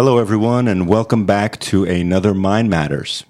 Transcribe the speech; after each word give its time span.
Hello, 0.00 0.18
everyone, 0.18 0.68
and 0.68 0.86
welcome 0.86 1.26
back 1.26 1.58
to 1.58 1.82
another 1.82 2.32
Mind 2.32 2.70
Matters. 2.70 3.24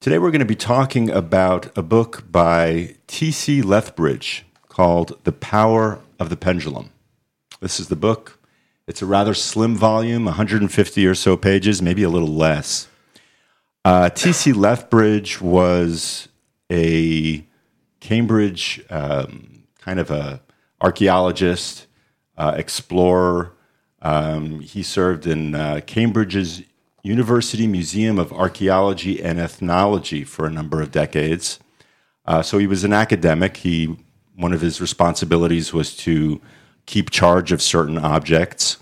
Today, 0.00 0.18
we're 0.18 0.32
going 0.32 0.40
to 0.40 0.44
be 0.44 0.56
talking 0.56 1.08
about 1.08 1.70
a 1.78 1.82
book 1.84 2.24
by 2.28 2.96
T.C. 3.06 3.62
Lethbridge 3.62 4.44
called 4.68 5.16
The 5.22 5.30
Power 5.30 6.00
of 6.18 6.28
the 6.28 6.36
Pendulum. 6.36 6.90
This 7.60 7.78
is 7.78 7.86
the 7.86 7.94
book. 7.94 8.40
It's 8.88 9.00
a 9.00 9.06
rather 9.06 9.32
slim 9.32 9.76
volume, 9.76 10.24
150 10.24 11.06
or 11.06 11.14
so 11.14 11.36
pages, 11.36 11.80
maybe 11.80 12.02
a 12.02 12.08
little 12.08 12.34
less. 12.34 12.88
Uh, 13.84 14.10
T.C. 14.10 14.52
Lethbridge 14.52 15.40
was 15.40 16.26
a 16.68 17.46
Cambridge 18.00 18.82
um, 18.90 19.62
kind 19.78 20.00
of 20.00 20.10
a 20.10 20.42
archaeologist, 20.80 21.86
uh, 22.36 22.54
explorer, 22.56 23.52
um, 24.02 24.60
he 24.60 24.82
served 24.82 25.26
in 25.26 25.54
uh, 25.54 25.80
Cambridge's 25.86 26.62
University 27.02 27.66
Museum 27.66 28.18
of 28.18 28.32
Archaeology 28.32 29.22
and 29.22 29.38
Ethnology 29.38 30.24
for 30.24 30.46
a 30.46 30.50
number 30.50 30.82
of 30.82 30.90
decades. 30.90 31.58
Uh, 32.26 32.42
so 32.42 32.58
he 32.58 32.66
was 32.66 32.84
an 32.84 32.92
academic. 32.92 33.58
He 33.58 33.96
one 34.36 34.52
of 34.52 34.60
his 34.60 34.80
responsibilities 34.80 35.72
was 35.72 35.94
to 35.96 36.40
keep 36.86 37.10
charge 37.10 37.52
of 37.52 37.60
certain 37.60 37.98
objects, 37.98 38.78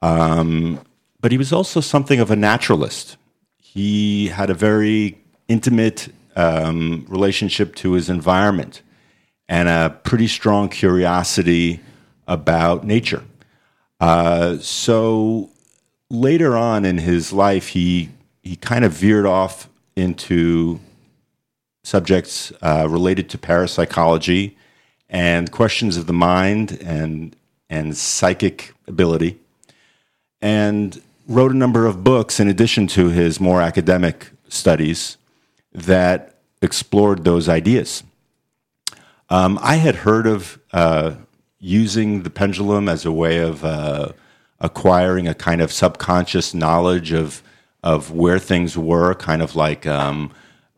um, 0.00 0.80
but 1.20 1.30
he 1.30 1.36
was 1.36 1.52
also 1.52 1.80
something 1.80 2.20
of 2.20 2.30
a 2.30 2.36
naturalist. 2.36 3.16
He 3.58 4.28
had 4.28 4.48
a 4.48 4.54
very 4.54 5.18
intimate 5.46 6.08
um, 6.36 7.04
relationship 7.08 7.74
to 7.76 7.92
his 7.92 8.08
environment 8.08 8.82
and 9.48 9.68
a 9.68 9.98
pretty 10.04 10.26
strong 10.26 10.68
curiosity 10.68 11.80
about 12.26 12.84
nature. 12.84 13.24
Uh, 14.00 14.58
so 14.58 15.50
later 16.10 16.56
on 16.56 16.84
in 16.84 16.98
his 16.98 17.32
life, 17.32 17.68
he 17.68 18.10
he 18.42 18.56
kind 18.56 18.84
of 18.84 18.92
veered 18.92 19.26
off 19.26 19.68
into 19.96 20.80
subjects 21.82 22.52
uh, 22.62 22.86
related 22.88 23.28
to 23.30 23.38
parapsychology 23.38 24.56
and 25.08 25.50
questions 25.50 25.96
of 25.96 26.06
the 26.06 26.12
mind 26.12 26.78
and 26.82 27.34
and 27.68 27.96
psychic 27.96 28.72
ability, 28.86 29.38
and 30.40 31.02
wrote 31.26 31.52
a 31.52 31.56
number 31.56 31.86
of 31.86 32.02
books 32.02 32.40
in 32.40 32.48
addition 32.48 32.86
to 32.86 33.08
his 33.08 33.40
more 33.40 33.60
academic 33.60 34.30
studies 34.48 35.18
that 35.72 36.34
explored 36.62 37.24
those 37.24 37.48
ideas. 37.48 38.02
Um, 39.28 39.58
I 39.60 39.76
had 39.76 39.96
heard 39.96 40.26
of 40.26 40.58
uh, 40.72 41.14
using 41.60 42.22
the 42.22 42.30
pendulum 42.30 42.88
as 42.88 43.04
a 43.04 43.12
way 43.12 43.38
of 43.38 43.64
uh, 43.64 44.12
acquiring 44.60 45.26
a 45.28 45.34
kind 45.34 45.60
of 45.60 45.72
subconscious 45.72 46.54
knowledge 46.54 47.12
of 47.12 47.42
of 47.82 48.10
where 48.10 48.38
things 48.40 48.76
were, 48.76 49.14
kind 49.14 49.40
of 49.40 49.54
like 49.54 49.86
um, 49.86 50.32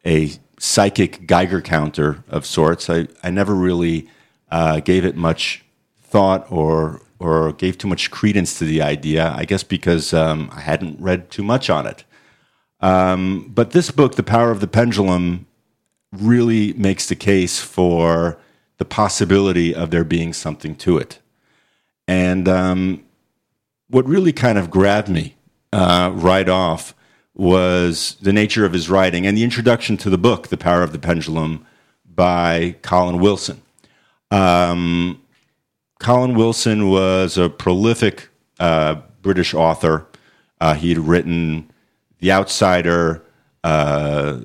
a 0.05 0.31
psychic 0.59 1.27
Geiger 1.27 1.63
counter 1.63 2.23
of 2.29 2.45
sorts. 2.45 2.91
I, 2.91 3.09
I 3.23 3.31
never 3.31 3.55
really 3.55 4.07
uh, 4.51 4.81
gave 4.81 5.07
it 5.07 5.17
much 5.17 5.65
thought 6.03 6.51
or 6.51 7.01
or 7.19 7.53
gave 7.53 7.77
too 7.77 7.89
much 7.89 8.11
credence 8.11 8.59
to 8.59 8.65
the 8.65 8.83
idea. 8.83 9.33
I 9.37 9.45
guess 9.45 9.63
because 9.63 10.13
um, 10.13 10.51
I 10.53 10.61
hadn't 10.61 11.01
read 11.01 11.31
too 11.31 11.43
much 11.43 11.71
on 11.71 11.87
it. 11.87 12.05
Um, 12.81 13.51
but 13.55 13.73
this 13.73 13.91
book, 13.91 14.15
The 14.15 14.23
Power 14.23 14.51
of 14.51 14.61
the 14.61 14.67
Pendulum, 14.67 15.47
really 16.13 16.73
makes 16.73 17.07
the 17.07 17.15
case 17.15 17.61
for 17.61 18.39
the 18.81 18.85
possibility 18.87 19.75
of 19.75 19.91
there 19.91 20.05
being 20.05 20.33
something 20.33 20.75
to 20.75 20.97
it. 20.97 21.21
And 22.09 22.49
um, 22.49 23.05
what 23.89 24.07
really 24.07 24.33
kind 24.33 24.57
of 24.57 24.71
grabbed 24.71 25.11
me 25.11 25.37
uh, 25.71 26.11
right 26.15 26.49
off 26.49 26.95
was 27.35 28.17
the 28.23 28.33
nature 28.33 28.65
of 28.65 28.73
his 28.73 28.89
writing 28.89 29.27
and 29.27 29.37
the 29.37 29.45
introduction 29.45 29.99
to 29.99 30.09
the 30.09 30.17
book, 30.17 30.49
The 30.49 30.57
Power 30.57 30.83
of 30.83 30.93
the 30.93 30.99
Pendulum, 30.99 31.67
by 32.07 32.75
Colin 32.81 33.21
Wilson. 33.21 33.61
Um, 34.31 35.21
Colin 35.99 36.35
Wilson 36.35 36.89
was 36.89 37.37
a 37.37 37.51
prolific 37.51 38.31
uh, 38.59 38.95
British 39.21 39.53
author. 39.53 40.07
Uh, 40.59 40.73
he 40.73 40.89
had 40.89 40.99
written 40.99 41.71
The 42.21 42.33
Outsider, 42.33 43.23
uh, 43.63 44.41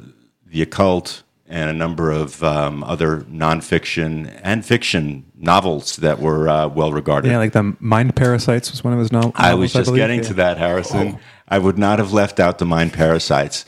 The 0.46 0.62
Occult, 0.62 1.24
and 1.48 1.70
a 1.70 1.74
number 1.74 2.12
of 2.12 2.44
um, 2.44 2.84
other 2.84 3.22
nonfiction 3.22 4.40
and 4.44 4.66
fiction 4.66 5.26
novels 5.38 5.98
that 5.98 6.20
were 6.20 6.50
uh, 6.50 6.68
well 6.68 6.92
regarded. 6.92 7.30
Yeah, 7.30 7.38
like 7.38 7.54
the 7.54 7.76
Mind 7.80 8.16
Parasites 8.16 8.72
was 8.72 8.84
one 8.84 8.94
of 8.94 9.00
his 9.00 9.12
no- 9.12 9.20
novels. 9.22 9.36
I 9.38 9.54
was 9.54 9.74
just 9.74 9.86
believe. 9.86 10.00
getting 10.00 10.20
Yeah. 10.22 10.28
to 10.30 10.34
that, 10.36 10.58
Harrison. 10.58 11.20
I 11.48 11.60
would 11.60 11.78
not 11.78 12.00
have 12.00 12.12
left 12.14 12.40
out 12.40 12.58
the 12.58 12.66
Mind 12.66 12.94
Parasites. 12.94 13.66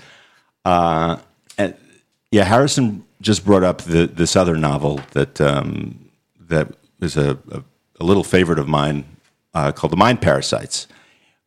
Uh, 0.66 1.18
and 1.58 1.76
yeah, 2.32 2.44
Harrison 2.46 3.06
just 3.22 3.46
brought 3.46 3.64
up 3.64 3.82
the, 3.84 4.08
this 4.08 4.36
other 4.36 4.58
novel 4.58 5.00
that 5.12 5.40
um, 5.40 6.10
that 6.40 6.70
is 7.00 7.16
a, 7.16 7.38
a, 7.52 7.64
a 8.00 8.04
little 8.04 8.24
favorite 8.24 8.60
of 8.60 8.68
mine 8.68 9.06
uh, 9.54 9.72
called 9.72 9.92
The 9.94 9.98
Mind 9.98 10.22
Parasites, 10.22 10.88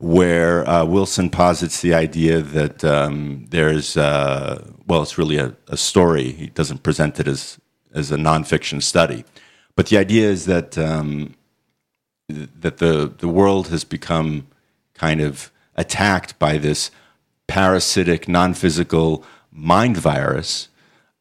where 0.00 0.68
uh, 0.68 0.82
Wilson 0.82 1.28
posits 1.28 1.82
the 1.82 1.92
idea 1.92 2.40
that 2.40 2.82
um, 2.82 3.46
there's, 3.50 3.98
uh, 3.98 4.64
well, 4.86 5.02
it's 5.02 5.18
really 5.18 5.36
a, 5.36 5.54
a 5.68 5.76
story. 5.76 6.32
He 6.32 6.46
doesn't 6.46 6.82
present 6.82 7.20
it 7.20 7.28
as, 7.28 7.58
as 7.94 8.10
a 8.10 8.16
nonfiction 8.16 8.82
study. 8.82 9.24
But 9.76 9.88
the 9.88 9.98
idea 9.98 10.28
is 10.30 10.46
that, 10.46 10.78
um, 10.78 11.34
that 12.28 12.78
the, 12.78 13.12
the 13.18 13.28
world 13.28 13.68
has 13.68 13.84
become 13.84 14.46
kind 14.94 15.20
of 15.20 15.52
attacked 15.76 16.38
by 16.38 16.56
this 16.56 16.90
parasitic, 17.46 18.26
non 18.26 18.54
physical 18.54 19.22
mind 19.52 19.98
virus 19.98 20.68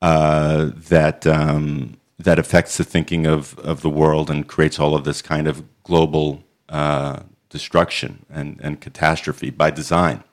uh, 0.01 0.69
that 0.73 1.27
um, 1.27 1.97
that 2.19 2.37
affects 2.37 2.77
the 2.77 2.83
thinking 2.83 3.25
of, 3.25 3.57
of 3.59 3.81
the 3.81 3.89
world 3.89 4.29
and 4.29 4.47
creates 4.47 4.77
all 4.77 4.93
of 4.93 5.05
this 5.05 5.21
kind 5.21 5.47
of 5.47 5.63
global 5.83 6.43
uh, 6.67 7.21
destruction 7.49 8.25
and, 8.29 8.59
and 8.61 8.81
catastrophe 8.81 9.49
by 9.49 9.71
design. 9.71 10.23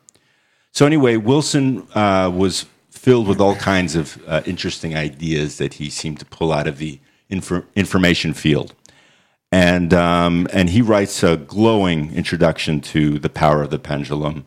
So 0.73 0.87
anyway, 0.87 1.17
Wilson 1.17 1.87
uh, 1.95 2.31
was 2.35 2.67
filled 2.91 3.29
with 3.29 3.41
all 3.41 3.57
kinds 3.57 3.95
of 3.95 4.23
uh, 4.27 4.43
interesting 4.47 4.97
ideas 4.97 5.59
that 5.59 5.75
he 5.75 5.91
seemed 5.91 6.19
to 6.19 6.27
pull 6.27 6.53
out 6.53 6.67
of 6.67 6.79
the 6.79 6.99
infor- 7.31 7.65
information 7.75 8.35
field, 8.35 8.75
and 9.51 9.95
um, 9.95 10.47
and 10.53 10.71
he 10.71 10.83
writes 10.83 11.23
a 11.23 11.37
glowing 11.37 12.15
introduction 12.15 12.81
to 12.81 13.19
the 13.19 13.31
power 13.31 13.63
of 13.63 13.71
the 13.71 13.79
pendulum 13.79 14.45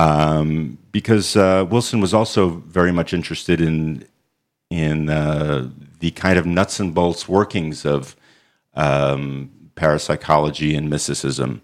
um, 0.00 0.78
because 0.92 1.36
uh, 1.36 1.66
Wilson 1.68 2.00
was 2.00 2.14
also 2.14 2.48
very 2.48 2.92
much 2.92 3.12
interested 3.12 3.60
in 3.60 4.06
in 4.70 5.10
uh, 5.10 5.68
the 5.98 6.12
kind 6.12 6.38
of 6.38 6.46
nuts 6.46 6.80
and 6.80 6.94
bolts 6.94 7.28
workings 7.28 7.84
of 7.84 8.16
um, 8.74 9.50
parapsychology 9.74 10.74
and 10.74 10.88
mysticism, 10.88 11.60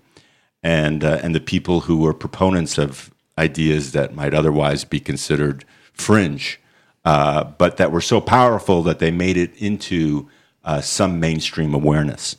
and 0.66 1.04
uh, 1.04 1.20
and 1.22 1.32
the 1.32 1.40
people 1.40 1.82
who 1.82 1.96
were 1.96 2.12
proponents 2.12 2.76
of 2.76 3.12
ideas 3.38 3.92
that 3.92 4.16
might 4.16 4.34
otherwise 4.34 4.84
be 4.84 4.98
considered 4.98 5.64
fringe, 5.92 6.60
uh, 7.04 7.44
but 7.44 7.76
that 7.76 7.92
were 7.92 8.00
so 8.00 8.20
powerful 8.20 8.82
that 8.82 8.98
they 8.98 9.12
made 9.12 9.36
it 9.36 9.54
into 9.62 10.28
uh, 10.64 10.80
some 10.80 11.20
mainstream 11.20 11.72
awareness. 11.72 12.36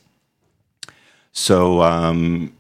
So, 1.32 1.82
um, 1.82 2.54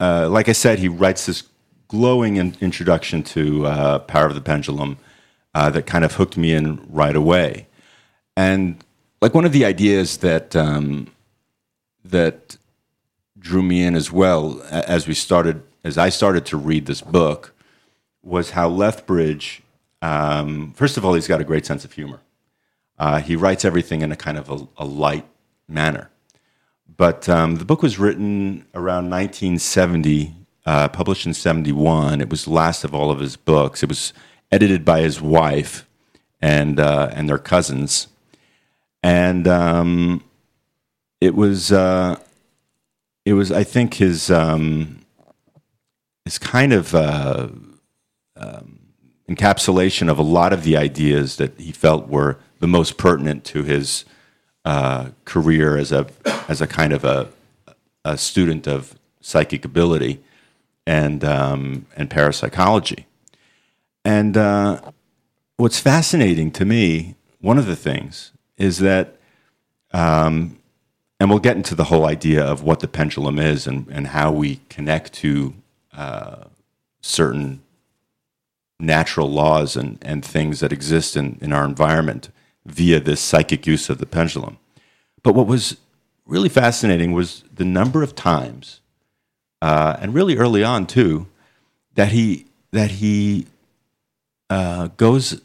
uh, 0.00 0.28
like 0.28 0.48
I 0.48 0.52
said, 0.52 0.80
he 0.80 0.88
writes 0.88 1.26
this 1.26 1.44
glowing 1.86 2.34
in- 2.36 2.56
introduction 2.60 3.22
to 3.22 3.66
uh, 3.66 3.98
Power 4.00 4.26
of 4.26 4.34
the 4.34 4.40
Pendulum 4.40 4.98
uh, 5.54 5.70
that 5.70 5.86
kind 5.86 6.04
of 6.04 6.14
hooked 6.14 6.36
me 6.36 6.52
in 6.52 6.84
right 6.88 7.14
away. 7.14 7.68
And 8.36 8.82
like 9.22 9.32
one 9.32 9.44
of 9.44 9.52
the 9.52 9.64
ideas 9.64 10.16
that 10.18 10.56
um, 10.56 11.06
that 12.04 12.56
drew 13.44 13.62
me 13.62 13.84
in 13.84 13.94
as 13.94 14.10
well 14.10 14.62
as 14.70 15.06
we 15.06 15.14
started, 15.14 15.62
as 15.84 15.98
I 15.98 16.08
started 16.08 16.46
to 16.46 16.56
read 16.56 16.86
this 16.86 17.02
book, 17.02 17.54
was 18.22 18.50
how 18.50 18.68
Lethbridge. 18.68 19.62
Um, 20.00 20.72
first 20.72 20.96
of 20.96 21.04
all, 21.04 21.12
he's 21.12 21.28
got 21.28 21.42
a 21.42 21.44
great 21.44 21.66
sense 21.66 21.84
of 21.84 21.92
humor. 21.92 22.20
Uh, 22.98 23.20
he 23.20 23.36
writes 23.36 23.64
everything 23.64 24.00
in 24.00 24.10
a 24.10 24.16
kind 24.16 24.38
of 24.38 24.48
a, 24.50 24.66
a 24.78 24.86
light 24.86 25.26
manner. 25.68 26.10
But 26.96 27.28
um, 27.28 27.56
the 27.56 27.66
book 27.66 27.82
was 27.82 27.98
written 27.98 28.66
around 28.74 29.10
1970, 29.10 30.34
uh, 30.64 30.88
published 30.88 31.26
in 31.26 31.34
71. 31.34 32.22
It 32.22 32.30
was 32.30 32.44
the 32.44 32.50
last 32.50 32.82
of 32.82 32.94
all 32.94 33.10
of 33.10 33.18
his 33.18 33.36
books. 33.36 33.82
It 33.82 33.90
was 33.90 34.14
edited 34.50 34.86
by 34.86 35.00
his 35.00 35.20
wife 35.20 35.86
and, 36.40 36.80
uh, 36.80 37.10
and 37.12 37.28
their 37.28 37.38
cousins. 37.38 38.08
And 39.02 39.46
um, 39.46 40.24
it 41.20 41.34
was, 41.34 41.72
uh, 41.72 42.16
it 43.24 43.34
was, 43.34 43.50
I 43.50 43.64
think, 43.64 43.94
his, 43.94 44.30
um, 44.30 45.04
his 46.24 46.38
kind 46.38 46.72
of 46.72 46.94
uh, 46.94 47.48
um, 48.36 48.80
encapsulation 49.28 50.10
of 50.10 50.18
a 50.18 50.22
lot 50.22 50.52
of 50.52 50.62
the 50.62 50.76
ideas 50.76 51.36
that 51.36 51.58
he 51.58 51.72
felt 51.72 52.08
were 52.08 52.38
the 52.60 52.66
most 52.68 52.96
pertinent 52.96 53.44
to 53.44 53.62
his 53.62 54.04
uh, 54.64 55.10
career 55.24 55.76
as 55.76 55.92
a 55.92 56.06
as 56.48 56.60
a 56.60 56.66
kind 56.66 56.92
of 56.92 57.04
a, 57.04 57.28
a 58.04 58.16
student 58.16 58.66
of 58.66 58.94
psychic 59.20 59.64
ability. 59.64 60.22
and 60.86 61.24
um, 61.24 61.86
and 61.96 62.10
parapsychology. 62.10 63.06
And 64.04 64.36
uh, 64.36 64.80
what's 65.56 65.78
fascinating 65.78 66.50
to 66.52 66.64
me, 66.64 67.14
one 67.40 67.58
of 67.58 67.66
the 67.66 67.76
things, 67.76 68.32
is 68.58 68.78
that, 68.78 69.16
um, 69.92 70.58
and 71.20 71.30
we'll 71.30 71.38
get 71.38 71.56
into 71.56 71.74
the 71.74 71.84
whole 71.84 72.06
idea 72.06 72.44
of 72.44 72.62
what 72.62 72.80
the 72.80 72.88
pendulum 72.88 73.38
is 73.38 73.66
and, 73.66 73.86
and 73.90 74.08
how 74.08 74.32
we 74.32 74.60
connect 74.68 75.12
to 75.14 75.54
uh, 75.92 76.44
certain 77.00 77.62
natural 78.80 79.30
laws 79.30 79.76
and, 79.76 79.98
and 80.02 80.24
things 80.24 80.60
that 80.60 80.72
exist 80.72 81.16
in, 81.16 81.38
in 81.40 81.52
our 81.52 81.64
environment 81.64 82.30
via 82.66 82.98
this 82.98 83.20
psychic 83.20 83.66
use 83.66 83.88
of 83.88 83.98
the 83.98 84.06
pendulum. 84.06 84.58
But 85.22 85.34
what 85.34 85.46
was 85.46 85.76
really 86.26 86.48
fascinating 86.48 87.12
was 87.12 87.44
the 87.54 87.64
number 87.64 88.02
of 88.02 88.14
times, 88.14 88.80
uh, 89.62 89.96
and 90.00 90.14
really 90.14 90.36
early 90.36 90.64
on 90.64 90.86
too, 90.86 91.26
that 91.94 92.08
he 92.08 92.46
that 92.72 92.90
he 92.90 93.46
uh, 94.50 94.88
goes 94.96 95.40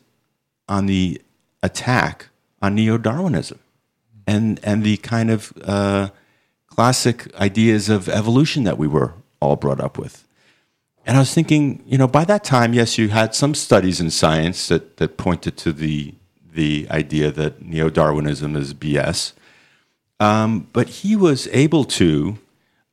on 0.68 0.88
the 0.88 1.22
attack 1.62 2.30
on 2.62 2.76
neo-Darwinism 2.76 3.60
and 4.30 4.60
and 4.64 4.84
the 4.84 4.98
kind 4.98 5.32
of 5.32 5.52
uh, 5.64 6.10
classic 6.68 7.34
ideas 7.36 7.90
of 7.90 8.08
evolution 8.08 8.64
that 8.64 8.78
we 8.78 8.88
were 8.88 9.14
all 9.40 9.56
brought 9.56 9.82
up 9.82 9.98
with. 9.98 10.26
And 11.06 11.18
I 11.18 11.22
was 11.22 11.34
thinking, 11.34 11.82
you 11.88 11.98
know, 11.98 12.08
by 12.08 12.26
that 12.26 12.44
time, 12.44 12.74
yes, 12.74 12.98
you 13.00 13.10
had 13.10 13.34
some 13.34 13.56
studies 13.56 14.00
in 14.00 14.12
science 14.12 14.68
that, 14.68 14.98
that 14.98 15.18
pointed 15.18 15.58
to 15.58 15.74
the 15.74 16.14
the 16.54 16.88
idea 16.92 17.32
that 17.32 17.62
neo 17.62 17.90
Darwinism 17.90 18.56
is 18.56 18.74
BS. 18.74 19.34
Um, 20.20 20.68
but 20.74 20.88
he 21.02 21.16
was 21.16 21.48
able 21.52 21.86
to, 21.86 22.38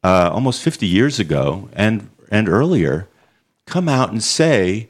uh, 0.04 0.30
almost 0.32 0.62
50 0.62 0.86
years 0.86 1.18
ago 1.18 1.68
and, 1.72 2.08
and 2.30 2.48
earlier, 2.48 3.08
come 3.66 3.88
out 3.88 4.12
and 4.12 4.22
say 4.22 4.88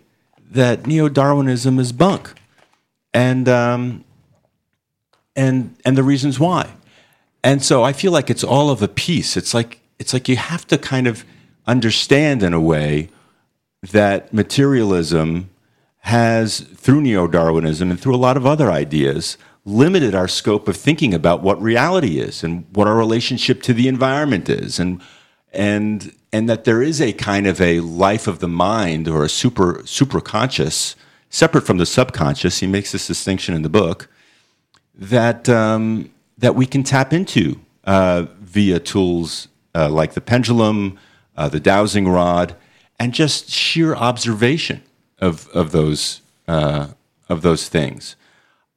that 0.50 0.87
neo 0.87 1.08
Darwinism 1.08 1.78
is 1.78 1.92
bunk. 1.92 2.34
And, 3.14 3.49
um, 3.49 4.04
and, 5.37 5.77
and 5.85 5.97
the 5.97 6.03
reasons 6.03 6.41
why. 6.41 6.73
And 7.44 7.62
so 7.62 7.85
I 7.85 7.93
feel 7.93 8.11
like 8.11 8.31
it's 8.31 8.43
all 8.43 8.71
of 8.71 8.83
a 8.83 8.88
piece. 8.88 9.37
It's 9.37 9.55
like, 9.55 9.81
it's 9.99 10.12
like 10.12 10.29
you 10.29 10.37
have 10.37 10.67
to 10.69 10.79
kind 10.79 11.06
of 11.06 11.25
understand 11.67 12.43
in 12.43 12.53
a 12.53 12.61
way 12.61 13.11
that 13.83 14.33
materialism 14.33 15.50
has, 16.00 16.61
through 16.61 17.03
neo 17.03 17.27
Darwinism 17.29 17.91
and 17.91 18.00
through 18.00 18.15
a 18.15 18.17
lot 18.17 18.37
of 18.37 18.47
other 18.47 18.71
ideas, 18.71 19.37
limited 19.67 20.15
our 20.15 20.29
scope 20.29 20.69
of 20.69 20.77
thinking 20.77 21.12
about 21.12 21.43
what 21.43 21.61
reality 21.61 22.21
is 22.21 22.44
and 22.44 22.65
what 22.73 22.87
our 22.87 22.97
relationship 22.97 23.61
to 23.62 23.75
the 23.75 23.88
environment 23.88 24.49
is 24.49 24.79
and 24.79 25.03
and 25.53 26.15
and 26.33 26.49
that 26.49 26.65
there 26.65 26.83
is 26.83 27.00
a 27.00 27.12
kind 27.12 27.49
of 27.49 27.61
a 27.61 27.81
life 27.81 28.29
of 28.29 28.38
the 28.38 28.49
mind 28.49 29.09
or 29.09 29.25
a 29.25 29.29
super 29.29 29.83
super 29.85 30.21
conscious 30.21 30.94
separate 31.31 31.67
from 31.67 31.79
the 31.79 31.87
subconscious 31.87 32.61
he 32.61 32.67
makes 32.67 32.93
this 32.93 33.09
distinction 33.09 33.56
in 33.56 33.62
the 33.62 33.69
book 33.69 34.09
that 34.96 35.48
um, 35.48 36.10
that 36.38 36.54
we 36.54 36.66
can 36.66 36.82
tap 36.82 37.12
into 37.12 37.60
uh, 37.84 38.26
via 38.40 38.78
tools 38.78 39.48
uh, 39.75 39.88
like 39.88 40.14
the 40.14 40.20
pendulum 40.20 40.98
uh, 41.37 41.48
the 41.48 41.60
dowsing 41.60 42.08
rod 42.08 42.56
and 42.98 43.12
just 43.12 43.50
sheer 43.50 43.94
observation 43.94 44.82
of 45.19 45.48
of 45.48 45.72
those 45.72 46.22
uh, 46.48 46.88
of 47.28 47.43
those 47.43 47.69
things. 47.69 48.16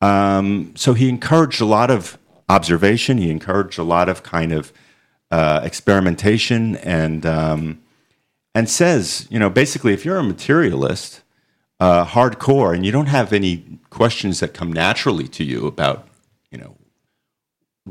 Um, 0.02 0.74
so 0.76 0.94
he 0.94 1.10
encouraged 1.10 1.62
a 1.62 1.66
lot 1.66 1.92
of 1.92 2.18
observation. 2.48 3.18
He 3.18 3.30
encouraged 3.30 3.78
a 3.78 3.84
lot 3.84 4.10
of 4.10 4.24
kind 4.24 4.52
of 4.52 4.74
uh, 5.32 5.62
experimentation 5.64 6.78
and 6.78 7.26
um, 7.26 7.82
and 8.56 8.70
says, 8.70 9.28
you 9.30 9.40
know, 9.40 9.50
basically, 9.50 9.94
if 9.94 10.04
you're 10.04 10.18
a 10.18 10.24
materialist, 10.24 11.22
uh, 11.80 12.06
hardcore, 12.06 12.76
and 12.76 12.86
you 12.86 12.92
don't 12.92 13.06
have 13.06 13.32
any 13.32 13.80
questions 13.90 14.40
that 14.40 14.54
come 14.54 14.74
naturally 14.74 15.28
to 15.30 15.44
you 15.44 15.68
about, 15.68 16.09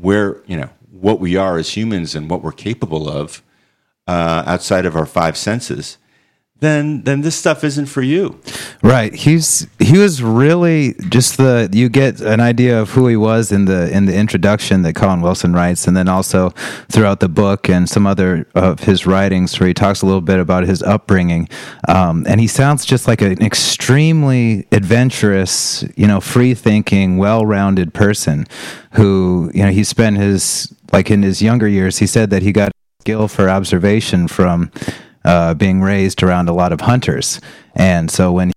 where 0.01 0.41
you 0.45 0.57
know 0.57 0.69
what 0.91 1.19
we 1.19 1.35
are 1.35 1.57
as 1.57 1.75
humans 1.75 2.15
and 2.15 2.29
what 2.29 2.41
we're 2.41 2.51
capable 2.51 3.09
of 3.09 3.41
uh, 4.07 4.43
outside 4.45 4.85
of 4.85 4.95
our 4.95 5.05
five 5.05 5.37
senses 5.37 5.97
then 6.59 7.03
then 7.03 7.21
this 7.21 7.35
stuff 7.35 7.63
isn't 7.63 7.85
for 7.85 8.01
you. 8.01 8.39
Right. 8.83 9.13
He's 9.13 9.67
he 9.79 9.97
was 9.97 10.21
really 10.21 10.93
just 11.09 11.37
the 11.37 11.69
you 11.71 11.89
get 11.89 12.19
an 12.19 12.39
idea 12.39 12.81
of 12.81 12.91
who 12.91 13.07
he 13.07 13.15
was 13.15 13.51
in 13.51 13.65
the 13.65 13.89
in 13.95 14.05
the 14.05 14.15
introduction 14.15 14.81
that 14.81 14.93
Colin 14.93 15.21
Wilson 15.21 15.53
writes, 15.53 15.87
and 15.87 15.95
then 15.95 16.09
also 16.09 16.49
throughout 16.89 17.21
the 17.21 17.29
book 17.29 17.69
and 17.69 17.89
some 17.89 18.05
other 18.05 18.45
of 18.55 18.81
his 18.81 19.05
writings 19.05 19.57
where 19.59 19.67
he 19.67 19.73
talks 19.73 20.01
a 20.01 20.05
little 20.05 20.21
bit 20.21 20.39
about 20.39 20.63
his 20.63 20.83
upbringing. 20.83 21.47
Um, 21.87 22.25
and 22.27 22.41
he 22.41 22.47
sounds 22.47 22.85
just 22.85 23.07
like 23.07 23.21
an 23.21 23.41
extremely 23.41 24.67
adventurous, 24.71 25.85
you 25.95 26.07
know, 26.07 26.19
free 26.19 26.53
thinking, 26.53 27.17
well 27.17 27.45
rounded 27.45 27.93
person 27.93 28.45
who 28.93 29.49
you 29.53 29.63
know 29.63 29.71
he 29.71 29.83
spent 29.83 30.17
his 30.17 30.73
like 30.91 31.09
in 31.09 31.23
his 31.23 31.41
younger 31.41 31.67
years. 31.67 31.99
He 31.99 32.07
said 32.07 32.31
that 32.31 32.41
he 32.41 32.51
got 32.51 32.71
skill 33.01 33.29
for 33.29 33.49
observation 33.49 34.27
from 34.27 34.69
uh, 35.29 35.53
being 35.53 35.79
raised 35.81 36.23
around 36.23 36.49
a 36.49 36.53
lot 36.53 36.71
of 36.73 36.81
hunters. 36.81 37.39
And 37.75 38.09
so 38.09 38.31
when 38.31 38.51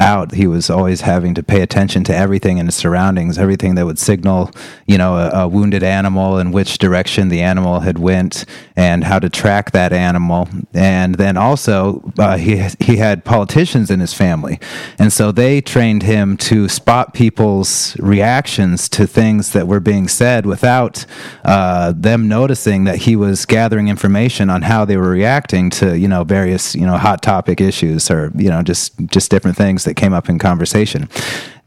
out, 0.00 0.34
he 0.34 0.46
was 0.46 0.70
always 0.70 1.02
having 1.02 1.34
to 1.34 1.42
pay 1.42 1.60
attention 1.60 2.02
to 2.04 2.16
everything 2.16 2.58
in 2.58 2.66
his 2.66 2.74
surroundings, 2.74 3.38
everything 3.38 3.74
that 3.74 3.84
would 3.84 3.98
signal, 3.98 4.50
you 4.86 4.96
know, 4.98 5.16
a, 5.16 5.42
a, 5.42 5.48
wounded 5.48 5.82
animal 5.82 6.38
and 6.38 6.54
which 6.54 6.78
direction 6.78 7.28
the 7.28 7.42
animal 7.42 7.80
had 7.80 7.98
went, 7.98 8.44
and 8.76 9.04
how 9.04 9.18
to 9.18 9.28
track 9.28 9.72
that 9.72 9.92
animal. 9.92 10.48
And 10.72 11.16
then 11.16 11.36
also, 11.36 12.12
uh, 12.18 12.38
he 12.38 12.66
he 12.80 12.96
had 12.96 13.24
politicians 13.24 13.90
in 13.90 14.00
his 14.00 14.14
family, 14.14 14.58
and 14.98 15.12
so 15.12 15.32
they 15.32 15.60
trained 15.60 16.02
him 16.02 16.36
to 16.38 16.68
spot 16.68 17.12
people's 17.12 17.96
reactions 17.98 18.88
to 18.90 19.06
things 19.06 19.52
that 19.52 19.68
were 19.68 19.80
being 19.80 20.08
said 20.08 20.46
without 20.46 21.04
uh, 21.44 21.92
them 21.94 22.28
noticing 22.28 22.84
that 22.84 22.96
he 22.96 23.16
was 23.16 23.44
gathering 23.44 23.88
information 23.88 24.48
on 24.48 24.62
how 24.62 24.84
they 24.84 24.96
were 24.96 25.10
reacting 25.10 25.68
to, 25.70 25.98
you 25.98 26.08
know, 26.08 26.24
various 26.24 26.74
you 26.74 26.86
know 26.86 26.96
hot 26.96 27.22
topic 27.22 27.60
issues 27.60 28.10
or 28.10 28.32
you 28.34 28.48
know 28.48 28.62
just 28.62 28.96
just 29.08 29.30
different 29.30 29.56
things 29.56 29.84
that 29.90 30.00
came 30.00 30.12
up 30.12 30.28
in 30.28 30.38
conversation. 30.38 31.08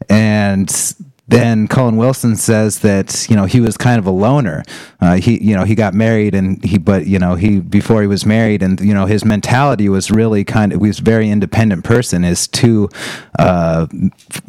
And 0.09 0.69
then 1.27 1.67
Colin 1.69 1.95
Wilson 1.95 2.35
says 2.35 2.79
that 2.79 3.27
you 3.29 3.35
know 3.35 3.45
he 3.45 3.61
was 3.61 3.77
kind 3.77 3.97
of 3.97 4.05
a 4.05 4.11
loner. 4.11 4.63
Uh, 4.99 5.15
he 5.15 5.41
you 5.41 5.55
know 5.55 5.63
he 5.63 5.73
got 5.73 5.93
married 5.93 6.35
and 6.35 6.63
he 6.63 6.77
but 6.77 7.07
you 7.07 7.17
know 7.17 7.35
he 7.35 7.59
before 7.61 8.01
he 8.01 8.07
was 8.07 8.25
married 8.25 8.61
and 8.61 8.79
you 8.81 8.93
know 8.93 9.05
his 9.05 9.23
mentality 9.23 9.87
was 9.87 10.11
really 10.11 10.43
kind 10.43 10.73
of 10.73 10.81
he 10.81 10.87
was 10.87 10.99
a 10.99 11.03
very 11.03 11.29
independent 11.29 11.85
person. 11.85 12.23
His 12.23 12.47
two 12.47 12.89
uh, 13.39 13.87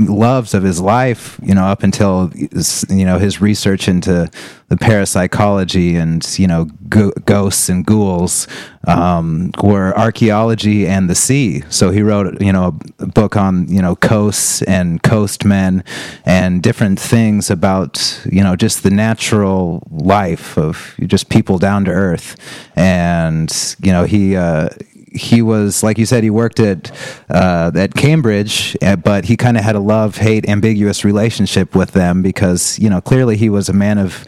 loves 0.00 0.52
of 0.52 0.64
his 0.64 0.80
life 0.80 1.38
you 1.42 1.54
know 1.54 1.64
up 1.64 1.84
until 1.84 2.32
you 2.34 3.04
know 3.04 3.18
his 3.18 3.40
research 3.40 3.86
into 3.86 4.28
the 4.68 4.76
parapsychology 4.76 5.96
and 5.96 6.38
you 6.38 6.46
know 6.46 6.64
ghosts 6.88 7.68
and 7.68 7.84
ghouls 7.84 8.46
um, 8.86 9.50
were 9.62 9.96
archaeology 9.96 10.86
and 10.86 11.08
the 11.08 11.14
sea. 11.14 11.62
So 11.70 11.90
he 11.90 12.02
wrote 12.02 12.40
you 12.40 12.52
know 12.52 12.78
a 12.98 13.06
book 13.06 13.36
on 13.36 13.68
you 13.68 13.82
know 13.82 13.96
coasts 13.96 14.62
and 14.62 15.02
coast 15.02 15.44
men 15.44 15.84
and 16.24 16.62
different 16.62 16.98
things 16.98 17.50
about 17.50 18.20
you 18.30 18.42
know 18.42 18.56
just 18.56 18.82
the 18.82 18.90
natural 18.90 19.82
life 19.90 20.56
of 20.56 20.94
just 21.06 21.28
people 21.28 21.58
down 21.58 21.84
to 21.84 21.90
earth. 21.90 22.36
And 22.76 23.76
you 23.82 23.92
know 23.92 24.04
he. 24.04 24.36
Uh, 24.36 24.68
he 25.14 25.42
was 25.42 25.82
like 25.82 25.98
you 25.98 26.06
said 26.06 26.22
he 26.24 26.30
worked 26.30 26.60
at 26.60 26.90
uh, 27.30 27.70
at 27.74 27.94
Cambridge, 27.94 28.76
uh, 28.82 28.96
but 28.96 29.24
he 29.24 29.36
kind 29.36 29.56
of 29.56 29.64
had 29.64 29.76
a 29.76 29.80
love 29.80 30.16
hate 30.16 30.48
ambiguous 30.48 31.04
relationship 31.04 31.74
with 31.74 31.92
them 31.92 32.22
because 32.22 32.78
you 32.78 32.90
know 32.90 33.00
clearly 33.00 33.36
he 33.36 33.48
was 33.48 33.68
a 33.68 33.72
man 33.72 33.98
of 33.98 34.26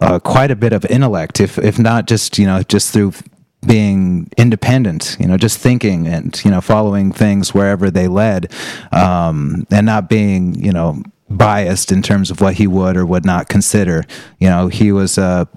uh, 0.00 0.18
quite 0.18 0.50
a 0.50 0.56
bit 0.56 0.72
of 0.72 0.84
intellect, 0.86 1.40
if 1.40 1.58
if 1.58 1.78
not 1.78 2.06
just 2.06 2.38
you 2.38 2.46
know 2.46 2.62
just 2.62 2.92
through 2.92 3.12
being 3.66 4.28
independent, 4.36 5.16
you 5.18 5.26
know, 5.26 5.36
just 5.36 5.58
thinking 5.58 6.06
and 6.06 6.40
you 6.44 6.50
know 6.50 6.60
following 6.60 7.12
things 7.12 7.54
wherever 7.54 7.90
they 7.90 8.08
led, 8.08 8.52
um, 8.92 9.66
and 9.70 9.86
not 9.86 10.08
being 10.08 10.54
you 10.62 10.72
know 10.72 11.02
biased 11.30 11.92
in 11.92 12.02
terms 12.02 12.30
of 12.30 12.40
what 12.40 12.54
he 12.54 12.66
would 12.66 12.96
or 12.96 13.04
would 13.04 13.24
not 13.24 13.48
consider. 13.48 14.04
You 14.38 14.48
know, 14.48 14.68
he 14.68 14.92
was 14.92 15.18
a 15.18 15.48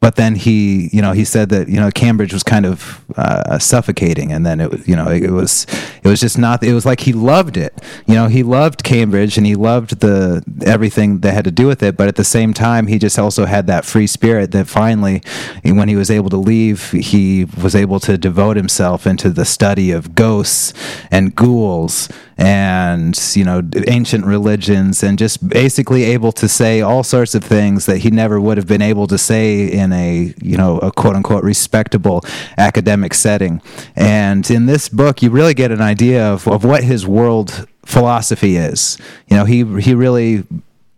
but 0.00 0.14
then 0.14 0.36
he, 0.36 0.88
you 0.92 1.02
know, 1.02 1.10
he 1.10 1.24
said 1.24 1.48
that 1.48 1.68
you 1.68 1.80
know 1.80 1.90
Cambridge 1.90 2.32
was 2.32 2.44
kind 2.44 2.64
of 2.64 3.04
uh, 3.16 3.58
suffocating, 3.58 4.30
and 4.30 4.46
then 4.46 4.60
it, 4.60 4.86
you 4.86 4.94
know, 4.94 5.08
it, 5.08 5.24
it, 5.24 5.30
was, 5.30 5.66
it 6.04 6.08
was 6.08 6.20
just 6.20 6.38
not. 6.38 6.62
It 6.62 6.72
was 6.72 6.86
like 6.86 7.00
he 7.00 7.12
loved 7.12 7.56
it. 7.56 7.74
You 8.06 8.14
know, 8.14 8.28
he 8.28 8.44
loved 8.44 8.84
Cambridge, 8.84 9.36
and 9.36 9.44
he 9.44 9.56
loved 9.56 9.98
the 10.00 10.44
everything 10.64 11.18
that 11.20 11.34
had 11.34 11.44
to 11.44 11.50
do 11.50 11.66
with 11.66 11.82
it. 11.82 11.96
But 11.96 12.06
at 12.06 12.14
the 12.14 12.24
same 12.24 12.54
time, 12.54 12.86
he 12.86 12.98
just 12.98 13.18
also 13.18 13.44
had 13.44 13.66
that 13.66 13.84
free 13.84 14.06
spirit 14.06 14.52
that 14.52 14.68
finally, 14.68 15.20
when 15.64 15.88
he 15.88 15.96
was 15.96 16.12
able 16.12 16.30
to 16.30 16.36
leave, 16.36 16.92
he 16.92 17.46
was 17.60 17.74
able 17.74 17.98
to 18.00 18.16
devote 18.16 18.56
himself 18.56 19.04
into 19.04 19.30
the 19.30 19.44
study 19.44 19.90
of 19.90 20.14
ghosts 20.14 20.74
and 21.10 21.34
ghouls 21.34 22.08
and 22.36 23.18
you 23.34 23.42
know 23.42 23.68
ancient 23.88 24.24
religions, 24.24 25.02
and 25.02 25.18
just 25.18 25.48
basically 25.48 26.04
able 26.04 26.30
to 26.30 26.46
say 26.46 26.80
all 26.80 27.02
sorts 27.02 27.34
of 27.34 27.42
things 27.42 27.86
that 27.86 27.98
he 27.98 28.10
never 28.10 28.40
would 28.40 28.56
have 28.56 28.68
been 28.68 28.80
able 28.80 29.08
to 29.08 29.18
say 29.18 29.66
in 29.66 29.87
in 29.88 29.98
a 29.98 30.34
you 30.42 30.56
know 30.56 30.78
a 30.78 30.92
quote 30.92 31.16
unquote 31.16 31.44
respectable 31.44 32.24
academic 32.56 33.14
setting. 33.14 33.62
And 33.96 34.48
in 34.50 34.66
this 34.66 34.88
book, 34.88 35.22
you 35.22 35.30
really 35.30 35.54
get 35.54 35.70
an 35.70 35.80
idea 35.80 36.26
of, 36.26 36.46
of 36.46 36.64
what 36.64 36.84
his 36.84 37.06
world 37.06 37.66
philosophy 37.84 38.56
is. 38.56 38.98
You 39.28 39.36
know, 39.36 39.44
he 39.44 39.64
he 39.80 39.94
really 39.94 40.44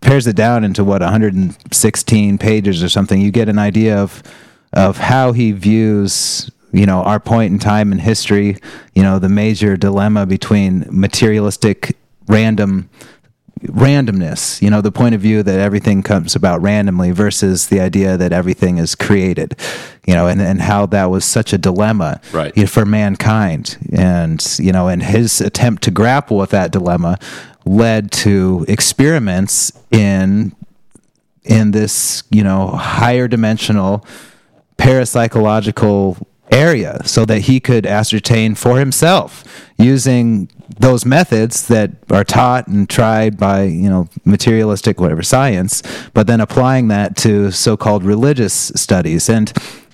pares 0.00 0.26
it 0.26 0.36
down 0.36 0.64
into 0.64 0.82
what 0.82 1.02
116 1.02 2.38
pages 2.38 2.82
or 2.82 2.88
something. 2.88 3.20
You 3.20 3.30
get 3.30 3.48
an 3.48 3.58
idea 3.58 3.96
of 3.96 4.22
of 4.72 4.98
how 4.98 5.32
he 5.32 5.52
views 5.52 6.50
you 6.72 6.86
know 6.86 7.02
our 7.02 7.18
point 7.18 7.52
in 7.52 7.58
time 7.58 7.90
in 7.90 7.98
history 7.98 8.56
you 8.94 9.02
know 9.02 9.18
the 9.18 9.28
major 9.28 9.76
dilemma 9.76 10.24
between 10.24 10.86
materialistic 10.88 11.96
random 12.28 12.88
randomness 13.64 14.60
you 14.62 14.70
know 14.70 14.80
the 14.80 14.90
point 14.92 15.14
of 15.14 15.20
view 15.20 15.42
that 15.42 15.58
everything 15.60 16.02
comes 16.02 16.34
about 16.34 16.62
randomly 16.62 17.10
versus 17.10 17.66
the 17.68 17.78
idea 17.78 18.16
that 18.16 18.32
everything 18.32 18.78
is 18.78 18.94
created 18.94 19.54
you 20.06 20.14
know 20.14 20.26
and, 20.26 20.40
and 20.40 20.62
how 20.62 20.86
that 20.86 21.10
was 21.10 21.24
such 21.24 21.52
a 21.52 21.58
dilemma 21.58 22.20
Right. 22.32 22.56
you 22.56 22.62
know, 22.62 22.68
for 22.68 22.86
mankind 22.86 23.76
and 23.92 24.44
you 24.58 24.72
know 24.72 24.88
and 24.88 25.02
his 25.02 25.40
attempt 25.42 25.82
to 25.84 25.90
grapple 25.90 26.38
with 26.38 26.50
that 26.50 26.72
dilemma 26.72 27.18
led 27.66 28.10
to 28.12 28.64
experiments 28.66 29.72
in 29.90 30.54
in 31.44 31.70
this 31.72 32.22
you 32.30 32.42
know 32.42 32.68
higher 32.68 33.28
dimensional 33.28 34.06
parapsychological 34.78 36.20
area 36.50 37.00
so 37.04 37.24
that 37.24 37.42
he 37.42 37.60
could 37.60 37.86
ascertain 37.86 38.54
for 38.54 38.78
himself 38.78 39.44
using 39.78 40.48
those 40.78 41.04
methods 41.04 41.68
that 41.68 41.90
are 42.10 42.24
taught 42.24 42.66
and 42.68 42.88
tried 42.88 43.36
by 43.36 43.62
you 43.62 43.88
know 43.88 44.08
materialistic 44.24 45.00
whatever 45.00 45.22
science 45.22 45.82
but 46.14 46.26
then 46.26 46.40
applying 46.40 46.88
that 46.88 47.16
to 47.16 47.50
so-called 47.50 48.04
religious 48.04 48.72
studies. 48.74 49.28
And 49.28 49.52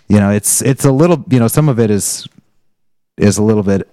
you 0.08 0.18
know 0.18 0.30
it's 0.30 0.62
it's 0.62 0.84
a 0.84 0.92
little 0.92 1.24
you 1.30 1.38
know 1.38 1.48
some 1.48 1.68
of 1.68 1.78
it 1.78 1.90
is 1.90 2.26
is 3.16 3.38
a 3.38 3.42
little 3.42 3.62
bit 3.62 3.88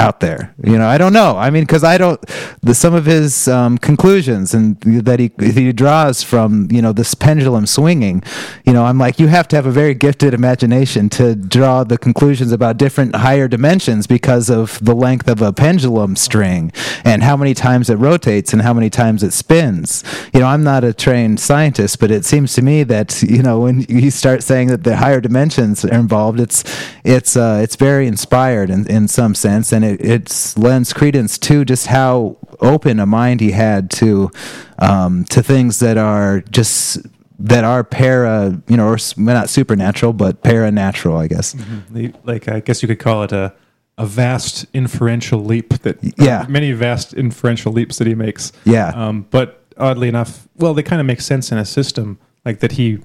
out 0.00 0.20
there. 0.20 0.54
You 0.64 0.78
know, 0.78 0.88
I 0.88 0.96
don't 0.98 1.12
know. 1.12 1.36
I 1.36 1.50
mean, 1.50 1.64
because 1.64 1.84
I 1.84 1.98
don't 1.98 2.20
the 2.62 2.74
some 2.74 2.94
of 2.94 3.04
his 3.04 3.46
um, 3.48 3.76
conclusions 3.78 4.54
and 4.54 4.80
that 4.80 5.20
he 5.20 5.30
he 5.38 5.72
draws 5.72 6.22
from 6.22 6.68
you 6.70 6.80
know 6.80 6.92
this 6.92 7.14
pendulum 7.14 7.66
swinging. 7.66 8.22
You 8.64 8.72
know, 8.72 8.84
I'm 8.84 8.98
like, 8.98 9.20
you 9.20 9.28
have 9.28 9.46
to 9.48 9.56
have 9.56 9.66
a 9.66 9.70
very 9.70 9.94
gifted 9.94 10.32
imagination 10.32 11.10
to 11.10 11.34
draw 11.34 11.84
the 11.84 11.98
conclusions 11.98 12.50
about 12.50 12.78
different 12.78 13.14
higher 13.16 13.46
dimensions 13.46 14.06
because 14.06 14.48
of 14.48 14.82
the 14.82 14.94
length 14.94 15.28
of 15.28 15.42
a 15.42 15.52
pendulum 15.52 16.16
string 16.16 16.72
and 17.04 17.22
how 17.22 17.36
many 17.36 17.52
times 17.52 17.90
it 17.90 17.96
rotates 17.96 18.52
and 18.52 18.62
how 18.62 18.72
many 18.72 18.88
times 18.88 19.22
it 19.22 19.32
spins. 19.32 20.02
You 20.32 20.40
know, 20.40 20.46
I'm 20.46 20.64
not 20.64 20.82
a 20.82 20.94
trained 20.94 21.40
scientist, 21.40 22.00
but 22.00 22.10
it 22.10 22.24
seems 22.24 22.54
to 22.54 22.62
me 22.62 22.84
that 22.84 23.22
you 23.22 23.42
know 23.42 23.60
when 23.60 23.82
you 23.88 24.10
start 24.10 24.42
saying 24.42 24.68
that 24.68 24.84
the 24.84 24.96
higher 24.96 25.20
dimensions 25.20 25.84
are 25.84 25.92
involved, 25.92 26.40
it's 26.40 26.64
it's 27.04 27.36
uh, 27.36 27.60
it's 27.62 27.76
very 27.76 28.06
inspired 28.06 28.70
in, 28.70 28.86
in 28.86 29.06
some 29.08 29.34
sense, 29.34 29.72
and 29.72 29.84
it 29.84 29.89
it's 30.00 30.56
lends 30.58 30.92
credence 30.92 31.38
to 31.38 31.64
just 31.64 31.86
how 31.88 32.36
open 32.60 33.00
a 33.00 33.06
mind 33.06 33.40
he 33.40 33.50
had 33.52 33.90
to 33.90 34.30
um, 34.78 35.24
to 35.26 35.42
things 35.42 35.78
that 35.80 35.96
are 35.98 36.40
just 36.50 36.98
that 37.38 37.64
are 37.64 37.82
para, 37.82 38.60
you 38.68 38.76
know, 38.76 38.86
or 38.88 38.98
not 39.16 39.48
supernatural, 39.48 40.12
but 40.12 40.42
paranatural, 40.42 41.18
I 41.18 41.26
guess. 41.26 41.56
The- 41.90 42.12
like 42.24 42.48
I 42.48 42.60
guess 42.60 42.82
you 42.82 42.88
could 42.88 42.98
call 42.98 43.22
it 43.24 43.32
a 43.32 43.54
a 43.98 44.06
vast 44.06 44.64
inferential 44.72 45.44
leap 45.44 45.70
that 45.82 45.98
Yeah. 46.16 46.46
many 46.48 46.72
vast 46.72 47.12
inferential 47.12 47.70
leaps 47.72 47.98
that 47.98 48.06
he 48.06 48.14
makes. 48.14 48.50
Yeah. 48.64 48.88
Um, 48.94 49.26
but 49.30 49.62
oddly 49.76 50.08
enough, 50.08 50.48
well, 50.56 50.72
they 50.72 50.82
kind 50.82 51.00
of 51.00 51.06
make 51.06 51.20
sense 51.20 51.52
in 51.52 51.58
a 51.58 51.66
system 51.66 52.18
like 52.46 52.60
that 52.60 52.72
he 52.72 53.00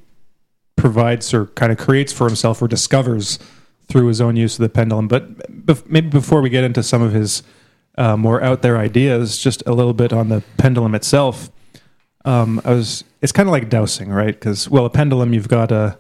provides 0.78 1.34
or 1.34 1.48
kind 1.48 1.72
of 1.72 1.78
creates 1.78 2.14
for 2.14 2.28
himself 2.28 2.62
or 2.62 2.68
discovers 2.70 3.40
through 3.88 4.08
his 4.08 4.22
own 4.22 4.36
use 4.36 4.56
of 4.56 4.64
the 4.64 4.70
pendulum. 4.70 5.08
But 5.08 5.38
bef- 5.66 5.88
maybe 5.90 6.10
before 6.10 6.42
we 6.42 6.50
get 6.50 6.64
into 6.64 6.84
some 6.84 7.02
of 7.02 7.14
his 7.14 7.44
uh, 7.98 8.18
more 8.18 8.42
out 8.42 8.62
there 8.62 8.78
ideas, 8.78 9.38
just 9.38 9.64
a 9.66 9.74
little 9.74 9.94
bit 9.94 10.12
on 10.12 10.30
the 10.30 10.44
pendulum 10.58 10.96
itself. 10.96 11.50
Um, 12.26 12.62
I 12.66 12.72
was. 12.72 13.04
It's 13.22 13.32
kind 13.32 13.48
of 13.48 13.54
like 13.54 13.70
dowsing, 13.70 14.10
right? 14.10 14.34
Because 14.34 14.70
well, 14.70 14.86
a 14.86 14.90
pendulum, 14.90 15.34
you've 15.34 15.48
got 15.48 15.72
a 15.72 15.98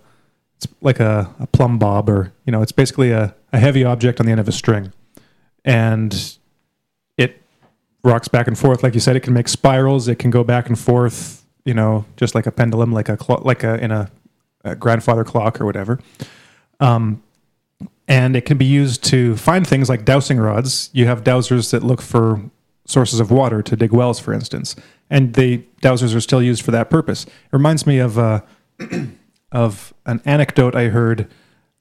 it's 0.57 0.67
like 0.81 0.99
a, 0.99 1.33
a 1.39 1.47
plumb 1.47 1.77
bob 1.77 2.09
or 2.09 2.33
you 2.45 2.51
know 2.51 2.61
it's 2.61 2.71
basically 2.71 3.11
a, 3.11 3.35
a 3.53 3.59
heavy 3.59 3.83
object 3.83 4.19
on 4.19 4.25
the 4.25 4.31
end 4.31 4.39
of 4.39 4.47
a 4.47 4.51
string 4.51 4.91
and 5.63 6.37
it 7.17 7.41
rocks 8.03 8.27
back 8.27 8.47
and 8.47 8.57
forth 8.57 8.83
like 8.83 8.93
you 8.93 8.99
said 8.99 9.15
it 9.15 9.21
can 9.21 9.33
make 9.33 9.47
spirals 9.47 10.07
it 10.07 10.17
can 10.17 10.31
go 10.31 10.43
back 10.43 10.67
and 10.67 10.79
forth 10.79 11.45
you 11.65 11.73
know 11.73 12.05
just 12.17 12.35
like 12.35 12.45
a 12.45 12.51
pendulum 12.51 12.91
like 12.91 13.09
a 13.09 13.17
clo- 13.17 13.41
like 13.43 13.63
a 13.63 13.81
in 13.83 13.91
a, 13.91 14.09
a 14.63 14.75
grandfather 14.75 15.23
clock 15.23 15.59
or 15.59 15.65
whatever 15.65 15.99
um, 16.79 17.21
and 18.07 18.35
it 18.35 18.45
can 18.45 18.57
be 18.57 18.65
used 18.65 19.03
to 19.03 19.35
find 19.37 19.65
things 19.65 19.89
like 19.89 20.05
dowsing 20.05 20.37
rods 20.37 20.89
you 20.93 21.05
have 21.05 21.23
dowsers 21.23 21.71
that 21.71 21.83
look 21.83 22.01
for 22.01 22.41
sources 22.85 23.19
of 23.19 23.31
water 23.31 23.61
to 23.61 23.75
dig 23.75 23.91
wells 23.91 24.19
for 24.19 24.33
instance 24.33 24.75
and 25.09 25.33
the 25.33 25.63
dowsers 25.81 26.15
are 26.15 26.21
still 26.21 26.41
used 26.41 26.61
for 26.61 26.71
that 26.71 26.89
purpose 26.89 27.25
it 27.25 27.31
reminds 27.51 27.87
me 27.87 27.99
of 27.99 28.17
uh, 28.17 28.41
of 29.55 29.93
an 30.05 30.21
anecdote 30.25 30.75
I 30.75 30.89
heard, 30.89 31.31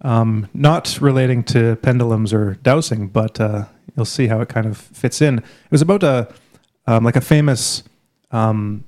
um, 0.02 0.49
not 0.54 0.99
relating 1.00 1.43
to 1.45 1.76
pendulums 1.76 2.33
or 2.33 2.54
dowsing, 2.62 3.09
but 3.09 3.40
uh, 3.40 3.64
you'll 3.97 4.07
see 4.07 4.28
how 4.28 4.40
it 4.40 4.49
kind 4.49 4.66
of 4.66 4.78
fits 4.78 5.21
in. 5.21 5.38
It 5.38 5.71
was 5.71 5.83
about 5.83 6.02
a 6.02 6.33
um, 6.87 7.04
like 7.04 7.16
a 7.16 7.21
famous 7.21 7.83
um, 8.31 8.85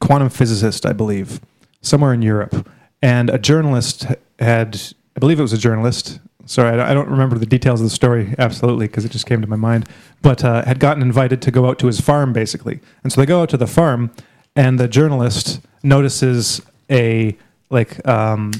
quantum 0.00 0.30
physicist, 0.30 0.86
I 0.86 0.92
believe, 0.92 1.40
somewhere 1.80 2.12
in 2.12 2.22
Europe, 2.22 2.68
and 3.02 3.30
a 3.30 3.38
journalist 3.38 4.06
had, 4.38 4.80
I 5.14 5.20
believe 5.20 5.38
it 5.38 5.42
was 5.42 5.52
a 5.52 5.58
journalist. 5.58 6.20
Sorry, 6.46 6.78
I 6.78 6.92
don't- 6.92 7.08
remember 7.08 7.38
the 7.38 7.46
details 7.46 7.80
of 7.80 7.86
the 7.86 7.94
story 7.94 8.34
absolutely 8.38 8.86
because 8.86 9.04
it 9.04 9.10
just 9.10 9.26
came 9.26 9.40
to 9.40 9.46
my 9.48 9.56
mind. 9.56 9.88
But 10.22 10.44
uh, 10.44 10.64
had 10.64 10.78
gotten 10.78 11.02
invited 11.02 11.40
to 11.42 11.50
go 11.50 11.66
out 11.66 11.78
to 11.80 11.86
his 11.86 12.00
farm 12.00 12.32
basically, 12.32 12.80
and 13.02 13.12
so 13.12 13.20
they 13.20 13.26
go 13.26 13.42
out 13.42 13.48
to 13.50 13.56
the 13.56 13.66
farm, 13.66 14.10
and 14.56 14.78
the 14.78 14.88
journalist 14.88 15.60
notices 15.82 16.60
a 16.90 17.36
like 17.70 18.06
um, 18.06 18.52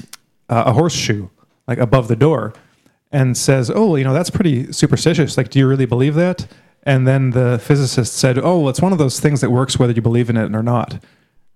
a 0.49 0.63
a 0.67 0.73
horseshoe 0.73 1.29
like 1.67 1.77
above 1.79 2.07
the 2.07 2.15
door, 2.15 2.53
and 3.11 3.35
says, 3.37 3.71
"Oh, 3.73 3.95
you 3.95 4.03
know 4.03 4.13
that's 4.13 4.29
pretty 4.29 4.71
superstitious. 4.71 5.37
Like, 5.37 5.49
do 5.49 5.59
you 5.59 5.67
really 5.67 5.85
believe 5.85 6.15
that?" 6.15 6.47
And 6.83 7.07
then 7.07 7.31
the 7.31 7.59
physicist 7.63 8.13
said, 8.13 8.37
"Oh, 8.37 8.59
well, 8.59 8.69
it's 8.69 8.81
one 8.81 8.91
of 8.91 8.97
those 8.99 9.19
things 9.19 9.41
that 9.41 9.49
works 9.51 9.79
whether 9.79 9.93
you 9.93 10.01
believe 10.01 10.29
in 10.29 10.37
it 10.37 10.53
or 10.55 10.63
not." 10.63 10.99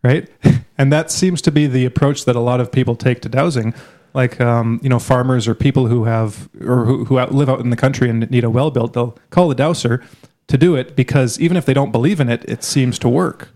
right? 0.02 0.30
and 0.78 0.94
that 0.94 1.12
seems 1.12 1.42
to 1.42 1.52
be 1.52 1.68
the 1.68 1.84
approach 1.86 2.24
that 2.24 2.34
a 2.36 2.40
lot 2.40 2.62
of 2.62 2.72
people 2.72 2.96
take 2.96 3.22
to 3.22 3.28
dowsing. 3.28 3.74
Like, 4.13 4.42
um, 4.42 4.80
you 4.84 4.89
know, 4.89 5.00
farmers 5.00 5.48
or 5.48 5.56
people 5.56 5.88
who 5.88 6.06
have 6.06 6.50
or 6.62 6.86
who, 6.86 7.06
who 7.06 7.16
live 7.16 7.50
out 7.50 7.60
in 7.60 7.70
the 7.70 7.75
country 7.75 8.10
and 8.10 8.30
need 8.32 8.44
a 8.44 8.50
well 8.50 8.72
built, 8.72 8.94
they'll 8.94 9.18
call 9.30 9.50
the 9.50 9.56
dowser 9.56 10.04
to 10.48 10.58
do 10.58 10.75
it 10.75 10.96
because 10.96 11.39
even 11.39 11.56
if 11.56 11.66
they 11.66 11.74
don't 11.74 11.92
believe 11.92 12.20
in 12.20 12.30
it, 12.30 12.44
it 12.48 12.63
seems 12.63 13.00
to 13.00 13.10
work. 13.10 13.50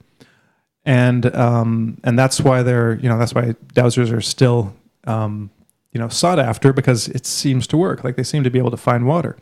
And 0.85 1.33
um, 1.35 1.97
and 2.03 2.17
that's 2.19 2.41
why 2.41 2.61
they're 2.61 2.95
you 2.95 3.09
know 3.09 3.17
that's 3.17 3.33
why 3.33 3.55
dowsers 3.73 4.15
are 4.15 4.21
still 4.21 4.75
um, 5.05 5.49
you 5.91 5.99
know 5.99 6.09
sought 6.09 6.39
after 6.39 6.73
because 6.73 7.07
it 7.07 7.25
seems 7.25 7.67
to 7.67 7.77
work. 7.77 8.03
Like 8.03 8.15
they 8.15 8.23
seem 8.23 8.43
to 8.43 8.49
be 8.49 8.59
able 8.59 8.71
to 8.71 8.77
find 8.77 9.07
water. 9.07 9.37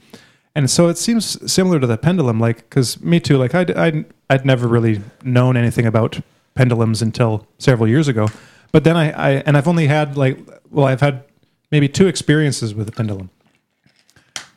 And 0.53 0.69
so 0.69 0.89
it 0.89 0.97
seems 0.97 1.51
similar 1.51 1.79
to 1.79 1.87
the 1.87 1.97
pendulum, 1.97 2.39
like 2.39 2.57
because 2.57 3.01
me 3.01 3.19
too. 3.19 3.37
Like 3.37 3.55
I'd, 3.55 3.71
I'd 3.71 4.05
I'd 4.29 4.45
never 4.45 4.67
really 4.67 5.01
known 5.23 5.57
anything 5.57 5.85
about 5.85 6.19
pendulums 6.55 7.01
until 7.01 7.47
several 7.57 7.87
years 7.87 8.07
ago. 8.07 8.27
But 8.71 8.83
then 8.83 8.95
I, 8.97 9.11
I 9.11 9.29
and 9.45 9.57
I've 9.57 9.67
only 9.67 9.87
had 9.87 10.17
like 10.17 10.37
well 10.71 10.87
I've 10.87 11.01
had 11.01 11.23
maybe 11.71 11.87
two 11.87 12.07
experiences 12.07 12.73
with 12.73 12.87
the 12.87 12.91
pendulum, 12.91 13.29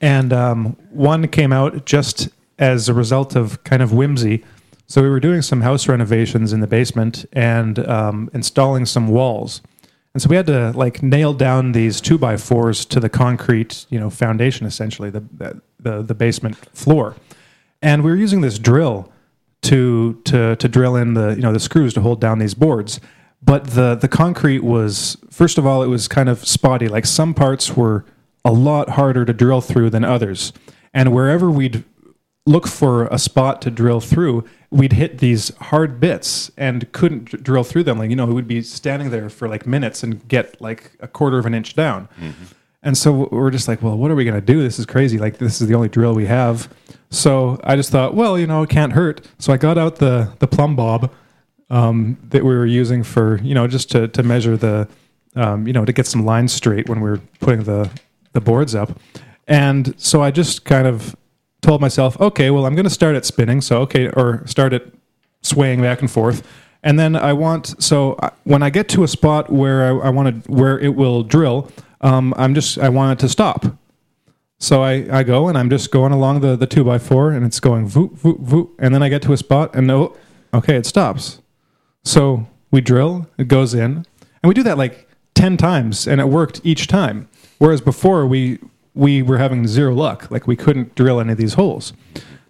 and 0.00 0.32
um, 0.32 0.76
one 0.90 1.28
came 1.28 1.52
out 1.52 1.84
just 1.84 2.28
as 2.58 2.88
a 2.88 2.94
result 2.94 3.36
of 3.36 3.62
kind 3.64 3.82
of 3.82 3.92
whimsy. 3.92 4.44
So 4.86 5.02
we 5.02 5.08
were 5.08 5.20
doing 5.20 5.42
some 5.42 5.62
house 5.62 5.88
renovations 5.88 6.52
in 6.52 6.60
the 6.60 6.66
basement 6.66 7.24
and 7.32 7.78
um, 7.88 8.30
installing 8.34 8.86
some 8.86 9.08
walls. 9.08 9.62
And 10.12 10.22
so 10.22 10.28
we 10.28 10.36
had 10.36 10.46
to 10.46 10.70
like 10.72 11.02
nail 11.02 11.32
down 11.32 11.72
these 11.72 12.00
two 12.00 12.18
by 12.18 12.36
fours 12.36 12.84
to 12.86 13.00
the 13.00 13.08
concrete, 13.08 13.86
you 13.90 13.98
know, 13.98 14.10
foundation 14.10 14.66
essentially, 14.66 15.10
the 15.10 15.24
the, 15.80 16.02
the 16.02 16.14
basement 16.14 16.56
floor. 16.76 17.16
And 17.82 18.02
we 18.02 18.10
were 18.10 18.16
using 18.16 18.40
this 18.40 18.58
drill 18.58 19.12
to 19.62 20.20
to 20.24 20.56
to 20.56 20.68
drill 20.68 20.96
in 20.96 21.14
the 21.14 21.30
you 21.30 21.42
know 21.42 21.52
the 21.52 21.60
screws 21.60 21.94
to 21.94 22.00
hold 22.00 22.20
down 22.20 22.38
these 22.38 22.54
boards. 22.54 23.00
But 23.44 23.68
the 23.68 23.94
the 23.94 24.08
concrete 24.08 24.64
was 24.64 25.18
first 25.30 25.58
of 25.58 25.66
all 25.66 25.82
it 25.82 25.88
was 25.88 26.08
kind 26.08 26.28
of 26.28 26.46
spotty. 26.46 26.88
Like 26.88 27.04
some 27.04 27.34
parts 27.34 27.76
were 27.76 28.04
a 28.44 28.52
lot 28.52 28.90
harder 28.90 29.24
to 29.24 29.32
drill 29.32 29.60
through 29.60 29.90
than 29.90 30.04
others. 30.04 30.52
And 30.92 31.12
wherever 31.12 31.50
we'd 31.50 31.84
look 32.46 32.66
for 32.66 33.06
a 33.06 33.18
spot 33.18 33.62
to 33.62 33.70
drill 33.70 34.00
through, 34.00 34.44
we'd 34.70 34.92
hit 34.92 35.18
these 35.18 35.54
hard 35.56 35.98
bits 35.98 36.50
and 36.56 36.90
couldn't 36.92 37.24
dr- 37.24 37.42
drill 37.42 37.64
through 37.64 37.84
them. 37.84 37.98
Like, 37.98 38.10
you 38.10 38.16
know, 38.16 38.26
we'd 38.26 38.46
be 38.46 38.62
standing 38.62 39.10
there 39.10 39.30
for 39.30 39.48
like 39.48 39.66
minutes 39.66 40.02
and 40.02 40.26
get 40.28 40.60
like 40.60 40.92
a 41.00 41.08
quarter 41.08 41.38
of 41.38 41.46
an 41.46 41.54
inch 41.54 41.74
down. 41.74 42.08
Mm-hmm. 42.20 42.44
And 42.82 42.98
so 42.98 43.28
we're 43.32 43.50
just 43.50 43.66
like, 43.66 43.82
well, 43.82 43.96
what 43.96 44.10
are 44.10 44.14
we 44.14 44.24
going 44.24 44.34
to 44.34 44.44
do? 44.44 44.62
This 44.62 44.78
is 44.78 44.84
crazy. 44.84 45.16
Like, 45.16 45.38
this 45.38 45.62
is 45.62 45.68
the 45.68 45.74
only 45.74 45.88
drill 45.88 46.14
we 46.14 46.26
have. 46.26 46.68
So 47.08 47.58
I 47.64 47.76
just 47.76 47.90
thought, 47.90 48.14
well, 48.14 48.38
you 48.38 48.46
know, 48.46 48.62
it 48.62 48.68
can't 48.68 48.92
hurt. 48.92 49.26
So 49.38 49.54
I 49.54 49.56
got 49.56 49.78
out 49.78 49.96
the, 49.96 50.34
the 50.38 50.46
plumb 50.46 50.76
bob 50.76 51.10
um, 51.74 52.16
that 52.30 52.44
we 52.44 52.54
were 52.54 52.64
using 52.64 53.02
for, 53.02 53.40
you 53.42 53.52
know, 53.52 53.66
just 53.66 53.90
to, 53.90 54.06
to 54.06 54.22
measure 54.22 54.56
the, 54.56 54.88
um, 55.34 55.66
you 55.66 55.72
know, 55.72 55.84
to 55.84 55.92
get 55.92 56.06
some 56.06 56.24
lines 56.24 56.52
straight 56.52 56.88
when 56.88 57.00
we 57.00 57.10
were 57.10 57.20
putting 57.40 57.64
the 57.64 57.90
the 58.32 58.40
boards 58.40 58.74
up. 58.74 58.98
And 59.48 59.94
so 60.00 60.22
I 60.22 60.30
just 60.30 60.64
kind 60.64 60.86
of 60.86 61.16
told 61.62 61.80
myself, 61.80 62.20
okay, 62.20 62.50
well, 62.50 62.64
I'm 62.64 62.74
going 62.74 62.84
to 62.84 62.90
start 62.90 63.16
at 63.16 63.24
spinning. 63.24 63.60
So 63.60 63.80
okay, 63.82 64.08
or 64.08 64.46
start 64.46 64.72
at 64.72 64.84
swaying 65.42 65.82
back 65.82 66.00
and 66.00 66.10
forth. 66.10 66.46
And 66.84 66.96
then 66.96 67.16
I 67.16 67.32
want 67.32 67.82
so 67.82 68.18
when 68.44 68.62
I 68.62 68.70
get 68.70 68.88
to 68.90 69.02
a 69.02 69.08
spot 69.08 69.50
where 69.50 69.82
I, 69.82 70.06
I 70.06 70.10
want 70.10 70.44
to 70.44 70.52
where 70.52 70.78
it 70.78 70.94
will 70.94 71.24
drill, 71.24 71.72
um, 72.02 72.32
I'm 72.36 72.54
just 72.54 72.78
I 72.78 72.88
want 72.88 73.18
it 73.18 73.22
to 73.24 73.28
stop. 73.28 73.66
So 74.60 74.84
I, 74.84 75.06
I 75.10 75.24
go 75.24 75.48
and 75.48 75.58
I'm 75.58 75.68
just 75.68 75.90
going 75.90 76.12
along 76.12 76.40
the, 76.40 76.54
the 76.54 76.68
two 76.68 76.84
by 76.84 76.98
four 76.98 77.32
and 77.32 77.44
it's 77.44 77.58
going 77.58 77.88
voot, 77.88 78.12
voot, 78.12 78.38
voot. 78.38 78.70
And 78.78 78.94
then 78.94 79.02
I 79.02 79.08
get 79.08 79.22
to 79.22 79.32
a 79.32 79.36
spot 79.36 79.74
and 79.74 79.90
oh, 79.90 80.16
okay, 80.54 80.76
it 80.76 80.86
stops. 80.86 81.40
So 82.04 82.46
we 82.70 82.80
drill, 82.80 83.26
it 83.38 83.48
goes 83.48 83.74
in, 83.74 84.04
and 84.42 84.48
we 84.48 84.54
do 84.54 84.62
that 84.62 84.78
like 84.78 85.08
10 85.34 85.56
times 85.56 86.06
and 86.06 86.20
it 86.20 86.28
worked 86.28 86.60
each 86.64 86.86
time. 86.86 87.28
Whereas 87.58 87.80
before 87.80 88.26
we, 88.26 88.58
we 88.94 89.22
were 89.22 89.38
having 89.38 89.66
zero 89.66 89.94
luck. 89.94 90.30
Like 90.30 90.46
we 90.46 90.56
couldn't 90.56 90.94
drill 90.94 91.20
any 91.20 91.32
of 91.32 91.38
these 91.38 91.54
holes. 91.54 91.92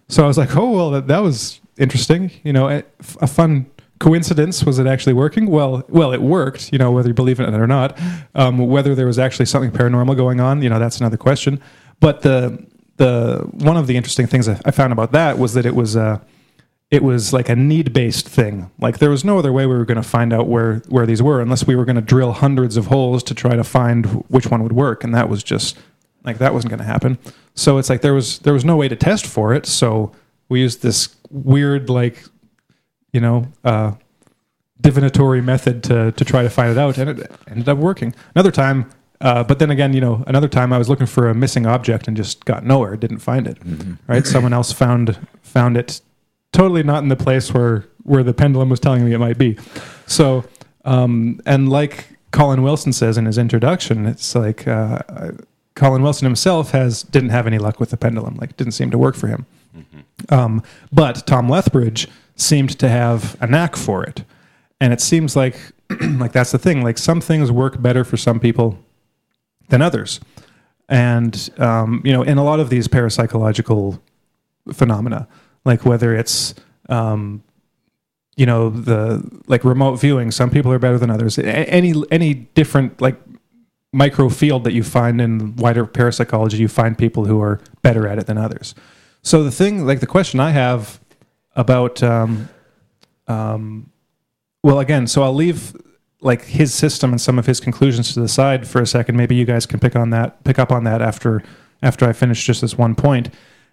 So 0.07 0.23
I 0.23 0.27
was 0.27 0.37
like, 0.37 0.55
oh, 0.55 0.69
well, 0.69 0.91
that, 0.91 1.07
that 1.07 1.19
was 1.19 1.61
interesting. 1.77 2.31
You 2.43 2.53
know, 2.53 2.69
a, 2.69 2.83
a 3.21 3.27
fun 3.27 3.65
coincidence. 3.99 4.63
Was 4.63 4.77
it 4.77 4.87
actually 4.87 5.13
working? 5.13 5.47
Well, 5.47 5.83
well, 5.89 6.11
it 6.11 6.21
worked, 6.21 6.71
you 6.71 6.77
know, 6.77 6.91
whether 6.91 7.07
you 7.07 7.13
believe 7.13 7.39
in 7.39 7.51
it 7.51 7.57
or 7.57 7.67
not. 7.67 7.97
Um, 8.35 8.57
whether 8.57 8.93
there 8.93 9.07
was 9.07 9.17
actually 9.17 9.45
something 9.45 9.71
paranormal 9.71 10.15
going 10.17 10.39
on, 10.39 10.61
you 10.61 10.69
know, 10.69 10.79
that's 10.79 10.99
another 10.99 11.17
question. 11.17 11.61
But 11.99 12.21
the, 12.21 12.65
the, 12.97 13.39
one 13.53 13.77
of 13.77 13.87
the 13.87 13.97
interesting 13.97 14.27
things 14.27 14.47
I 14.47 14.59
I 14.65 14.71
found 14.71 14.93
about 14.93 15.11
that 15.13 15.37
was 15.37 15.53
that 15.53 15.65
it 15.65 15.75
was, 15.75 15.95
uh, 15.95 16.19
it 16.95 17.03
was 17.03 17.33
like 17.33 17.49
a 17.49 17.55
need 17.55 17.91
based 17.91 18.27
thing. 18.27 18.71
Like 18.79 18.99
there 18.99 19.09
was 19.09 19.25
no 19.25 19.37
other 19.37 19.51
way 19.51 19.65
we 19.65 19.75
were 19.75 19.85
going 19.85 20.01
to 20.01 20.07
find 20.07 20.31
out 20.31 20.47
where 20.47 20.77
where 20.87 21.05
these 21.05 21.21
were 21.21 21.41
unless 21.41 21.67
we 21.67 21.75
were 21.75 21.83
going 21.83 21.97
to 21.97 22.01
drill 22.01 22.31
hundreds 22.31 22.77
of 22.77 22.87
holes 22.87 23.21
to 23.23 23.35
try 23.35 23.55
to 23.55 23.63
find 23.65 24.05
which 24.29 24.47
one 24.47 24.63
would 24.63 24.71
work, 24.71 25.03
and 25.03 25.13
that 25.13 25.27
was 25.27 25.43
just 25.43 25.77
like 26.23 26.37
that 26.37 26.53
wasn't 26.53 26.69
going 26.69 26.79
to 26.79 26.85
happen. 26.85 27.19
So 27.53 27.77
it's 27.77 27.89
like 27.89 28.01
there 28.01 28.13
was 28.13 28.39
there 28.39 28.53
was 28.53 28.63
no 28.63 28.77
way 28.77 28.87
to 28.87 28.95
test 28.95 29.27
for 29.27 29.53
it. 29.53 29.65
So 29.65 30.13
we 30.47 30.61
used 30.61 30.81
this 30.81 31.13
weird 31.29 31.89
like 31.89 32.23
you 33.11 33.19
know 33.19 33.51
uh, 33.65 33.91
divinatory 34.79 35.41
method 35.41 35.83
to 35.83 36.13
to 36.13 36.25
try 36.25 36.43
to 36.43 36.49
find 36.49 36.71
it 36.71 36.77
out, 36.77 36.97
and 36.97 37.09
it 37.09 37.31
ended 37.47 37.67
up 37.67 37.77
working. 37.77 38.15
Another 38.33 38.51
time. 38.51 38.89
Uh, 39.21 39.43
but 39.43 39.59
then 39.59 39.71
again, 39.71 39.93
you 39.93 40.01
know, 40.01 40.23
another 40.27 40.49
time 40.49 40.73
I 40.73 40.77
was 40.77 40.89
looking 40.89 41.07
for 41.07 41.29
a 41.29 41.33
missing 41.33 41.65
object 41.65 42.07
and 42.07 42.17
just 42.17 42.43
got 42.43 42.65
nowhere, 42.65 42.97
didn't 42.97 43.19
find 43.19 43.47
it. 43.47 43.57
Right? 44.07 44.25
Someone 44.27 44.51
else 44.53 44.73
found 44.73 45.17
found 45.41 45.77
it 45.77 46.01
totally 46.55 46.83
not 46.83 47.03
in 47.03 47.09
the 47.09 47.15
place 47.15 47.53
where 47.53 47.85
where 48.03 48.23
the 48.23 48.33
pendulum 48.33 48.69
was 48.69 48.79
telling 48.79 49.03
me 49.03 49.13
it 49.13 49.17
might 49.17 49.37
be. 49.37 49.57
So, 50.05 50.45
um, 50.85 51.41
and 51.45 51.69
like 51.69 52.07
Colin 52.31 52.61
Wilson 52.61 52.93
says 52.93 53.17
in 53.17 53.25
his 53.25 53.37
introduction, 53.37 54.05
it's 54.05 54.35
like 54.35 54.67
uh, 54.67 54.99
Colin 55.75 56.01
Wilson 56.01 56.25
himself 56.25 56.71
has 56.71 57.03
didn't 57.03 57.29
have 57.29 57.47
any 57.47 57.57
luck 57.57 57.79
with 57.79 57.89
the 57.89 57.97
pendulum. 57.97 58.35
Like, 58.35 58.51
it 58.51 58.57
didn't 58.57 58.73
seem 58.73 58.91
to 58.91 58.97
work 58.97 59.15
for 59.15 59.27
him. 59.27 59.45
Um, 60.29 60.63
but 60.91 61.27
Tom 61.27 61.49
Lethbridge 61.49 62.07
seemed 62.35 62.77
to 62.79 62.89
have 62.89 63.35
a 63.41 63.47
knack 63.47 63.75
for 63.75 64.03
it, 64.03 64.23
and 64.79 64.93
it 64.93 65.01
seems 65.01 65.35
like 65.35 65.57
like 66.01 66.31
that's 66.31 66.51
the 66.51 66.57
thing. 66.57 66.83
Like 66.83 66.97
some 66.97 67.21
things 67.21 67.51
work 67.51 67.81
better 67.81 68.03
for 68.03 68.17
some 68.17 68.39
people 68.39 68.79
than 69.69 69.81
others, 69.81 70.19
and 70.87 71.49
um, 71.57 72.01
you 72.05 72.13
know, 72.13 72.23
in 72.23 72.37
a 72.37 72.43
lot 72.43 72.59
of 72.59 72.69
these 72.69 72.87
parapsychological 72.87 73.99
phenomena, 74.73 75.27
like 75.65 75.85
whether 75.85 76.15
it's 76.15 76.55
um, 76.87 77.43
you 78.37 78.45
know 78.45 78.69
the 78.69 79.27
like 79.47 79.63
remote 79.63 79.95
viewing, 79.95 80.31
some 80.31 80.49
people 80.49 80.71
are 80.71 80.79
better 80.79 80.97
than 80.97 81.09
others. 81.09 81.37
Any 81.37 81.93
any 82.11 82.33
different 82.33 83.01
like 83.01 83.19
micro 83.91 84.27
field 84.27 84.65
that 84.65 84.73
you 84.73 84.83
find 84.83 85.21
in 85.21 85.55
wider 85.55 85.85
parapsychology, 85.85 86.57
you 86.57 86.67
find 86.67 86.97
people 86.97 87.25
who 87.25 87.41
are 87.41 87.59
better 87.81 88.07
at 88.07 88.19
it 88.19 88.27
than 88.27 88.37
others. 88.37 88.75
So 89.21 89.43
the 89.43 89.51
thing, 89.51 89.87
like 89.87 90.01
the 90.01 90.07
question 90.07 90.39
I 90.39 90.51
have 90.51 90.99
about, 91.55 92.03
um, 92.03 92.49
um, 93.27 93.89
well, 94.61 94.79
again, 94.79 95.07
so 95.07 95.23
I'll 95.23 95.33
leave 95.33 95.73
like 96.21 96.43
his 96.43 96.73
system 96.73 97.11
and 97.11 97.21
some 97.21 97.39
of 97.39 97.45
his 97.45 97.59
conclusions 97.59 98.13
to 98.13 98.19
the 98.19 98.27
side 98.27 98.67
for 98.67 98.81
a 98.81 98.85
second. 98.85 99.15
Maybe 99.15 99.35
you 99.35 99.45
guys 99.45 99.65
can 99.65 99.79
pick 99.79 99.95
on 99.95 100.09
that, 100.09 100.43
pick 100.43 100.59
up 100.59 100.71
on 100.71 100.83
that 100.83 101.01
after 101.01 101.41
after 101.81 102.07
I 102.07 102.13
finish 102.13 102.45
just 102.45 102.61
this 102.61 102.77
one 102.77 102.95
point. 102.95 103.29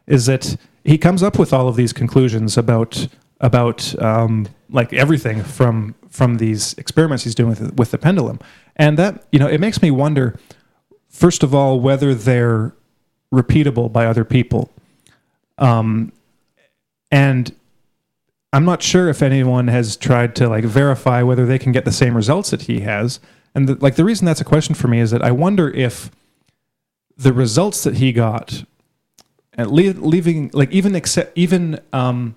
Is 0.06 0.26
that 0.26 0.56
he 0.84 0.98
comes 0.98 1.22
up 1.22 1.38
with 1.38 1.52
all 1.52 1.68
of 1.68 1.76
these 1.76 1.92
conclusions 1.92 2.56
about 2.58 3.08
about 3.40 4.00
um, 4.00 4.48
like 4.70 4.92
everything 4.92 5.42
from 5.42 5.94
from 6.08 6.36
these 6.36 6.74
experiments 6.74 7.24
he's 7.24 7.34
doing 7.34 7.50
with 7.50 7.74
with 7.74 7.90
the 7.90 7.98
pendulum, 7.98 8.38
and 8.76 8.98
that 8.98 9.24
you 9.32 9.38
know 9.38 9.48
it 9.48 9.60
makes 9.60 9.82
me 9.82 9.90
wonder. 9.90 10.38
First 11.08 11.42
of 11.42 11.54
all, 11.54 11.78
whether 11.78 12.14
they're 12.14 12.74
repeatable 13.32 13.92
by 13.92 14.06
other 14.06 14.24
people, 14.24 14.70
um, 15.58 16.10
and 17.10 17.54
I'm 18.52 18.64
not 18.64 18.82
sure 18.82 19.08
if 19.08 19.22
anyone 19.22 19.68
has 19.68 19.96
tried 19.96 20.34
to 20.36 20.48
like 20.48 20.64
verify 20.64 21.22
whether 21.22 21.46
they 21.46 21.58
can 21.58 21.72
get 21.72 21.84
the 21.84 21.92
same 21.92 22.14
results 22.14 22.50
that 22.50 22.62
he 22.62 22.80
has. 22.80 23.18
And 23.54 23.68
the, 23.68 23.74
like 23.76 23.96
the 23.96 24.04
reason 24.04 24.26
that's 24.26 24.40
a 24.40 24.44
question 24.44 24.74
for 24.74 24.88
me 24.88 25.00
is 25.00 25.10
that 25.10 25.22
I 25.22 25.30
wonder 25.30 25.70
if 25.70 26.10
the 27.16 27.32
results 27.32 27.84
that 27.84 27.96
he 27.96 28.12
got, 28.12 28.64
and 29.54 29.70
le- 29.70 29.92
leaving 29.92 30.50
like 30.52 30.70
even 30.70 30.94
accept 30.94 31.36
even 31.36 31.80
um, 31.92 32.34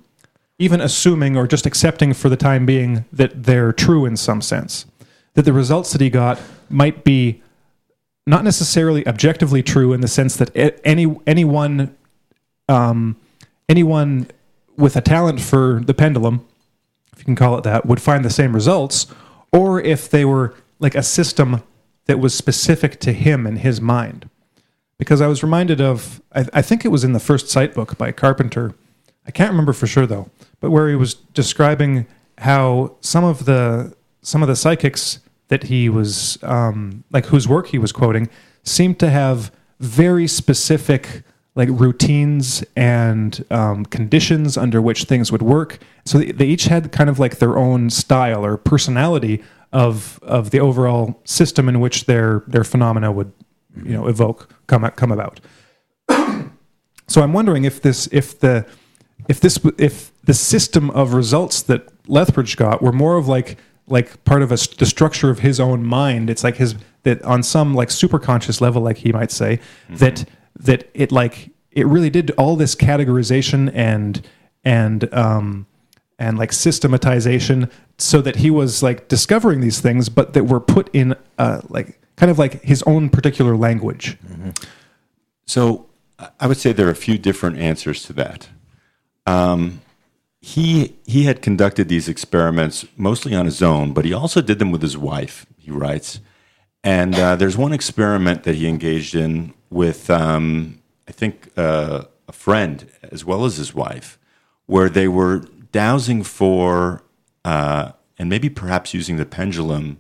even 0.58 0.82
assuming 0.82 1.36
or 1.36 1.48
just 1.48 1.66
accepting 1.66 2.14
for 2.14 2.30
the 2.30 2.38
time 2.38 2.66
being 2.66 3.06
that 3.12 3.44
they're 3.44 3.74
true 3.74 4.06
in 4.06 4.16
some 4.16 4.42
sense, 4.42 4.86
that 5.34 5.44
the 5.44 5.54
results 5.54 5.92
that 5.92 6.02
he 6.02 6.10
got 6.10 6.40
might 6.70 7.04
be 7.04 7.42
not 8.28 8.44
necessarily 8.44 9.06
objectively 9.08 9.62
true 9.62 9.94
in 9.94 10.02
the 10.02 10.08
sense 10.08 10.36
that 10.38 10.52
any 10.84 11.16
anyone 11.28 11.96
um, 12.68 13.16
anyone 13.70 14.28
with 14.78 14.96
a 14.96 15.02
talent 15.02 15.40
for 15.40 15.82
the 15.86 15.94
pendulum, 15.94 16.46
if 17.14 17.20
you 17.20 17.26
can 17.26 17.36
call 17.36 17.58
it 17.58 17.64
that, 17.64 17.86
would 17.86 18.02
find 18.02 18.26
the 18.26 18.30
same 18.30 18.54
results, 18.54 19.08
or 19.52 19.80
if 19.80 20.10
they 20.10 20.26
were 20.26 20.54
like 20.80 20.96
a 20.96 21.04
system 21.04 21.62
that 22.06 22.20
was 22.20 22.34
specific 22.36 23.00
to 23.00 23.14
him 23.14 23.48
and 23.48 23.60
his 23.60 23.80
mind. 23.80 24.30
Because 24.98 25.22
I 25.22 25.28
was 25.28 25.44
reminded 25.44 25.82
of, 25.82 26.22
I, 26.34 26.46
I 26.54 26.62
think 26.62 26.86
it 26.86 26.90
was 26.90 27.04
in 27.04 27.14
the 27.14 27.20
first 27.20 27.50
sight 27.50 27.74
book 27.74 27.98
by 27.98 28.12
Carpenter. 28.12 28.74
I 29.28 29.32
can't 29.32 29.50
remember 29.50 29.74
for 29.74 29.88
sure 29.88 30.06
though, 30.06 30.30
but 30.60 30.72
where 30.72 30.88
he 30.90 30.96
was 30.96 31.14
describing 31.14 32.06
how 32.38 32.96
some 33.02 33.24
of 33.24 33.46
the 33.46 33.96
some 34.22 34.42
of 34.42 34.48
the 34.48 34.56
psychics 34.56 35.20
that 35.50 35.64
he 35.64 35.90
was 35.90 36.38
um, 36.44 37.04
like 37.12 37.28
whose 37.28 37.48
work 37.48 37.68
he 37.68 37.78
was 37.78 37.92
quoting 37.92 38.30
seemed 38.64 39.00
to 39.00 39.10
have 39.10 39.52
very 39.80 40.28
specific 40.28 41.24
like 41.56 41.70
routines 41.72 42.64
and 42.76 43.46
um, 43.50 43.86
conditions 43.86 44.58
under 44.58 44.82
which 44.82 45.06
things 45.06 45.32
would 45.32 45.42
work. 45.42 45.80
So 46.04 46.18
they, 46.18 46.32
they 46.32 46.46
each 46.46 46.66
had 46.66 46.92
kind 46.92 47.10
of 47.10 47.18
like 47.18 47.38
their 47.38 47.58
own 47.58 47.90
style 47.90 48.46
or 48.46 48.58
personality 48.58 49.44
of 49.72 50.20
of 50.22 50.52
the 50.52 50.60
overall 50.60 51.20
system 51.26 51.68
in 51.68 51.80
which 51.80 52.06
their 52.06 52.44
their 52.48 52.64
phenomena 52.64 53.12
would 53.12 53.32
you 53.84 53.94
know 53.94 54.08
evoke 54.08 54.54
come 54.68 54.90
come 54.92 55.12
about. 55.12 55.40
So 57.08 57.22
I'm 57.22 57.34
wondering 57.34 57.66
if 57.66 57.84
this 57.84 58.10
if 58.12 58.40
the 58.40 58.66
if 59.30 59.40
this 59.40 59.60
if 59.78 60.12
the 60.24 60.34
system 60.34 60.90
of 60.90 61.14
results 61.14 61.62
that 61.62 61.88
Lethbridge 62.08 62.58
got 62.58 62.82
were 62.82 62.92
more 62.92 63.16
of 63.16 63.28
like 63.28 63.60
like 63.88 64.24
part 64.26 64.42
of 64.42 64.52
a, 64.52 64.58
the 64.78 64.86
structure 64.86 65.30
of 65.30 65.40
his 65.40 65.60
own 65.60 65.84
mind. 65.86 66.30
It's 66.30 66.44
like 66.44 66.58
his 66.58 66.76
that 67.04 67.22
on 67.24 67.44
some 67.44 67.74
like 67.74 67.90
superconscious 67.90 68.62
level, 68.62 68.82
like 68.82 68.98
he 68.98 69.12
might 69.12 69.32
say, 69.32 69.60
that 69.90 70.28
that 70.60 70.90
it 70.94 71.12
like 71.12 71.52
it 71.72 71.86
really 71.86 72.10
did 72.10 72.32
all 72.32 72.56
this 72.56 72.76
categorization 72.76 73.72
and 73.74 74.26
and 74.64 75.14
um 75.14 75.68
and 76.18 76.38
like 76.38 76.54
systematization 76.54 77.70
so 77.98 78.22
that 78.22 78.38
he 78.38 78.50
was 78.50 78.82
like 78.82 79.08
discovering 79.08 79.60
these 79.62 79.82
things 79.82 80.08
but 80.08 80.34
that 80.34 80.46
were 80.46 80.62
put 80.62 80.90
in 80.94 81.14
uh 81.38 81.62
like 81.68 82.00
kind 82.16 82.32
of 82.32 82.38
like 82.40 82.62
his 82.64 82.82
own 82.84 83.10
particular 83.10 83.56
language 83.58 84.18
So 85.46 85.86
I- 86.20 86.30
I 86.40 86.48
would 86.48 86.58
say 86.58 86.72
there 86.74 86.88
are 86.88 86.92
a 86.92 86.96
few 86.96 87.18
different 87.18 87.58
answers 87.58 88.04
to 88.04 88.14
that. 88.14 88.50
Um, 89.26 89.82
he 90.42 90.96
he 91.06 91.24
had 91.24 91.42
conducted 91.42 91.88
these 91.90 92.08
experiments 92.08 92.86
mostly 92.98 93.34
on 93.36 93.46
his 93.46 93.62
own, 93.62 93.94
but 93.94 94.06
he 94.06 94.14
also 94.14 94.42
did 94.42 94.60
them 94.60 94.72
with 94.72 94.82
his 94.82 94.98
wife. 94.98 95.46
He 95.58 95.72
writes, 95.72 96.20
and 96.84 97.16
uh, 97.16 97.36
there's 97.36 97.58
one 97.58 97.74
experiment 97.74 98.44
that 98.44 98.56
he 98.56 98.68
engaged 98.68 99.16
in 99.16 99.54
with 99.70 100.10
um, 100.10 100.80
I 101.08 101.12
think 101.12 101.50
uh, 101.58 102.04
a 102.28 102.32
friend 102.32 102.88
as 103.12 103.26
well 103.26 103.46
as 103.46 103.58
his 103.58 103.74
wife, 103.74 104.18
where 104.68 104.90
they 104.90 105.08
were 105.08 105.44
dowsing 105.72 106.24
for 106.24 107.02
uh, 107.44 107.92
and 108.20 108.30
maybe 108.30 108.50
perhaps 108.50 108.94
using 108.94 109.18
the 109.18 109.26
pendulum 109.26 109.98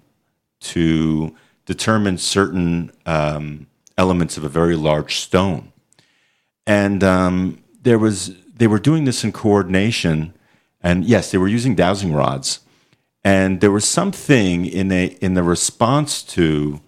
to 0.59 1.33
determine 1.65 2.17
certain 2.17 2.91
um, 3.05 3.67
elements 3.97 4.37
of 4.37 4.43
a 4.43 4.49
very 4.49 4.75
large 4.75 5.15
stone. 5.17 5.71
And 6.67 7.03
um, 7.03 7.63
there 7.81 7.99
was 7.99 8.35
they 8.57 8.67
were 8.67 8.79
doing 8.79 9.05
this 9.05 9.23
in 9.23 9.31
coordination, 9.31 10.33
and 10.81 11.03
yes, 11.05 11.31
they 11.31 11.37
were 11.37 11.47
using 11.47 11.75
dowsing 11.75 12.13
rods. 12.13 12.59
and 13.25 13.59
there 13.59 13.71
was 13.71 13.85
something 13.85 14.65
in 14.65 14.91
a 14.91 15.05
in 15.19 15.33
the 15.33 15.43
response 15.43 16.21
to 16.21 16.79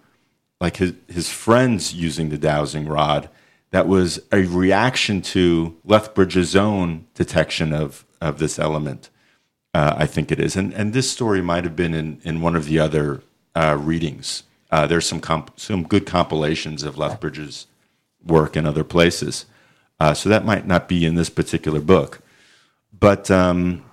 like 0.60 0.76
his 0.76 0.92
his 1.08 1.28
friends 1.28 1.92
using 1.92 2.30
the 2.30 2.38
dowsing 2.38 2.86
rod 2.88 3.28
that 3.70 3.86
was 3.88 4.20
a 4.32 4.44
reaction 4.44 5.20
to 5.20 5.76
Lethbridge's 5.84 6.54
own 6.56 7.06
detection 7.14 7.72
of 7.72 8.04
of 8.20 8.38
this 8.38 8.58
element. 8.58 9.10
Uh, 9.74 9.94
I 9.98 10.06
think 10.06 10.32
it 10.32 10.40
is, 10.40 10.56
and 10.56 10.72
and 10.72 10.92
this 10.92 11.10
story 11.10 11.42
might 11.42 11.64
have 11.64 11.76
been 11.76 11.94
in 11.94 12.20
in 12.24 12.40
one 12.40 12.56
of 12.56 12.64
the 12.66 12.78
other 12.78 13.22
uh, 13.54 13.76
readings. 13.78 14.44
Uh, 14.70 14.86
there's 14.86 15.06
some 15.06 15.20
comp- 15.20 15.58
some 15.58 15.82
good 15.82 16.06
compilations 16.06 16.82
of 16.82 16.98
Lethbridge's 16.98 17.66
work 18.24 18.56
in 18.56 18.66
other 18.66 18.84
places, 18.84 19.46
uh, 20.00 20.14
so 20.14 20.28
that 20.28 20.44
might 20.44 20.66
not 20.66 20.88
be 20.88 21.06
in 21.06 21.14
this 21.14 21.30
particular 21.30 21.80
book, 21.80 22.20
but 22.98 23.30
um, 23.30 23.84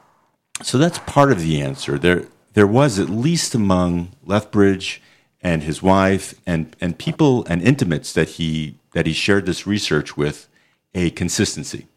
so 0.61 0.77
that's 0.77 0.99
part 0.99 1.31
of 1.31 1.41
the 1.41 1.61
answer. 1.61 1.97
There 1.97 2.27
there 2.53 2.67
was 2.67 2.99
at 2.99 3.09
least 3.09 3.55
among 3.55 4.11
Lethbridge 4.25 5.01
and 5.41 5.63
his 5.63 5.81
wife 5.81 6.35
and 6.45 6.75
and 6.81 6.97
people 6.97 7.45
and 7.45 7.61
intimates 7.61 8.11
that 8.13 8.29
he 8.29 8.77
that 8.93 9.05
he 9.05 9.13
shared 9.13 9.45
this 9.45 9.67
research 9.67 10.17
with 10.17 10.47
a 10.93 11.09
consistency. 11.11 11.87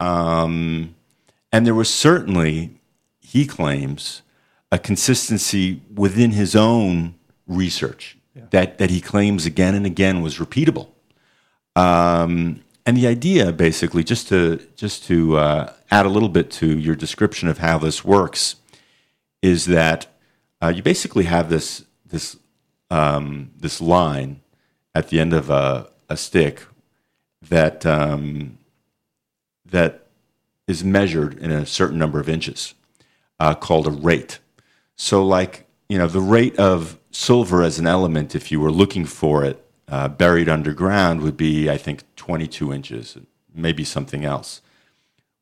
Um, 0.00 0.94
and 1.52 1.66
there 1.66 1.74
was 1.74 1.90
certainly, 1.90 2.80
he 3.20 3.46
claims, 3.46 4.22
a 4.70 4.78
consistency 4.78 5.82
within 5.92 6.32
his 6.32 6.56
own 6.56 7.14
research 7.46 8.16
yeah. 8.34 8.42
that, 8.50 8.78
that 8.78 8.90
he 8.90 9.00
claims 9.00 9.46
again 9.46 9.74
and 9.74 9.86
again 9.86 10.22
was 10.22 10.38
repeatable. 10.38 10.88
Um, 11.76 12.62
and 12.86 12.96
the 12.96 13.06
idea, 13.06 13.52
basically, 13.52 14.04
just 14.04 14.28
to 14.28 14.60
just 14.76 15.04
to 15.04 15.38
uh, 15.38 15.72
add 15.90 16.04
a 16.04 16.10
little 16.10 16.28
bit 16.28 16.50
to 16.52 16.78
your 16.78 16.94
description 16.94 17.48
of 17.48 17.58
how 17.58 17.78
this 17.78 18.04
works, 18.04 18.56
is 19.40 19.64
that 19.66 20.06
uh, 20.62 20.68
you 20.68 20.82
basically 20.82 21.24
have 21.24 21.48
this 21.48 21.84
this 22.04 22.36
um, 22.90 23.50
this 23.56 23.80
line 23.80 24.40
at 24.94 25.08
the 25.08 25.18
end 25.18 25.32
of 25.32 25.48
a, 25.50 25.88
a 26.10 26.16
stick 26.16 26.62
that 27.48 27.86
um, 27.86 28.58
that 29.64 30.06
is 30.66 30.84
measured 30.84 31.38
in 31.38 31.50
a 31.50 31.66
certain 31.66 31.98
number 31.98 32.20
of 32.20 32.28
inches, 32.28 32.74
uh, 33.40 33.54
called 33.54 33.86
a 33.86 33.90
rate. 33.90 34.38
So, 34.94 35.24
like 35.24 35.66
you 35.88 35.96
know, 35.96 36.06
the 36.06 36.20
rate 36.20 36.56
of 36.58 36.98
silver 37.14 37.62
as 37.62 37.78
an 37.78 37.86
element, 37.86 38.34
if 38.34 38.50
you 38.50 38.60
were 38.60 38.72
looking 38.72 39.04
for 39.04 39.44
it 39.44 39.64
uh, 39.88 40.08
buried 40.08 40.48
underground, 40.48 41.20
would 41.20 41.36
be, 41.36 41.70
I 41.70 41.76
think, 41.76 42.02
22 42.16 42.72
inches, 42.72 43.18
maybe 43.54 43.84
something 43.84 44.24
else. 44.24 44.60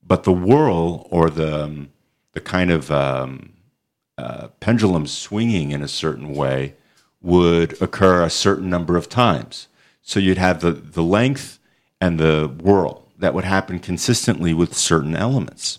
But 0.02 0.24
the 0.24 0.32
whirl 0.32 1.06
or 1.10 1.30
the 1.30 1.64
um, 1.64 1.90
the 2.32 2.40
kind 2.40 2.70
of 2.70 2.90
um, 2.90 3.52
uh, 4.18 4.48
pendulum 4.60 5.06
swinging 5.06 5.70
in 5.70 5.82
a 5.82 5.88
certain 5.88 6.34
way 6.34 6.74
would 7.20 7.80
occur 7.80 8.24
a 8.24 8.30
certain 8.30 8.68
number 8.68 8.96
of 8.96 9.08
times. 9.08 9.68
So 10.02 10.18
you'd 10.18 10.38
have 10.38 10.60
the, 10.60 10.72
the 10.72 11.02
length 11.02 11.58
and 12.00 12.18
the 12.18 12.48
whirl 12.48 13.06
that 13.18 13.34
would 13.34 13.44
happen 13.44 13.78
consistently 13.78 14.52
with 14.52 14.74
certain 14.74 15.14
elements. 15.14 15.78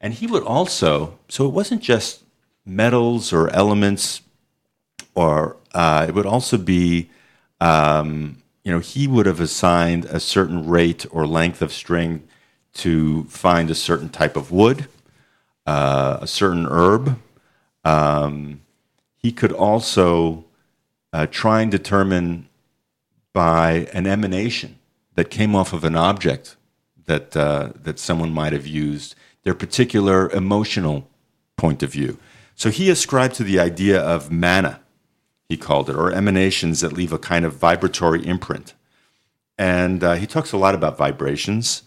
And 0.00 0.14
he 0.14 0.26
would 0.26 0.44
also, 0.44 1.18
so 1.28 1.46
it 1.46 1.52
wasn't 1.52 1.82
just 1.82 2.22
metals 2.64 3.32
or 3.32 3.48
elements, 3.50 4.22
or 5.14 5.56
uh, 5.74 6.06
it 6.08 6.14
would 6.14 6.26
also 6.26 6.56
be, 6.56 7.10
um, 7.60 8.42
you 8.64 8.72
know, 8.72 8.78
he 8.78 9.06
would 9.06 9.26
have 9.26 9.40
assigned 9.40 10.04
a 10.06 10.20
certain 10.20 10.68
rate 10.68 11.06
or 11.10 11.26
length 11.26 11.62
of 11.62 11.72
string 11.72 12.22
to 12.72 13.24
find 13.24 13.70
a 13.70 13.74
certain 13.74 14.08
type 14.08 14.36
of 14.36 14.50
wood, 14.50 14.86
uh, 15.66 16.18
a 16.20 16.26
certain 16.26 16.66
herb. 16.66 17.18
Um, 17.84 18.60
he 19.16 19.32
could 19.32 19.52
also 19.52 20.44
uh, 21.12 21.26
try 21.26 21.62
and 21.62 21.70
determine 21.70 22.48
by 23.32 23.88
an 23.92 24.06
emanation 24.06 24.78
that 25.14 25.30
came 25.30 25.54
off 25.54 25.72
of 25.72 25.84
an 25.84 25.96
object 25.96 26.56
that 27.06 27.36
uh, 27.36 27.70
that 27.82 27.98
someone 27.98 28.32
might 28.32 28.52
have 28.52 28.66
used 28.66 29.14
their 29.42 29.54
particular 29.54 30.30
emotional 30.30 31.08
point 31.56 31.82
of 31.82 31.92
view. 31.92 32.18
So 32.54 32.70
he 32.70 32.90
ascribed 32.90 33.34
to 33.36 33.44
the 33.44 33.58
idea 33.58 34.00
of 34.00 34.30
mana, 34.30 34.80
he 35.50 35.56
called 35.56 35.90
it, 35.90 35.96
or 35.96 36.12
emanations 36.12 36.80
that 36.80 36.92
leave 36.92 37.12
a 37.12 37.18
kind 37.18 37.44
of 37.44 37.54
vibratory 37.54 38.24
imprint. 38.24 38.72
And 39.58 40.02
uh, 40.04 40.14
he 40.14 40.26
talks 40.26 40.52
a 40.52 40.56
lot 40.56 40.76
about 40.76 40.96
vibrations. 40.96 41.82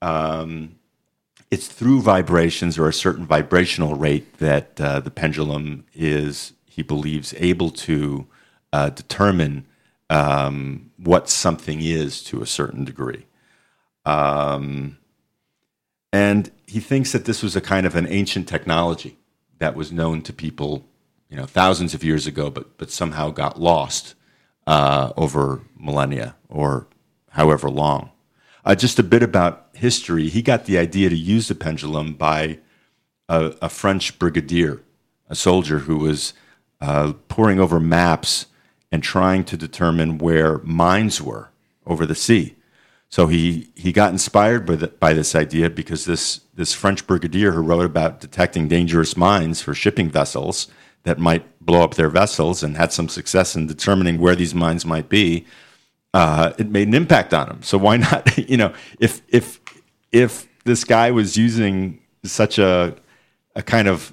Um, 0.00 0.76
it's 1.50 1.68
through 1.68 2.00
vibrations 2.00 2.78
or 2.78 2.88
a 2.88 2.94
certain 2.94 3.26
vibrational 3.26 3.94
rate 3.94 4.38
that 4.38 4.80
uh, 4.80 5.00
the 5.00 5.10
pendulum 5.10 5.84
is, 5.94 6.54
he 6.66 6.82
believes, 6.82 7.34
able 7.36 7.70
to 7.70 8.26
uh, 8.72 8.88
determine 8.88 9.66
um, 10.08 10.90
what 10.96 11.28
something 11.28 11.82
is 11.82 12.24
to 12.24 12.40
a 12.40 12.46
certain 12.46 12.86
degree. 12.86 13.26
Um, 14.06 14.96
and 16.10 16.50
he 16.66 16.80
thinks 16.80 17.12
that 17.12 17.26
this 17.26 17.42
was 17.42 17.54
a 17.54 17.60
kind 17.60 17.84
of 17.84 17.96
an 17.96 18.06
ancient 18.08 18.48
technology 18.48 19.18
that 19.58 19.76
was 19.76 19.92
known 19.92 20.22
to 20.22 20.32
people, 20.32 20.86
you 21.34 21.40
know, 21.40 21.46
thousands 21.46 21.94
of 21.94 22.04
years 22.04 22.28
ago, 22.28 22.48
but 22.48 22.78
but 22.78 22.92
somehow 22.92 23.28
got 23.28 23.60
lost 23.60 24.14
uh, 24.68 25.12
over 25.16 25.62
millennia 25.76 26.36
or 26.48 26.86
however 27.30 27.68
long. 27.68 28.12
Uh, 28.64 28.76
just 28.76 29.00
a 29.00 29.02
bit 29.02 29.20
about 29.20 29.68
history. 29.72 30.28
He 30.28 30.42
got 30.42 30.66
the 30.66 30.78
idea 30.78 31.10
to 31.10 31.16
use 31.16 31.48
the 31.48 31.56
pendulum 31.56 32.14
by 32.14 32.60
a, 33.28 33.52
a 33.60 33.68
French 33.68 34.16
brigadier, 34.16 34.82
a 35.28 35.34
soldier 35.34 35.80
who 35.80 35.96
was 35.96 36.34
uh, 36.80 37.14
poring 37.26 37.58
over 37.58 37.80
maps 37.80 38.46
and 38.92 39.02
trying 39.02 39.42
to 39.42 39.56
determine 39.56 40.18
where 40.18 40.58
mines 40.58 41.20
were 41.20 41.50
over 41.84 42.06
the 42.06 42.14
sea. 42.14 42.54
So 43.08 43.26
he, 43.26 43.70
he 43.74 43.90
got 43.90 44.12
inspired 44.12 44.66
by, 44.66 44.76
the, 44.76 44.86
by 44.86 45.12
this 45.14 45.34
idea 45.34 45.68
because 45.68 46.04
this, 46.04 46.42
this 46.54 46.72
French 46.72 47.08
brigadier 47.08 47.50
who 47.52 47.60
wrote 47.60 47.84
about 47.84 48.20
detecting 48.20 48.68
dangerous 48.68 49.16
mines 49.16 49.60
for 49.60 49.74
shipping 49.74 50.08
vessels 50.08 50.68
that 51.04 51.18
might 51.18 51.44
blow 51.64 51.82
up 51.82 51.94
their 51.94 52.10
vessels 52.10 52.62
and 52.62 52.76
had 52.76 52.92
some 52.92 53.08
success 53.08 53.54
in 53.56 53.66
determining 53.66 54.18
where 54.18 54.34
these 54.34 54.54
mines 54.54 54.84
might 54.84 55.08
be, 55.08 55.46
uh, 56.12 56.52
it 56.58 56.68
made 56.68 56.88
an 56.88 56.94
impact 56.94 57.32
on 57.32 57.48
him. 57.48 57.62
So 57.62 57.78
why 57.78 57.96
not? 58.08 58.36
You 58.36 58.56
know, 58.56 58.74
if 59.00 59.22
if 59.28 59.60
if 60.12 60.48
this 60.64 60.84
guy 60.84 61.10
was 61.10 61.36
using 61.36 62.00
such 62.24 62.58
a 62.58 62.96
a 63.54 63.62
kind 63.62 63.88
of 63.88 64.12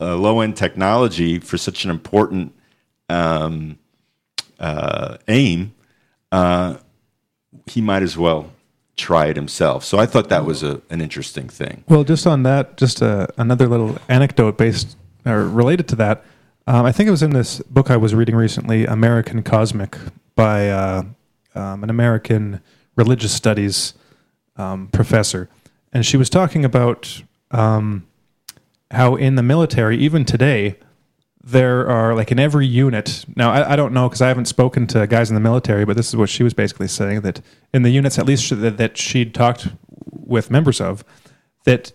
low 0.00 0.40
end 0.40 0.56
technology 0.56 1.38
for 1.38 1.58
such 1.58 1.84
an 1.84 1.90
important 1.90 2.54
um, 3.08 3.78
uh, 4.58 5.18
aim, 5.28 5.74
uh, 6.32 6.76
he 7.66 7.80
might 7.80 8.02
as 8.02 8.16
well 8.16 8.52
try 8.96 9.26
it 9.26 9.36
himself. 9.36 9.84
So 9.84 9.98
I 9.98 10.06
thought 10.06 10.28
that 10.28 10.44
was 10.44 10.62
a, 10.62 10.80
an 10.90 11.00
interesting 11.00 11.48
thing. 11.48 11.84
Well, 11.88 12.04
just 12.04 12.26
on 12.26 12.42
that, 12.44 12.76
just 12.76 13.00
a, 13.00 13.28
another 13.38 13.66
little 13.66 13.98
anecdote 14.08 14.58
based 14.58 14.96
or 15.26 15.48
related 15.48 15.88
to 15.88 15.96
that. 15.96 16.24
Um, 16.66 16.84
I 16.86 16.92
think 16.92 17.08
it 17.08 17.10
was 17.10 17.22
in 17.22 17.30
this 17.30 17.60
book 17.60 17.90
I 17.90 17.96
was 17.96 18.14
reading 18.14 18.36
recently, 18.36 18.86
American 18.86 19.42
Cosmic, 19.42 19.96
by 20.34 20.68
uh, 20.68 21.02
um, 21.54 21.82
an 21.82 21.90
American 21.90 22.60
religious 22.96 23.32
studies 23.32 23.94
um, 24.56 24.88
professor, 24.88 25.48
and 25.92 26.04
she 26.04 26.16
was 26.16 26.30
talking 26.30 26.64
about 26.64 27.22
um, 27.50 28.06
how 28.90 29.16
in 29.16 29.34
the 29.34 29.42
military, 29.42 29.96
even 29.98 30.24
today, 30.24 30.76
there 31.42 31.88
are 31.88 32.14
like 32.14 32.30
in 32.30 32.38
every 32.38 32.66
unit 32.66 33.24
now 33.34 33.50
i, 33.50 33.72
I 33.72 33.76
don't 33.76 33.94
know 33.94 34.08
because 34.08 34.20
i 34.20 34.28
haven't 34.28 34.44
spoken 34.44 34.86
to 34.88 35.06
guys 35.06 35.30
in 35.30 35.34
the 35.34 35.40
military 35.40 35.86
but 35.86 35.96
this 35.96 36.08
is 36.08 36.16
what 36.16 36.28
she 36.28 36.42
was 36.42 36.52
basically 36.52 36.88
saying 36.88 37.22
that 37.22 37.40
in 37.72 37.82
the 37.82 37.90
units 37.90 38.18
at 38.18 38.26
least 38.26 38.50
that, 38.60 38.76
that 38.76 38.98
she'd 38.98 39.32
talked 39.32 39.68
with 40.10 40.50
members 40.50 40.80
of 40.80 41.02
that 41.64 41.92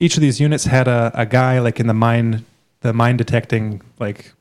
each 0.00 0.16
of 0.16 0.22
these 0.22 0.40
units 0.40 0.64
had 0.64 0.88
a, 0.88 1.10
a 1.14 1.26
guy 1.26 1.58
like 1.58 1.78
in 1.78 1.86
the 1.86 1.94
mine 1.94 2.44
the 2.80 2.92
mine 2.92 3.16
detecting 3.16 3.82
like 3.98 4.32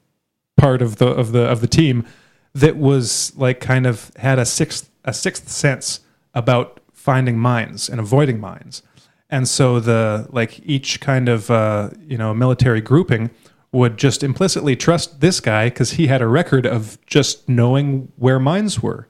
part 0.56 0.82
of 0.82 0.98
the 0.98 1.08
of 1.08 1.32
the 1.32 1.44
of 1.44 1.62
the 1.62 1.68
team 1.68 2.06
that 2.54 2.78
was 2.78 3.36
like 3.36 3.60
kind 3.60 3.86
of 3.86 4.12
had 4.18 4.40
a 4.40 4.46
sixth 4.46 4.90
a 5.06 5.14
sixth 5.14 5.50
sense 5.50 6.02
about 6.34 6.80
finding 6.94 7.38
mines 7.38 7.90
and 7.90 8.00
avoiding 8.00 8.40
mines 8.40 8.82
and 9.30 9.48
so 9.48 9.80
the 9.80 10.28
like 10.32 10.60
each 10.64 11.00
kind 11.00 11.30
of 11.30 11.52
uh, 11.52 11.90
you 12.00 12.18
know 12.18 12.34
military 12.34 12.82
grouping 12.82 13.30
would 13.72 13.98
just 13.98 14.24
implicitly 14.24 14.76
trust 14.76 15.20
this 15.20 15.40
guy 15.40 15.66
because 15.66 15.92
he 15.92 16.08
had 16.08 16.22
a 16.22 16.28
record 16.28 16.66
of 16.66 16.98
just 17.06 17.48
knowing 17.50 18.12
where 18.16 18.40
mines 18.40 18.82
were. 18.82 19.08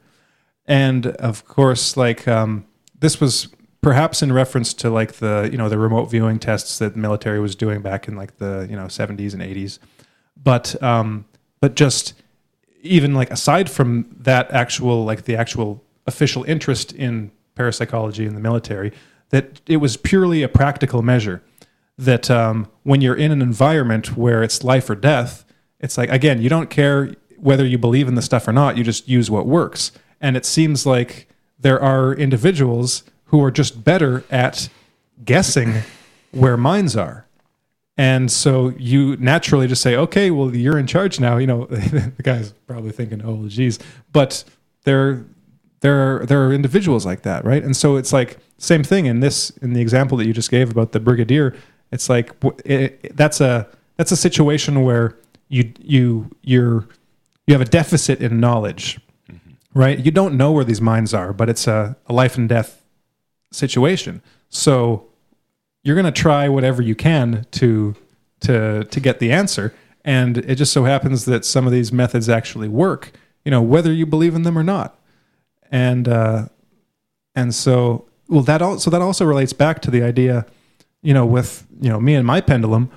And 0.65 1.07
of 1.07 1.45
course, 1.45 1.95
like 1.95 2.27
um, 2.27 2.65
this 2.99 3.21
was 3.21 3.47
perhaps 3.81 4.21
in 4.21 4.31
reference 4.31 4.73
to 4.73 4.89
like 4.89 5.13
the 5.13 5.49
you 5.51 5.57
know 5.57 5.69
the 5.69 5.77
remote 5.77 6.05
viewing 6.05 6.39
tests 6.39 6.79
that 6.79 6.93
the 6.93 6.99
military 6.99 7.39
was 7.39 7.55
doing 7.55 7.81
back 7.81 8.07
in 8.07 8.15
like 8.15 8.37
the 8.37 8.67
you 8.69 8.75
know 8.75 8.85
70s 8.85 9.33
and 9.33 9.41
80s. 9.41 9.79
But 10.41 10.81
um, 10.83 11.25
but 11.59 11.75
just 11.75 12.13
even 12.81 13.13
like 13.13 13.31
aside 13.31 13.69
from 13.69 14.15
that 14.19 14.51
actual 14.51 15.05
like 15.05 15.25
the 15.25 15.35
actual 15.35 15.83
official 16.05 16.43
interest 16.43 16.93
in 16.93 17.31
parapsychology 17.55 18.25
in 18.25 18.33
the 18.33 18.39
military, 18.39 18.91
that 19.29 19.61
it 19.67 19.77
was 19.77 19.97
purely 19.97 20.43
a 20.43 20.47
practical 20.47 21.01
measure 21.01 21.41
that 21.97 22.29
um, 22.29 22.67
when 22.83 23.01
you're 23.01 23.15
in 23.15 23.31
an 23.31 23.41
environment 23.41 24.15
where 24.15 24.43
it's 24.43 24.63
life 24.63 24.89
or 24.89 24.95
death, 24.95 25.43
it's 25.79 25.97
like 25.97 26.09
again, 26.09 26.41
you 26.41 26.49
don't 26.49 26.69
care 26.69 27.13
whether 27.37 27.65
you 27.65 27.77
believe 27.77 28.07
in 28.07 28.15
the 28.15 28.21
stuff 28.21 28.47
or 28.47 28.53
not. 28.53 28.77
You 28.77 28.83
just 28.83 29.07
use 29.07 29.29
what 29.29 29.45
works. 29.45 29.91
And 30.19 30.35
it 30.35 30.45
seems 30.45 30.85
like 30.85 31.27
there 31.59 31.79
are 31.81 32.13
individuals 32.13 33.03
who 33.27 33.43
are 33.43 33.51
just 33.51 33.83
better 33.83 34.23
at 34.29 34.69
guessing 35.23 35.81
where 36.31 36.57
minds 36.57 36.95
are. 36.95 37.25
And 37.97 38.31
so 38.31 38.69
you 38.77 39.17
naturally 39.17 39.67
just 39.67 39.81
say, 39.81 39.95
okay, 39.95 40.29
well, 40.29 40.55
you're 40.55 40.77
in 40.77 40.85
charge 40.85 41.19
now. 41.19 41.37
You 41.37 41.47
know, 41.47 41.65
the 41.65 42.23
guy's 42.23 42.51
probably 42.67 42.91
thinking, 42.91 43.21
oh, 43.25 43.47
geez. 43.47 43.79
But 44.11 44.43
there, 44.83 45.25
there, 45.79 46.21
are, 46.21 46.25
there 46.25 46.45
are 46.45 46.53
individuals 46.53 47.05
like 47.05 47.23
that, 47.23 47.43
right? 47.43 47.63
And 47.63 47.75
so 47.75 47.95
it's 47.95 48.13
like 48.13 48.37
same 48.59 48.83
thing 48.83 49.07
in 49.07 49.19
this, 49.19 49.49
in 49.61 49.73
the 49.73 49.81
example 49.81 50.17
that 50.19 50.27
you 50.27 50.33
just 50.33 50.51
gave 50.51 50.69
about 50.69 50.91
the 50.91 50.99
brigadier. 50.99 51.55
It's 51.91 52.09
like 52.09 52.31
it, 52.65 52.99
it, 53.01 53.17
that's 53.17 53.39
a 53.39 53.67
that's 53.95 54.11
a 54.11 54.17
situation 54.17 54.83
where 54.83 55.17
you 55.47 55.71
you 55.79 56.29
you're 56.41 56.85
you 57.47 57.53
have 57.53 57.61
a 57.61 57.65
deficit 57.65 58.21
in 58.21 58.41
knowledge, 58.41 58.99
mm-hmm. 59.31 59.51
right? 59.73 59.97
You 59.97 60.11
don't 60.11 60.35
know 60.35 60.51
where 60.51 60.65
these 60.65 60.81
minds 60.81 61.13
are, 61.13 61.31
but 61.31 61.49
it's 61.49 61.65
a, 61.65 61.95
a 62.07 62.13
life 62.13 62.37
and 62.37 62.49
death 62.49 62.76
situation. 63.58 64.22
So 64.50 65.08
you're 65.84 65.96
going 65.96 66.06
to 66.06 66.12
try 66.12 66.50
whatever 66.50 66.82
you 66.82 66.96
can 66.96 67.46
to 67.52 67.96
to 68.41 68.84
to 68.84 69.00
get 69.00 69.20
the 69.20 69.32
answer 69.32 69.74
and 70.04 70.38
it 70.39 70.56
just 70.56 70.72
so 70.72 70.84
happens 70.84 71.26
that 71.26 71.43
some 71.43 71.65
of 71.65 71.72
these 71.72 71.91
methods 71.91 72.30
actually 72.30 72.67
work 72.67 73.12
you 73.43 73.52
know 73.52 73.62
whether 73.62 73.91
you 73.91 74.06
believe 74.06 74.36
in 74.36 74.43
them 74.43 74.58
or 74.58 74.63
not 74.63 75.00
and 75.72 76.08
uh, 76.08 76.48
and 77.36 77.56
so 77.56 78.06
well 78.28 78.43
that 78.43 78.62
also 78.62 78.89
that 78.91 79.02
also 79.02 79.26
relates 79.26 79.54
back 79.54 79.82
to 79.82 79.89
the 79.89 80.04
idea 80.04 80.46
you 81.02 81.13
know 81.13 81.26
with 81.26 81.65
you 81.80 81.89
know 81.89 82.00
me 82.00 82.15
and 82.15 82.28
my 82.28 82.41
pendulum 82.41 82.91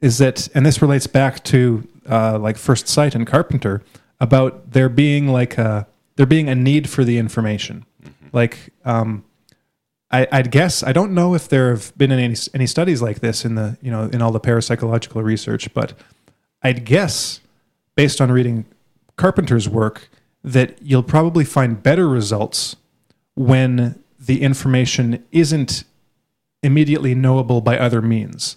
is 0.00 0.18
that 0.18 0.48
and 0.54 0.64
this 0.64 0.80
relates 0.80 1.06
back 1.06 1.42
to 1.44 1.86
uh, 2.08 2.38
like 2.38 2.56
first 2.56 2.86
sight 2.88 3.14
and 3.14 3.26
carpenter 3.26 3.82
about 4.20 4.72
there 4.72 4.88
being 4.88 5.28
like 5.28 5.58
a 5.58 5.86
there 6.16 6.26
being 6.26 6.48
a 6.48 6.54
need 6.54 6.88
for 6.88 7.04
the 7.04 7.18
information 7.18 7.84
mm-hmm. 8.02 8.28
like 8.32 8.70
um, 8.84 9.24
I, 10.10 10.26
would 10.32 10.50
guess 10.50 10.82
I 10.82 10.92
don't 10.92 11.12
know 11.12 11.34
if 11.34 11.48
there 11.48 11.70
have 11.70 11.96
been 11.98 12.10
any 12.10 12.34
any 12.54 12.66
studies 12.66 13.02
like 13.02 13.20
this 13.20 13.44
in 13.44 13.56
the 13.56 13.76
you 13.82 13.90
know 13.90 14.04
in 14.04 14.22
all 14.22 14.32
the 14.32 14.40
parapsychological 14.40 15.22
research, 15.22 15.72
but 15.74 15.92
I'd 16.62 16.84
guess 16.84 17.40
based 17.94 18.20
on 18.20 18.32
reading 18.32 18.64
Carpenter's 19.16 19.68
work 19.68 20.08
that 20.42 20.80
you'll 20.80 21.02
probably 21.02 21.44
find 21.44 21.82
better 21.82 22.08
results 22.08 22.76
when 23.34 24.02
the 24.18 24.42
information 24.42 25.24
isn't 25.30 25.84
immediately 26.62 27.14
knowable 27.14 27.60
by 27.60 27.78
other 27.78 28.00
means. 28.00 28.56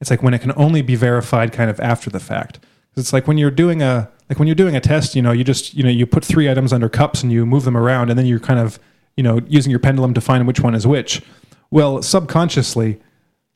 It's 0.00 0.10
like 0.10 0.22
when 0.22 0.34
it 0.34 0.40
can 0.40 0.52
only 0.56 0.82
be 0.82 0.94
verified 0.94 1.52
kind 1.52 1.70
of 1.70 1.78
after 1.80 2.10
the 2.10 2.20
fact. 2.20 2.58
It's 2.96 3.12
like 3.12 3.26
when 3.26 3.38
you're 3.38 3.50
doing 3.50 3.82
a 3.82 4.10
like 4.28 4.38
when 4.38 4.48
you're 4.48 4.54
doing 4.54 4.74
a 4.74 4.80
test, 4.80 5.14
you 5.14 5.22
know, 5.22 5.32
you 5.32 5.44
just 5.44 5.74
you 5.74 5.82
know 5.82 5.90
you 5.90 6.06
put 6.06 6.24
three 6.24 6.50
items 6.50 6.72
under 6.72 6.88
cups 6.88 7.22
and 7.22 7.30
you 7.30 7.44
move 7.44 7.64
them 7.64 7.76
around, 7.76 8.08
and 8.08 8.18
then 8.18 8.26
you're 8.26 8.40
kind 8.40 8.58
of 8.58 8.78
you 9.16 9.22
know, 9.22 9.40
using 9.46 9.70
your 9.70 9.80
pendulum 9.80 10.14
to 10.14 10.20
find 10.20 10.46
which 10.46 10.60
one 10.60 10.74
is 10.74 10.86
which. 10.86 11.22
Well, 11.70 12.02
subconsciously, 12.02 13.00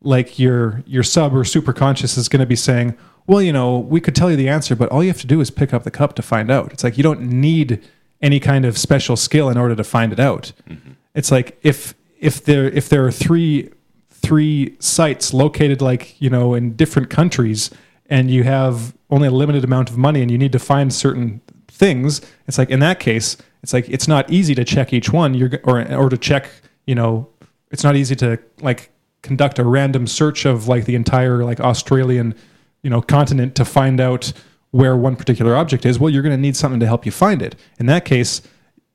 like 0.03 0.38
your 0.38 0.83
your 0.87 1.03
sub 1.03 1.35
or 1.35 1.44
superconscious 1.44 2.16
is 2.16 2.29
going 2.29 2.40
to 2.40 2.46
be 2.46 2.57
saying, 2.57 2.96
well, 3.27 3.42
you 3.42 3.53
know, 3.53 3.79
we 3.79 4.01
could 4.01 4.14
tell 4.14 4.31
you 4.31 4.37
the 4.37 4.49
answer, 4.49 4.75
but 4.75 4.88
all 4.90 5.03
you 5.03 5.11
have 5.11 5.20
to 5.20 5.27
do 5.27 5.40
is 5.40 5.51
pick 5.51 5.73
up 5.73 5.85
the 5.85 5.90
cup 5.90 6.14
to 6.16 6.23
find 6.23 6.51
out. 6.51 6.73
It's 6.73 6.83
like 6.83 6.96
you 6.96 7.03
don't 7.03 7.20
need 7.20 7.83
any 8.23 8.40
kind 8.40 8.64
of 8.64 8.77
special 8.77 9.16
skill 9.16 9.49
in 9.49 9.57
order 9.57 9.77
to 9.77 9.85
find 9.85 10.12
it 10.12 10.20
out. 10.20 10.53
Mm-hmm. 10.68 10.92
It's 11.14 11.31
like 11.31 11.59
if 11.62 11.94
if 12.18 12.44
there 12.44 12.68
if 12.68 12.88
there 12.88 13.05
are 13.07 13.12
three 13.12 13.70
three 14.11 14.77
sites 14.79 15.33
located 15.33 15.81
like 15.81 16.20
you 16.20 16.31
know 16.31 16.55
in 16.55 16.77
different 16.77 17.11
countries 17.11 17.70
and 18.09 18.31
you 18.31 18.44
have 18.44 18.94
only 19.09 19.29
a 19.29 19.31
limited 19.31 19.64
amount 19.64 19.90
of 19.90 19.96
money 19.96 20.20
and 20.20 20.31
you 20.31 20.37
need 20.37 20.53
to 20.53 20.59
find 20.59 20.92
certain 20.92 21.40
things 21.68 22.20
it's 22.46 22.59
like 22.59 22.68
in 22.68 22.81
that 22.81 23.01
case 23.01 23.38
it's 23.62 23.73
like 23.73 23.88
it's 23.88 24.09
not 24.09 24.31
easy 24.31 24.55
to 24.55 24.64
check 24.64 24.92
each 24.92 25.12
one. 25.12 25.35
You're 25.35 25.51
or 25.64 25.81
or 25.92 26.09
to 26.09 26.18
check 26.18 26.51
you 26.87 26.94
know 26.94 27.29
it's 27.70 27.85
not 27.85 27.96
easy 27.96 28.16
to 28.16 28.38
like 28.61 28.90
conduct 29.23 29.59
a 29.59 29.64
random 29.64 30.07
search 30.07 30.44
of 30.44 30.66
like 30.66 30.87
the 30.87 30.94
entire 30.94 31.44
like 31.44 31.61
australian 31.61 32.35
you 32.83 32.88
know 32.88 33.03
continent 33.03 33.55
to 33.55 33.64
find 33.64 34.01
out 34.01 34.33
where 34.70 34.96
one 34.96 35.16
particular 35.16 35.57
object 35.57 35.85
is. 35.85 35.99
Well 35.99 36.11
you're 36.11 36.23
going 36.23 36.37
to 36.37 36.40
need 36.40 36.57
something 36.57 36.81
to 36.81 36.87
help 36.87 37.05
you 37.05 37.12
find 37.12 37.42
it. 37.42 37.55
In 37.79 37.87
that 37.87 38.05
case 38.05 38.42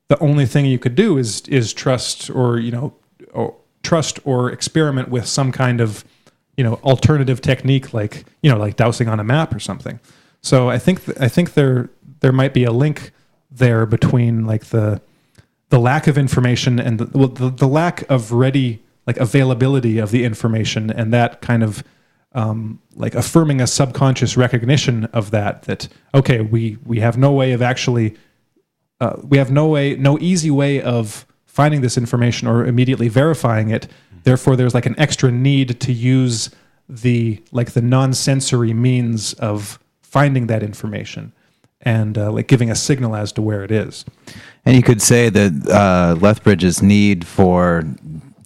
the 0.08 0.18
only 0.20 0.46
thing 0.46 0.66
you 0.66 0.78
could 0.78 0.94
do 0.94 1.18
is 1.18 1.42
is 1.42 1.72
trust 1.72 2.30
or 2.30 2.58
you 2.58 2.72
know 2.72 2.94
or 3.32 3.54
trust 3.82 4.18
or 4.24 4.50
experiment 4.50 5.08
with 5.08 5.26
some 5.26 5.52
kind 5.52 5.80
of 5.80 6.04
you 6.56 6.64
know 6.64 6.74
alternative 6.82 7.40
technique 7.40 7.94
like 7.94 8.24
you 8.42 8.50
know 8.50 8.58
like 8.58 8.76
dowsing 8.76 9.08
on 9.08 9.20
a 9.20 9.24
map 9.24 9.54
or 9.54 9.60
something. 9.60 10.00
So 10.40 10.68
i 10.68 10.78
think 10.78 11.04
th- 11.04 11.18
i 11.20 11.28
think 11.28 11.54
there 11.54 11.90
there 12.20 12.32
might 12.32 12.54
be 12.54 12.64
a 12.64 12.72
link 12.72 13.12
there 13.58 13.86
between 13.86 14.46
like 14.46 14.66
the 14.66 15.00
the 15.68 15.78
lack 15.80 16.06
of 16.06 16.16
information 16.16 16.78
and 16.78 17.00
the, 17.00 17.18
well, 17.18 17.28
the, 17.28 17.50
the 17.50 17.66
lack 17.66 18.08
of 18.08 18.32
ready 18.32 18.82
like 19.06 19.16
availability 19.16 19.98
of 19.98 20.10
the 20.10 20.24
information 20.24 20.90
and 20.90 21.12
that 21.12 21.40
kind 21.40 21.62
of 21.62 21.82
um, 22.32 22.80
like 22.94 23.14
affirming 23.14 23.60
a 23.60 23.66
subconscious 23.66 24.36
recognition 24.36 25.06
of 25.06 25.30
that 25.30 25.62
that 25.62 25.88
okay 26.14 26.40
we 26.40 26.78
we 26.84 27.00
have 27.00 27.16
no 27.16 27.32
way 27.32 27.52
of 27.52 27.62
actually 27.62 28.16
uh, 29.00 29.16
we 29.22 29.38
have 29.38 29.50
no 29.50 29.66
way 29.66 29.96
no 29.96 30.18
easy 30.20 30.50
way 30.50 30.80
of 30.80 31.26
finding 31.46 31.80
this 31.80 31.96
information 31.96 32.46
or 32.46 32.66
immediately 32.66 33.08
verifying 33.08 33.70
it. 33.70 33.88
Therefore 34.24 34.56
there's 34.56 34.74
like 34.74 34.86
an 34.86 34.98
extra 34.98 35.30
need 35.30 35.80
to 35.80 35.92
use 35.92 36.50
the 36.88 37.42
like 37.52 37.72
the 37.72 37.82
non-sensory 37.82 38.74
means 38.74 39.32
of 39.34 39.78
finding 40.02 40.46
that 40.48 40.62
information 40.62 41.32
and 41.86 42.18
uh, 42.18 42.30
like 42.32 42.48
giving 42.48 42.68
a 42.68 42.74
signal 42.74 43.14
as 43.14 43.32
to 43.32 43.40
where 43.40 43.62
it 43.62 43.70
is. 43.70 44.04
And 44.66 44.76
you 44.76 44.82
could 44.82 45.00
say 45.00 45.30
that 45.30 45.68
uh, 45.70 46.16
Lethbridge's 46.20 46.82
need 46.82 47.24
for 47.24 47.84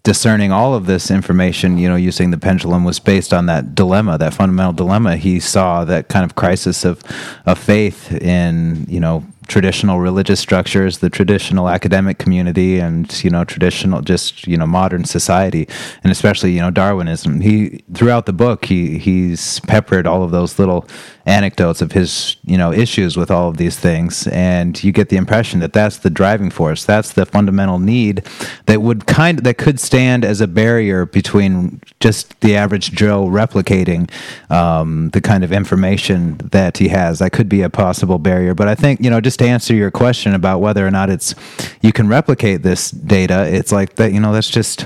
discerning 0.03 0.51
all 0.51 0.75
of 0.75 0.85
this 0.85 1.09
information, 1.09 1.77
you 1.77 1.89
know, 1.89 1.95
using 1.95 2.29
the 2.29 2.37
pendulum 2.37 2.83
was 2.83 2.99
based 2.99 3.33
on 3.33 3.47
that 3.47 3.73
dilemma, 3.73 4.17
that 4.19 4.35
fundamental 4.35 4.73
dilemma. 4.73 5.17
He 5.17 5.39
saw 5.39 5.83
that 5.85 6.07
kind 6.07 6.23
of 6.23 6.35
crisis 6.35 6.85
of, 6.85 7.03
of 7.47 7.57
faith 7.57 8.11
in, 8.13 8.85
you 8.87 8.99
know, 8.99 9.25
traditional 9.51 9.99
religious 9.99 10.39
structures, 10.39 10.99
the 10.99 11.09
traditional 11.09 11.67
academic 11.67 12.17
community, 12.17 12.79
and 12.79 13.21
you 13.21 13.29
know 13.29 13.43
traditional 13.43 14.01
just 14.01 14.47
you 14.47 14.55
know 14.55 14.65
modern 14.65 15.03
society, 15.03 15.67
and 16.03 16.11
especially 16.11 16.53
you 16.53 16.61
know 16.61 16.71
Darwinism. 16.71 17.41
He 17.41 17.83
throughout 17.93 18.25
the 18.25 18.33
book 18.33 18.65
he 18.65 18.97
he's 18.97 19.59
peppered 19.61 20.07
all 20.07 20.23
of 20.23 20.31
those 20.31 20.57
little 20.57 20.87
anecdotes 21.25 21.81
of 21.81 21.91
his 21.91 22.37
you 22.43 22.57
know 22.57 22.71
issues 22.71 23.17
with 23.17 23.31
all 23.31 23.49
of 23.49 23.57
these 23.57 23.77
things, 23.77 24.27
and 24.27 24.83
you 24.83 24.91
get 24.91 25.09
the 25.09 25.17
impression 25.17 25.59
that 25.59 25.73
that's 25.73 25.97
the 25.97 26.09
driving 26.09 26.49
force. 26.49 26.85
That's 26.85 27.13
the 27.13 27.25
fundamental 27.25 27.79
need 27.79 28.25
that 28.65 28.81
would 28.81 29.05
kind 29.05 29.39
of, 29.39 29.43
that 29.43 29.57
could 29.57 29.79
stand 29.79 30.25
as 30.25 30.41
a 30.41 30.47
barrier 30.47 31.05
between 31.05 31.81
just 31.99 32.39
the 32.41 32.55
average 32.55 32.91
Joe 32.91 33.25
replicating 33.25 34.09
um, 34.51 35.09
the 35.09 35.21
kind 35.21 35.43
of 35.43 35.51
information 35.51 36.37
that 36.51 36.77
he 36.77 36.89
has. 36.89 37.19
That 37.19 37.31
could 37.31 37.49
be 37.49 37.61
a 37.61 37.69
possible 37.69 38.19
barrier, 38.19 38.53
but 38.53 38.67
I 38.67 38.75
think 38.75 39.01
you 39.01 39.09
know 39.09 39.21
just 39.21 39.39
to 39.39 39.45
answer 39.45 39.73
your 39.73 39.91
question 39.91 40.33
about 40.33 40.59
whether 40.59 40.85
or 40.85 40.91
not 40.91 41.09
it's 41.09 41.35
you 41.81 41.91
can 41.93 42.07
replicate 42.07 42.63
this 42.63 42.91
data, 42.91 43.47
it's 43.47 43.71
like 43.71 43.95
that. 43.95 44.13
You 44.13 44.19
know, 44.19 44.33
that's 44.33 44.49
just 44.49 44.85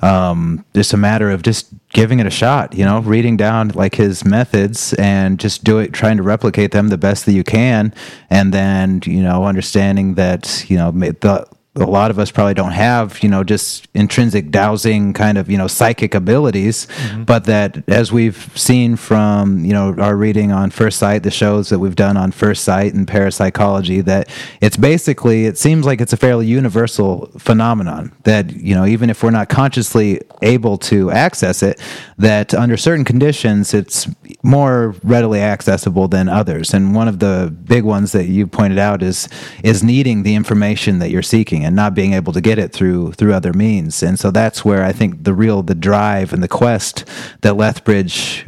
um, 0.00 0.64
just 0.74 0.94
a 0.94 0.96
matter 0.96 1.30
of 1.30 1.42
just 1.42 1.68
giving 1.90 2.18
it 2.18 2.26
a 2.26 2.30
shot. 2.30 2.74
You 2.74 2.84
know, 2.84 3.00
reading 3.00 3.36
down 3.36 3.68
like 3.68 3.96
his 3.96 4.24
methods 4.24 4.94
and 4.94 5.38
just 5.38 5.64
do 5.64 5.78
it, 5.78 5.92
trying 5.92 6.16
to 6.16 6.22
replicate 6.22 6.70
them 6.70 6.88
the 6.88 6.96
best 6.96 7.26
that 7.26 7.32
you 7.32 7.44
can, 7.44 7.92
and 8.30 8.54
then 8.54 9.02
you 9.04 9.22
know 9.22 9.44
understanding 9.44 10.14
that 10.14 10.64
you 10.68 10.76
know 10.76 10.90
the 10.90 11.46
a 11.76 11.86
lot 11.86 12.10
of 12.10 12.18
us 12.18 12.30
probably 12.30 12.52
don't 12.52 12.72
have, 12.72 13.22
you 13.22 13.30
know, 13.30 13.42
just 13.42 13.88
intrinsic 13.94 14.50
dowsing 14.50 15.14
kind 15.14 15.38
of, 15.38 15.50
you 15.50 15.56
know, 15.56 15.66
psychic 15.66 16.14
abilities, 16.14 16.86
mm-hmm. 16.86 17.24
but 17.24 17.44
that 17.44 17.82
as 17.88 18.12
we've 18.12 18.50
seen 18.54 18.94
from, 18.94 19.64
you 19.64 19.72
know, 19.72 19.94
our 19.96 20.14
reading 20.14 20.52
on 20.52 20.70
First 20.70 20.98
Sight, 20.98 21.22
the 21.22 21.30
shows 21.30 21.70
that 21.70 21.78
we've 21.78 21.96
done 21.96 22.18
on 22.18 22.30
First 22.30 22.64
Sight 22.64 22.92
and 22.92 23.08
parapsychology, 23.08 24.02
that 24.02 24.28
it's 24.60 24.76
basically, 24.76 25.46
it 25.46 25.56
seems 25.56 25.86
like 25.86 26.02
it's 26.02 26.12
a 26.12 26.16
fairly 26.18 26.46
universal 26.46 27.32
phenomenon 27.38 28.12
that, 28.24 28.52
you 28.52 28.74
know, 28.74 28.84
even 28.84 29.08
if 29.08 29.22
we're 29.22 29.30
not 29.30 29.48
consciously 29.48 30.20
able 30.42 30.76
to 30.76 31.10
access 31.10 31.62
it, 31.62 31.80
that 32.18 32.52
under 32.52 32.76
certain 32.76 33.04
conditions, 33.04 33.72
it's 33.72 34.06
more 34.42 34.94
readily 35.02 35.40
accessible 35.40 36.06
than 36.06 36.28
others. 36.28 36.74
And 36.74 36.94
one 36.94 37.08
of 37.08 37.18
the 37.18 37.50
big 37.64 37.84
ones 37.84 38.12
that 38.12 38.26
you 38.26 38.46
pointed 38.46 38.78
out 38.78 39.02
is, 39.02 39.26
is 39.64 39.82
needing 39.82 40.22
the 40.22 40.34
information 40.34 40.98
that 40.98 41.10
you're 41.10 41.22
seeking 41.22 41.61
and 41.64 41.76
not 41.76 41.94
being 41.94 42.12
able 42.12 42.32
to 42.32 42.40
get 42.40 42.58
it 42.58 42.72
through 42.72 43.12
through 43.12 43.32
other 43.32 43.52
means. 43.52 44.02
And 44.02 44.18
so 44.18 44.30
that's 44.30 44.64
where 44.64 44.84
I 44.84 44.92
think 44.92 45.24
the 45.24 45.34
real 45.34 45.62
the 45.62 45.74
drive 45.74 46.32
and 46.32 46.42
the 46.42 46.48
quest 46.48 47.04
that 47.42 47.56
Lethbridge 47.56 48.46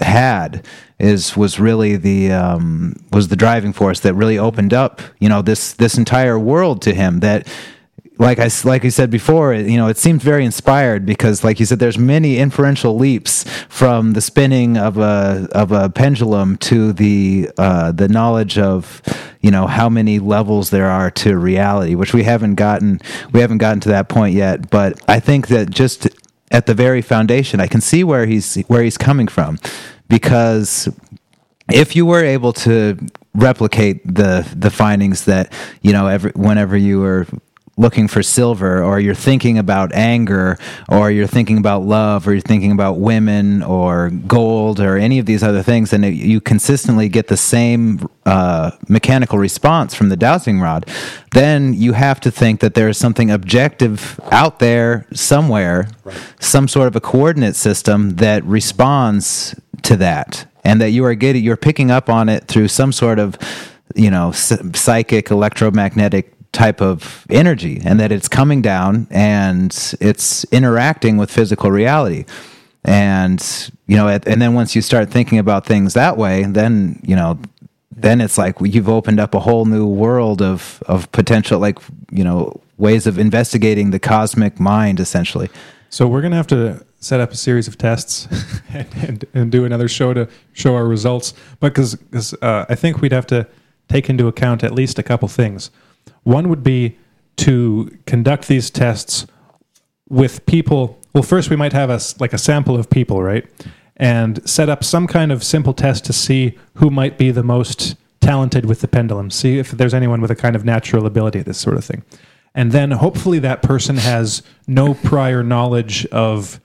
had 0.00 0.64
is 0.98 1.36
was 1.36 1.60
really 1.60 1.96
the 1.96 2.32
um, 2.32 2.94
was 3.12 3.28
the 3.28 3.36
driving 3.36 3.72
force 3.72 4.00
that 4.00 4.14
really 4.14 4.38
opened 4.38 4.72
up 4.72 5.00
you 5.18 5.28
know 5.28 5.42
this 5.42 5.72
this 5.74 5.98
entire 5.98 6.38
world 6.38 6.82
to 6.82 6.94
him 6.94 7.20
that 7.20 7.46
like 8.18 8.38
I 8.38 8.48
like 8.64 8.82
you 8.82 8.90
said 8.90 9.10
before, 9.10 9.52
you 9.54 9.76
know, 9.76 9.88
it 9.88 9.98
seemed 9.98 10.22
very 10.22 10.44
inspired 10.44 11.04
because, 11.04 11.44
like 11.44 11.60
you 11.60 11.66
said, 11.66 11.78
there's 11.78 11.98
many 11.98 12.38
inferential 12.38 12.96
leaps 12.96 13.44
from 13.68 14.12
the 14.12 14.20
spinning 14.20 14.76
of 14.78 14.96
a 14.96 15.48
of 15.52 15.72
a 15.72 15.90
pendulum 15.90 16.56
to 16.58 16.92
the 16.92 17.50
uh, 17.58 17.92
the 17.92 18.08
knowledge 18.08 18.58
of 18.58 19.02
you 19.40 19.50
know 19.50 19.66
how 19.66 19.88
many 19.88 20.18
levels 20.18 20.70
there 20.70 20.88
are 20.88 21.10
to 21.10 21.36
reality, 21.36 21.94
which 21.94 22.14
we 22.14 22.22
haven't 22.22 22.54
gotten 22.54 23.00
we 23.32 23.40
haven't 23.40 23.58
gotten 23.58 23.80
to 23.80 23.90
that 23.90 24.08
point 24.08 24.34
yet. 24.34 24.70
But 24.70 25.00
I 25.08 25.20
think 25.20 25.48
that 25.48 25.70
just 25.70 26.08
at 26.50 26.66
the 26.66 26.74
very 26.74 27.02
foundation, 27.02 27.60
I 27.60 27.66
can 27.66 27.82
see 27.82 28.02
where 28.02 28.24
he's 28.24 28.56
where 28.62 28.82
he's 28.82 28.96
coming 28.96 29.28
from 29.28 29.58
because 30.08 30.88
if 31.70 31.96
you 31.96 32.06
were 32.06 32.24
able 32.24 32.52
to 32.52 32.96
replicate 33.34 34.02
the 34.06 34.48
the 34.56 34.70
findings 34.70 35.26
that 35.26 35.52
you 35.82 35.92
know 35.92 36.06
every 36.06 36.32
whenever 36.34 36.76
you 36.76 37.00
were 37.00 37.26
looking 37.78 38.08
for 38.08 38.22
silver 38.22 38.82
or 38.82 38.98
you're 38.98 39.14
thinking 39.14 39.58
about 39.58 39.92
anger 39.92 40.58
or 40.88 41.10
you're 41.10 41.26
thinking 41.26 41.58
about 41.58 41.82
love 41.82 42.26
or 42.26 42.32
you're 42.32 42.40
thinking 42.40 42.72
about 42.72 42.94
women 42.94 43.62
or 43.62 44.08
gold 44.26 44.80
or 44.80 44.96
any 44.96 45.18
of 45.18 45.26
these 45.26 45.42
other 45.42 45.62
things 45.62 45.92
and 45.92 46.04
you 46.04 46.40
consistently 46.40 47.06
get 47.08 47.28
the 47.28 47.36
same 47.36 48.08
uh, 48.24 48.70
mechanical 48.88 49.38
response 49.38 49.94
from 49.94 50.08
the 50.08 50.16
dowsing 50.16 50.58
rod 50.58 50.88
then 51.32 51.74
you 51.74 51.92
have 51.92 52.18
to 52.18 52.30
think 52.30 52.60
that 52.60 52.72
there 52.72 52.88
is 52.88 52.96
something 52.96 53.30
objective 53.30 54.18
out 54.30 54.58
there 54.58 55.06
somewhere 55.12 55.86
right. 56.04 56.34
some 56.40 56.66
sort 56.66 56.88
of 56.88 56.96
a 56.96 57.00
coordinate 57.00 57.54
system 57.54 58.16
that 58.16 58.42
responds 58.44 59.54
to 59.82 59.96
that 59.96 60.46
and 60.64 60.80
that 60.80 60.90
you 60.90 61.04
are 61.04 61.14
getting 61.14 61.44
you're 61.44 61.58
picking 61.58 61.90
up 61.90 62.08
on 62.08 62.30
it 62.30 62.44
through 62.48 62.68
some 62.68 62.90
sort 62.90 63.18
of 63.18 63.36
you 63.94 64.10
know 64.10 64.32
psychic 64.32 65.30
electromagnetic 65.30 66.35
type 66.52 66.80
of 66.80 67.26
energy 67.30 67.80
and 67.84 68.00
that 68.00 68.12
it's 68.12 68.28
coming 68.28 68.62
down 68.62 69.06
and 69.10 69.94
it's 70.00 70.44
interacting 70.44 71.16
with 71.16 71.30
physical 71.30 71.70
reality. 71.70 72.24
And 72.84 73.40
you 73.86 73.96
know 73.96 74.08
and 74.08 74.40
then 74.40 74.54
once 74.54 74.76
you 74.76 74.82
start 74.82 75.10
thinking 75.10 75.38
about 75.38 75.66
things 75.66 75.94
that 75.94 76.16
way 76.16 76.44
then 76.44 77.00
you 77.04 77.16
know 77.16 77.38
then 77.90 78.20
it's 78.20 78.36
like 78.36 78.56
you've 78.60 78.88
opened 78.88 79.18
up 79.18 79.34
a 79.34 79.40
whole 79.40 79.64
new 79.64 79.86
world 79.86 80.42
of 80.42 80.82
of 80.86 81.10
potential 81.12 81.58
like 81.58 81.78
you 82.10 82.22
know 82.22 82.60
ways 82.76 83.06
of 83.06 83.18
investigating 83.18 83.90
the 83.90 83.98
cosmic 83.98 84.60
mind 84.60 85.00
essentially. 85.00 85.48
So 85.88 86.06
we're 86.06 86.20
going 86.20 86.32
to 86.32 86.36
have 86.36 86.48
to 86.48 86.84
set 86.98 87.20
up 87.20 87.30
a 87.30 87.36
series 87.36 87.68
of 87.68 87.78
tests 87.78 88.28
and, 88.72 88.88
and, 88.96 89.24
and, 89.32 89.52
do 89.52 89.64
another 89.64 89.88
show 89.88 90.12
to 90.12 90.28
show 90.52 90.74
our 90.74 90.86
results. 90.86 91.32
But 91.60 91.72
because 91.74 92.34
uh, 92.42 92.66
i 92.68 92.74
think 92.74 93.00
we'd 93.00 93.12
have 93.12 93.26
to 93.28 93.46
take 93.88 94.10
into 94.10 94.26
account 94.26 94.64
at 94.64 94.72
least 94.72 94.98
a 94.98 95.02
couple 95.02 95.28
things 95.28 95.70
one 96.26 96.48
would 96.48 96.64
be 96.64 96.98
to 97.36 97.96
conduct 98.04 98.48
these 98.48 98.68
tests 98.68 99.26
with 100.08 100.44
people. 100.44 100.98
Well, 101.14 101.22
first 101.22 101.50
we 101.50 101.56
might 101.56 101.72
have 101.72 101.88
a 101.88 102.00
like 102.18 102.32
a 102.32 102.38
sample 102.38 102.76
of 102.76 102.90
people, 102.90 103.22
right? 103.22 103.46
And 103.96 104.46
set 104.48 104.68
up 104.68 104.82
some 104.82 105.06
kind 105.06 105.30
of 105.30 105.44
simple 105.44 105.72
test 105.72 106.04
to 106.06 106.12
see 106.12 106.58
who 106.74 106.90
might 106.90 107.16
be 107.16 107.30
the 107.30 107.44
most 107.44 107.94
talented 108.20 108.64
with 108.66 108.80
the 108.80 108.88
pendulum. 108.88 109.30
See 109.30 109.58
if 109.58 109.70
there's 109.70 109.94
anyone 109.94 110.20
with 110.20 110.32
a 110.32 110.34
kind 110.34 110.56
of 110.56 110.64
natural 110.64 111.06
ability, 111.06 111.42
this 111.42 111.58
sort 111.58 111.76
of 111.76 111.84
thing. 111.84 112.02
And 112.56 112.72
then 112.72 112.90
hopefully 112.90 113.38
that 113.38 113.62
person 113.62 113.96
has 113.96 114.42
no 114.66 114.94
prior 114.94 115.44
knowledge 115.44 116.06
of 116.06 116.60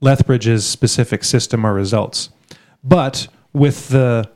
Lethbridge's 0.00 0.66
specific 0.66 1.22
system 1.22 1.64
or 1.64 1.72
results. 1.72 2.30
But 2.82 3.28
with 3.52 3.88
the 3.88 4.28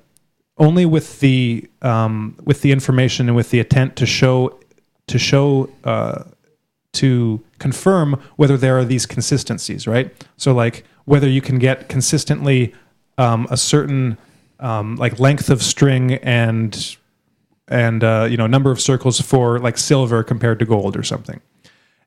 only 0.56 0.86
with 0.86 1.20
the 1.20 1.68
um, 1.82 2.36
with 2.44 2.62
the 2.62 2.70
information 2.70 3.28
and 3.28 3.34
with 3.34 3.50
the 3.50 3.58
intent 3.58 3.96
to 3.96 4.06
show 4.06 4.58
to 5.08 5.18
show 5.18 5.70
uh, 5.84 6.24
to 6.92 7.42
confirm 7.58 8.20
whether 8.36 8.56
there 8.56 8.78
are 8.78 8.84
these 8.84 9.06
consistencies, 9.06 9.86
right? 9.86 10.12
So 10.36 10.54
like 10.54 10.84
whether 11.04 11.28
you 11.28 11.40
can 11.40 11.58
get 11.58 11.88
consistently 11.88 12.74
um, 13.18 13.46
a 13.50 13.56
certain 13.56 14.16
um, 14.60 14.96
like 14.96 15.18
length 15.18 15.50
of 15.50 15.62
string 15.62 16.14
and 16.14 16.96
and 17.68 18.02
uh, 18.02 18.26
you 18.30 18.36
know 18.36 18.46
number 18.46 18.70
of 18.70 18.80
circles 18.80 19.20
for 19.20 19.58
like 19.58 19.76
silver 19.78 20.22
compared 20.22 20.58
to 20.58 20.64
gold 20.64 20.96
or 20.96 21.02
something 21.02 21.40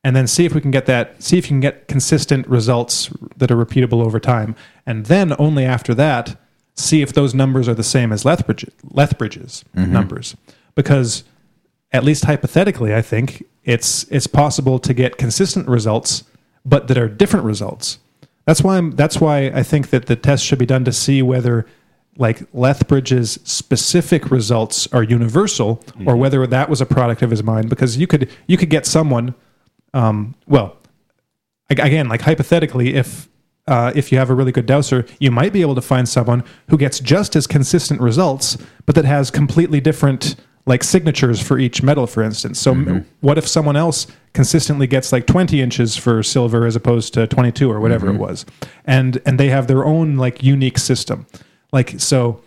and 0.04 0.16
then 0.16 0.28
see 0.28 0.46
if 0.46 0.54
we 0.56 0.62
can 0.62 0.72
get 0.72 0.86
that 0.88 1.22
see 1.22 1.38
if 1.38 1.46
you 1.46 1.50
can 1.50 1.60
get 1.60 1.88
consistent 1.88 2.48
results 2.48 3.12
that 3.38 3.52
are 3.52 3.56
repeatable 3.56 4.04
over 4.04 4.20
time 4.20 4.56
and 4.86 5.06
then 5.06 5.36
only 5.38 5.66
after 5.66 5.94
that 5.94 6.36
see 6.76 7.02
if 7.02 7.14
those 7.14 7.34
numbers 7.34 7.68
are 7.68 7.74
the 7.74 7.84
same 7.84 8.12
as 8.12 8.26
lethbridge, 8.26 8.66
lethbridge's 8.92 9.64
mm-hmm. 9.76 9.92
numbers 9.92 10.36
because 10.76 11.24
at 11.92 12.04
least 12.04 12.26
hypothetically, 12.26 12.94
I 12.94 13.02
think 13.02 13.44
it's 13.64 14.04
it's 14.06 14.28
possible 14.28 14.80
to 14.80 14.94
get 14.94 15.18
consistent 15.18 15.68
results, 15.68 16.24
but 16.66 16.88
that 16.88 16.98
are 16.98 17.10
different 17.10 17.46
results. 17.46 18.00
That's 18.46 18.62
why 18.62 18.78
I'm, 18.78 18.92
that's 18.92 19.20
why 19.20 19.48
I 19.48 19.64
think 19.64 19.90
that 19.90 20.08
the 20.08 20.16
test 20.16 20.44
should 20.44 20.60
be 20.60 20.66
done 20.66 20.84
to 20.86 20.92
see 20.92 21.22
whether 21.22 21.66
like 22.18 22.42
Lethbridge's 22.54 23.40
specific 23.44 24.32
results 24.32 24.88
are 24.94 25.04
universal 25.04 25.78
mm-hmm. 25.78 26.08
or 26.08 26.18
whether 26.18 26.46
that 26.46 26.70
was 26.70 26.82
a 26.82 26.86
product 26.86 27.22
of 27.22 27.30
his 27.30 27.44
mind. 27.44 27.70
Because 27.70 27.98
you 27.98 28.08
could 28.08 28.30
you 28.48 28.58
could 28.58 28.70
get 28.70 28.86
someone, 28.86 29.36
um, 29.94 30.36
well, 30.48 30.78
again, 31.70 32.10
like 32.10 32.22
hypothetically, 32.22 32.96
if 32.96 33.30
uh, 33.68 33.92
if 33.96 34.12
you 34.12 34.18
have 34.18 34.30
a 34.30 34.34
really 34.34 34.52
good 34.52 34.66
dowser, 34.66 35.06
you 35.20 35.30
might 35.30 35.54
be 35.54 35.62
able 35.62 35.76
to 35.76 35.82
find 35.82 36.10
someone 36.10 36.44
who 36.70 36.78
gets 36.78 37.00
just 37.00 37.36
as 37.36 37.46
consistent 37.48 38.02
results, 38.02 38.58
but 38.86 38.96
that 38.96 39.06
has 39.06 39.30
completely 39.30 39.80
different 39.80 40.36
like 40.66 40.84
signatures 40.84 41.42
for 41.42 41.58
each 41.58 41.82
metal, 41.82 42.08
for 42.08 42.22
instance. 42.24 42.60
So, 42.60 42.74
mm-hmm. 42.74 43.00
what 43.22 43.38
if 43.38 43.48
someone 43.48 43.76
else 43.76 44.08
consistently 44.34 44.88
gets 44.88 45.12
like 45.12 45.28
20 45.28 45.62
inches 45.62 45.98
for 45.98 46.22
silver 46.24 46.66
as 46.66 46.76
opposed 46.76 47.14
to 47.16 47.28
22 47.28 47.70
or 47.70 47.80
whatever 47.80 48.08
mm-hmm. 48.08 48.16
it 48.16 48.20
was, 48.20 48.46
and 48.86 49.22
and 49.26 49.40
they 49.40 49.50
have 49.50 49.68
their 49.68 49.86
own 49.86 50.18
like 50.18 50.44
unique 50.44 50.78
system, 50.78 51.26
like 51.72 52.00
so. 52.00 52.42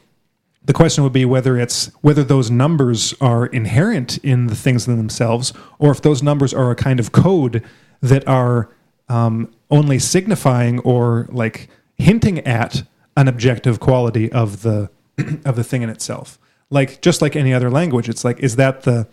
The 0.66 0.72
question 0.72 1.05
would 1.05 1.12
be 1.12 1.27
whether 1.27 1.59
it's 1.59 1.92
whether 2.00 2.24
those 2.24 2.50
numbers 2.50 3.12
are 3.20 3.44
inherent 3.44 4.16
in 4.18 4.46
the 4.46 4.57
things 4.57 4.88
in 4.88 4.96
themselves, 4.96 5.53
or 5.79 5.90
if 5.90 6.00
those 6.00 6.22
numbers 6.22 6.55
are 6.55 6.70
a 6.70 6.74
kind 6.74 6.98
of 6.98 7.12
code 7.12 7.62
that 8.00 8.27
are 8.27 8.70
um, 9.11 9.53
only 9.70 9.98
signifying 9.98 10.79
or 10.79 11.27
like 11.31 11.68
hinting 11.98 12.38
at 12.46 12.83
an 13.14 13.29
objective 13.29 13.79
quality 13.79 14.33
of 14.33 14.62
the 14.62 14.88
of 15.44 15.57
the 15.57 15.64
thing 15.64 15.83
in 15.83 15.90
itself 15.90 16.38
like 16.70 17.00
just 17.00 17.22
like 17.22 17.37
any 17.37 17.53
other 17.53 17.70
language 17.70 18.09
it's 18.09 18.24
like 18.24 18.40
is 18.40 18.57
that 18.57 18.83
the 18.83 19.07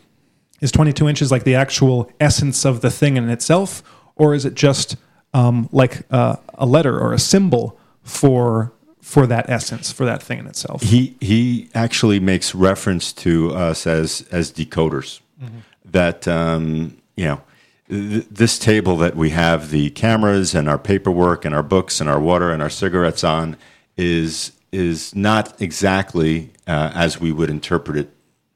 is 0.61 0.71
22 0.71 1.09
inches 1.09 1.31
like 1.31 1.43
the 1.43 1.55
actual 1.55 2.09
essence 2.19 2.63
of 2.65 2.81
the 2.81 2.91
thing 2.91 3.17
in 3.17 3.29
itself? 3.29 3.83
Or 4.15 4.33
is 4.33 4.45
it 4.45 4.53
just 4.53 4.95
um, 5.33 5.67
like 5.71 6.03
uh, 6.11 6.37
a 6.53 6.65
letter 6.65 6.97
or 6.97 7.11
a 7.13 7.19
symbol 7.19 7.77
for 8.03 8.71
for 9.01 9.25
that 9.25 9.49
essence 9.49 9.91
for 9.91 10.05
that 10.05 10.21
thing 10.21 10.39
in 10.39 10.47
itself? 10.47 10.83
He 10.83 11.17
he 11.19 11.69
actually 11.73 12.19
makes 12.19 12.53
reference 12.53 13.11
to 13.13 13.53
us 13.53 13.85
as 13.87 14.25
as 14.31 14.51
decoders. 14.51 15.19
Mm-hmm. 15.41 15.57
that 15.85 16.27
um, 16.27 16.97
you 17.15 17.25
know 17.25 17.41
th- 17.89 18.27
this 18.29 18.59
table 18.59 18.95
that 18.97 19.15
we 19.15 19.31
have 19.31 19.71
the 19.71 19.89
cameras 19.89 20.53
and 20.53 20.69
our 20.69 20.77
paperwork 20.77 21.45
and 21.45 21.55
our 21.55 21.63
books 21.63 21.99
and 21.99 22.07
our 22.07 22.19
water 22.19 22.51
and 22.51 22.61
our 22.61 22.69
cigarettes 22.69 23.23
on 23.23 23.57
is 23.97 24.51
is 24.71 25.13
not 25.15 25.61
exactly 25.61 26.51
uh, 26.67 26.91
as 26.93 27.19
we 27.19 27.31
would 27.31 27.49
interpret 27.49 27.97
it 27.97 28.09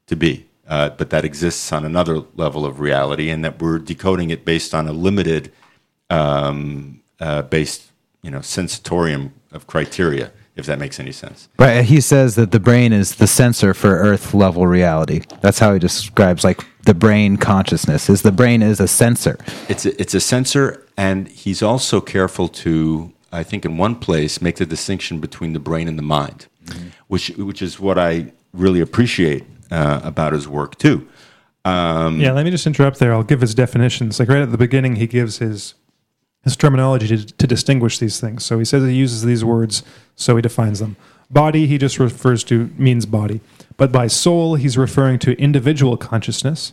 to 0.06 0.16
be, 0.16 0.46
uh, 0.68 0.90
but 0.90 1.10
that 1.10 1.24
exists 1.24 1.72
on 1.72 1.84
another 1.84 2.22
level 2.36 2.64
of 2.64 2.80
reality, 2.80 3.30
and 3.30 3.44
that 3.44 3.60
we're 3.60 3.78
decoding 3.78 4.30
it 4.30 4.44
based 4.44 4.74
on 4.74 4.88
a 4.88 4.92
limited, 4.92 5.52
um, 6.10 7.02
uh, 7.20 7.42
based 7.42 7.90
you 8.22 8.30
know, 8.30 8.40
sensatorium 8.40 9.32
of 9.52 9.66
criteria. 9.66 10.32
If 10.56 10.64
that 10.66 10.78
makes 10.78 10.98
any 10.98 11.12
sense. 11.12 11.50
Right. 11.58 11.84
He 11.84 12.00
says 12.00 12.34
that 12.36 12.50
the 12.50 12.58
brain 12.58 12.94
is 12.94 13.16
the 13.16 13.26
sensor 13.26 13.74
for 13.74 13.90
Earth 13.90 14.32
level 14.32 14.66
reality. 14.66 15.20
That's 15.42 15.58
how 15.58 15.74
he 15.74 15.78
describes 15.78 16.44
like 16.44 16.64
the 16.84 16.94
brain 16.94 17.36
consciousness. 17.36 18.08
Is 18.08 18.22
the 18.22 18.32
brain 18.32 18.62
is 18.62 18.80
a 18.80 18.88
sensor. 18.88 19.36
It's 19.68 19.84
a, 19.84 20.00
it's 20.00 20.14
a 20.14 20.20
sensor, 20.20 20.86
and 20.96 21.28
he's 21.28 21.62
also 21.62 22.00
careful 22.00 22.48
to 22.48 23.12
I 23.36 23.42
think, 23.42 23.64
in 23.64 23.76
one 23.76 23.96
place, 23.96 24.40
make 24.40 24.56
the 24.56 24.66
distinction 24.66 25.20
between 25.20 25.52
the 25.52 25.60
brain 25.60 25.88
and 25.88 25.98
the 25.98 26.02
mind, 26.02 26.46
mm-hmm. 26.64 26.88
which 27.08 27.28
which 27.36 27.62
is 27.62 27.78
what 27.78 27.98
I 27.98 28.32
really 28.52 28.80
appreciate 28.80 29.44
uh, 29.70 30.00
about 30.02 30.32
his 30.32 30.48
work 30.48 30.78
too. 30.78 31.06
Um, 31.64 32.20
yeah, 32.20 32.32
let 32.32 32.44
me 32.44 32.50
just 32.50 32.66
interrupt 32.66 32.98
there. 32.98 33.12
I'll 33.12 33.22
give 33.22 33.40
his 33.40 33.54
definitions. 33.54 34.18
Like 34.18 34.28
right 34.28 34.42
at 34.42 34.52
the 34.52 34.58
beginning, 34.58 34.96
he 34.96 35.06
gives 35.06 35.38
his 35.38 35.74
his 36.44 36.56
terminology 36.56 37.08
to, 37.08 37.26
to 37.26 37.46
distinguish 37.46 37.98
these 37.98 38.20
things. 38.20 38.44
So 38.44 38.58
he 38.58 38.64
says 38.64 38.84
he 38.84 38.94
uses 38.94 39.24
these 39.24 39.44
words, 39.44 39.82
so 40.14 40.36
he 40.36 40.42
defines 40.42 40.78
them. 40.78 40.96
Body, 41.28 41.66
he 41.66 41.76
just 41.76 41.98
refers 41.98 42.44
to 42.44 42.70
means 42.78 43.04
body, 43.04 43.40
but 43.76 43.90
by 43.90 44.06
soul, 44.06 44.54
he's 44.54 44.78
referring 44.78 45.18
to 45.20 45.32
individual 45.32 45.96
consciousness. 45.96 46.72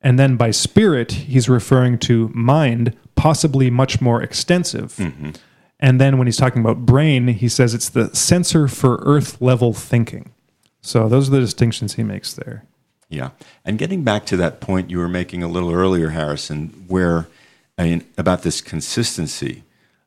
And 0.00 0.18
then 0.18 0.36
by 0.36 0.50
spirit, 0.52 1.12
he's 1.12 1.48
referring 1.48 1.98
to 2.00 2.28
mind, 2.34 2.96
possibly 3.14 3.70
much 3.70 4.00
more 4.00 4.22
extensive. 4.22 4.96
Mm-hmm. 4.96 5.30
And 5.82 6.00
then 6.00 6.16
when 6.16 6.28
he's 6.28 6.36
talking 6.36 6.62
about 6.62 6.86
brain, 6.86 7.26
he 7.26 7.48
says 7.48 7.74
it's 7.74 7.88
the 7.88 8.14
sensor 8.14 8.68
for 8.68 9.02
earth 9.02 9.40
level 9.42 9.72
thinking. 9.72 10.32
So 10.80 11.08
those 11.08 11.28
are 11.28 11.32
the 11.32 11.40
distinctions 11.40 11.94
he 11.94 12.04
makes 12.04 12.32
there. 12.32 12.64
Yeah. 13.08 13.30
And 13.64 13.78
getting 13.78 14.04
back 14.04 14.24
to 14.26 14.36
that 14.38 14.60
point 14.60 14.90
you 14.90 14.98
were 14.98 15.08
making 15.08 15.42
a 15.42 15.48
little 15.48 15.72
earlier, 15.72 16.10
Harrison, 16.10 16.84
where 16.86 17.26
I 17.76 17.84
mean, 17.84 18.04
about 18.16 18.42
this 18.42 18.60
consistency, 18.60 19.64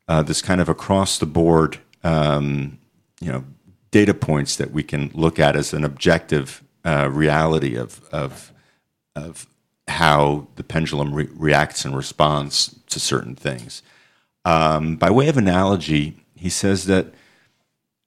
uh, 0.07 0.23
this 0.23 0.41
kind 0.41 0.61
of 0.61 0.69
across 0.69 1.17
the 1.17 1.25
board, 1.25 1.79
um, 2.03 2.79
you 3.19 3.31
know, 3.31 3.43
data 3.91 4.13
points 4.13 4.55
that 4.55 4.71
we 4.71 4.83
can 4.83 5.11
look 5.13 5.39
at 5.39 5.55
as 5.55 5.73
an 5.73 5.83
objective 5.83 6.63
uh, 6.85 7.09
reality 7.11 7.75
of, 7.75 8.01
of, 8.11 8.53
of 9.15 9.47
how 9.87 10.47
the 10.55 10.63
pendulum 10.63 11.13
re- 11.13 11.29
reacts 11.33 11.83
and 11.83 11.97
responds 11.97 12.79
to 12.87 12.99
certain 12.99 13.35
things. 13.35 13.81
Um, 14.45 14.95
by 14.95 15.09
way 15.09 15.27
of 15.27 15.37
analogy, 15.37 16.23
he 16.35 16.49
says 16.49 16.85
that 16.85 17.07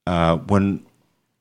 uh, 0.06 0.36
when 0.36 0.86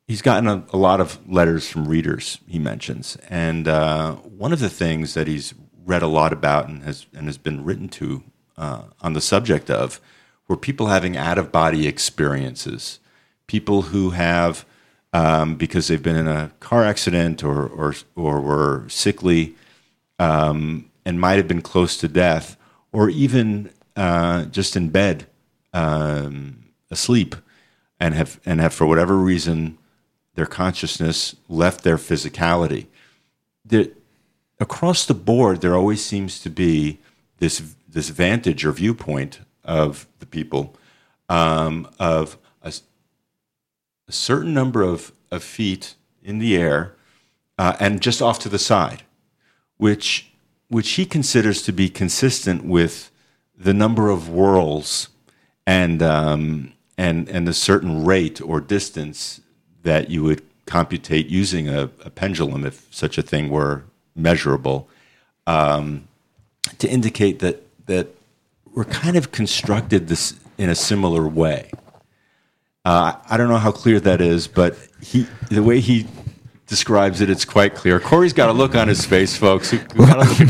he's 0.08 0.24
gotten 0.24 0.48
a, 0.48 0.66
a, 0.74 0.78
lot 0.78 1.00
of 1.00 1.20
letters 1.30 1.70
from 1.70 1.88
readers, 1.88 2.40
he 2.48 2.58
mentions, 2.58 3.16
and 3.30 3.68
uh, 3.68 4.16
one 4.16 4.52
of 4.52 4.60
the 4.60 4.70
things 4.70 5.14
that 5.14 5.28
he's 5.28 5.54
read 5.86 6.02
a 6.02 6.08
lot 6.08 6.34
about 6.34 6.68
and 6.68 6.84
has 6.84 7.06
and 7.14 7.28
has 7.28 7.38
been 7.38 7.64
written 7.64 7.88
to 7.88 8.24
uh, 8.58 8.84
on 9.02 9.14
the 9.14 9.22
subject 9.22 9.70
of 9.70 10.02
were 10.48 10.58
people 10.58 10.88
having 10.88 11.16
out 11.16 11.38
of 11.38 11.52
body 11.52 11.88
experiences, 11.88 13.00
people 13.46 13.84
who 13.84 14.10
have 14.12 14.66
um, 15.14 15.56
because 15.56 15.88
they've 15.88 16.04
been 16.04 16.18
in 16.18 16.28
a 16.28 16.52
car 16.60 16.84
accident 16.84 17.44
or 17.44 17.68
or 17.68 17.94
or 18.16 18.42
were 18.42 18.86
sickly 18.90 19.56
um, 20.20 20.90
and 21.06 21.20
might 21.20 21.38
have 21.38 21.48
been 21.48 21.62
close 21.62 21.98
to 21.98 22.08
death, 22.08 22.58
or 22.92 23.10
even 23.10 23.70
uh, 23.98 24.46
just 24.46 24.78
in 24.78 24.90
bed 24.90 25.28
um, 25.74 26.64
asleep, 26.90 27.36
and 28.00 28.14
have 28.14 28.40
and 28.46 28.62
have 28.62 28.74
for 28.74 28.86
whatever 28.86 29.18
reason 29.18 29.78
their 30.36 30.46
consciousness 30.46 31.36
left 31.50 31.84
their 31.84 31.98
physicality. 31.98 32.86
The, 33.66 33.92
across 34.60 35.06
the 35.06 35.16
board, 35.16 35.62
there 35.62 35.76
always 35.76 36.06
seems 36.06 36.40
to 36.42 36.50
be 36.50 37.00
this 37.40 37.62
this 37.90 38.10
vantage 38.10 38.64
or 38.64 38.72
viewpoint 38.72 39.40
of 39.64 40.08
the 40.20 40.26
people 40.26 40.76
um, 41.28 41.90
of 42.00 42.38
a, 42.62 42.72
a, 44.08 44.12
certain 44.12 44.54
number 44.54 44.82
of, 44.82 45.12
of 45.32 45.44
feet 45.44 45.96
in 46.24 46.40
the 46.40 46.56
air 46.56 46.96
uh, 47.58 47.76
and 47.80 48.02
just 48.02 48.22
off 48.22 48.40
to 48.40 48.50
the 48.50 48.60
side, 48.60 49.04
which 49.78 50.32
which 50.70 50.92
he 50.92 51.06
considers 51.06 51.62
to 51.64 51.72
be 51.72 51.90
consistent 51.90 52.64
with 52.64 53.10
the 53.58 53.74
number 53.74 54.10
of 54.10 54.30
whirls 54.30 55.10
and 55.66 56.02
um, 56.02 56.74
and 56.98 57.28
and 57.30 57.48
the 57.48 57.54
certain 57.54 58.06
rate 58.06 58.42
or 58.42 58.62
distance 58.62 59.42
that 59.84 60.10
you 60.10 60.24
would 60.24 60.42
computate 60.66 61.28
using 61.28 61.70
a, 61.70 61.84
a 62.04 62.10
pendulum, 62.10 62.66
if 62.66 62.88
such 62.94 63.18
a 63.18 63.22
thing 63.22 63.50
were 63.50 63.84
measurable, 64.16 64.88
um, 65.46 66.08
to 66.78 66.88
indicate 66.88 67.40
that 67.40 67.64
that 67.88 68.08
we're 68.74 68.86
kind 68.86 69.16
of 69.16 69.32
constructed 69.32 70.08
this 70.08 70.36
in 70.58 70.70
a 70.70 70.76
similar 70.76 71.28
way. 71.28 71.72
Uh, 72.86 73.14
I 73.30 73.38
don't 73.38 73.50
know 73.50 73.58
how 73.58 73.72
clear 73.72 74.00
that 74.02 74.22
is, 74.22 74.48
but 74.48 74.78
he 75.02 75.28
the 75.50 75.64
way 75.64 75.80
he 75.80 76.08
describes 76.68 77.22
it, 77.22 77.30
it's 77.30 77.46
quite 77.46 77.76
clear. 77.76 78.00
Corey's 78.00 78.34
got 78.34 78.50
a 78.50 78.54
look 78.54 78.76
on 78.76 78.88
his 78.88 79.06
face, 79.06 79.36
folks. 79.36 79.74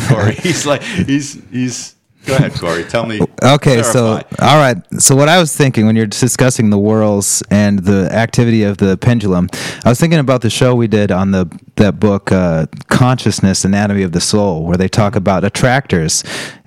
Corey. 0.08 0.34
He's 0.36 0.66
like 0.66 0.82
he's 0.82 1.42
he's 1.52 1.96
Go 2.28 2.36
ahead, 2.36 2.54
Corey. 2.54 2.84
Tell 2.84 3.06
me. 3.06 3.22
Okay, 3.42 3.82
clarify. 3.82 3.92
so 3.92 4.06
all 4.42 4.58
right. 4.58 4.78
So 5.00 5.16
what 5.16 5.30
I 5.30 5.40
was 5.40 5.56
thinking 5.56 5.86
when 5.86 5.96
you're 5.96 6.06
discussing 6.06 6.70
the 6.70 6.78
whirls 6.78 7.42
and 7.50 7.80
the 7.80 8.12
activity 8.12 8.64
of 8.64 8.78
the 8.78 8.98
pendulum, 8.98 9.50
I 9.86 9.90
was 9.90 10.00
thinking 10.00 10.20
about 10.20 10.42
the 10.42 10.50
show 10.50 10.76
we 10.76 10.88
did 10.88 11.12
on 11.12 11.32
the 11.32 11.48
that 11.78 12.00
book, 12.00 12.32
uh, 12.32 12.66
Consciousness: 12.88 13.64
Anatomy 13.64 14.04
of 14.04 14.12
the 14.12 14.20
Soul, 14.20 14.66
where 14.66 14.76
they 14.76 14.90
talk 14.90 15.16
about 15.16 15.46
attractors, 15.46 16.24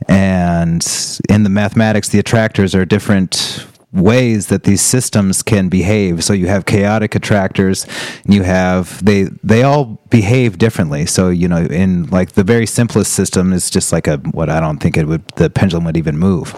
and 0.08 0.86
in 1.28 1.42
the 1.42 1.50
mathematics, 1.50 2.08
the 2.08 2.18
attractors 2.18 2.74
are 2.74 2.86
different 2.86 3.66
ways 3.92 4.46
that 4.46 4.62
these 4.62 4.80
systems 4.80 5.42
can 5.42 5.68
behave. 5.68 6.22
So 6.22 6.32
you 6.32 6.46
have 6.46 6.64
chaotic 6.64 7.14
attractors, 7.14 7.86
you 8.24 8.44
have 8.44 9.04
they 9.04 9.24
they 9.42 9.62
all 9.62 10.00
behave 10.10 10.58
differently. 10.58 11.06
So 11.06 11.28
you 11.28 11.48
know, 11.48 11.58
in 11.58 12.06
like 12.10 12.32
the 12.32 12.44
very 12.44 12.66
simplest 12.66 13.12
system 13.14 13.52
is 13.52 13.68
just 13.68 13.92
like 13.92 14.06
a 14.06 14.18
what 14.18 14.48
I 14.48 14.60
don't 14.60 14.78
think 14.78 14.96
it 14.96 15.06
would 15.06 15.26
the 15.36 15.50
pendulum 15.50 15.84
would 15.84 15.96
even 15.96 16.18
move, 16.18 16.54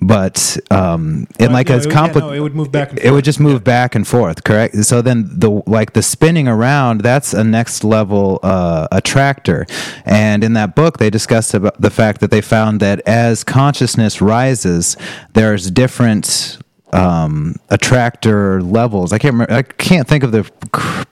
but 0.00 0.56
um, 0.70 1.28
in 1.38 1.52
like 1.52 1.68
no, 1.68 1.76
as 1.76 1.86
complicated, 1.86 2.24
yeah, 2.24 2.30
no, 2.30 2.36
it 2.36 2.40
would 2.40 2.56
move 2.56 2.72
back. 2.72 2.92
it 2.96 3.12
would 3.12 3.24
just 3.24 3.38
move 3.38 3.60
yeah. 3.60 3.70
back 3.74 3.94
and 3.94 4.06
forth. 4.06 4.42
Correct. 4.42 4.74
So 4.84 5.00
then 5.00 5.28
the 5.30 5.62
like 5.66 5.92
the 5.92 6.02
spinning 6.02 6.48
around 6.48 7.02
that's 7.02 7.34
a 7.34 7.44
next 7.44 7.84
level 7.84 8.40
uh, 8.42 8.88
attractor, 8.90 9.64
and 10.04 10.42
in 10.42 10.54
that 10.54 10.74
book 10.74 10.98
they 10.98 11.10
discussed 11.10 11.54
about 11.54 11.80
the 11.80 11.90
fact 11.90 12.20
that 12.20 12.32
they 12.32 12.40
found 12.40 12.80
that 12.80 13.00
as 13.06 13.44
consciousness 13.44 14.20
rises, 14.20 14.96
there's 15.34 15.70
different 15.70 16.58
um, 16.94 17.56
attractor 17.70 18.62
levels. 18.62 19.12
I 19.12 19.18
can't 19.18 19.34
remember, 19.34 19.52
I 19.52 19.62
can't 19.62 20.06
think 20.06 20.24
of 20.24 20.32
the 20.32 20.44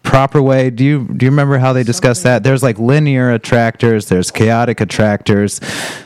proper 0.02 0.40
way. 0.40 0.70
Do 0.70 0.84
you 0.84 1.08
do 1.16 1.26
you 1.26 1.30
remember 1.30 1.58
how 1.58 1.72
they 1.72 1.82
discussed 1.82 2.22
that? 2.22 2.42
There's 2.44 2.62
like 2.62 2.78
linear 2.78 3.30
attractors, 3.30 4.06
there's 4.06 4.30
chaotic 4.30 4.80
attractors, 4.80 5.60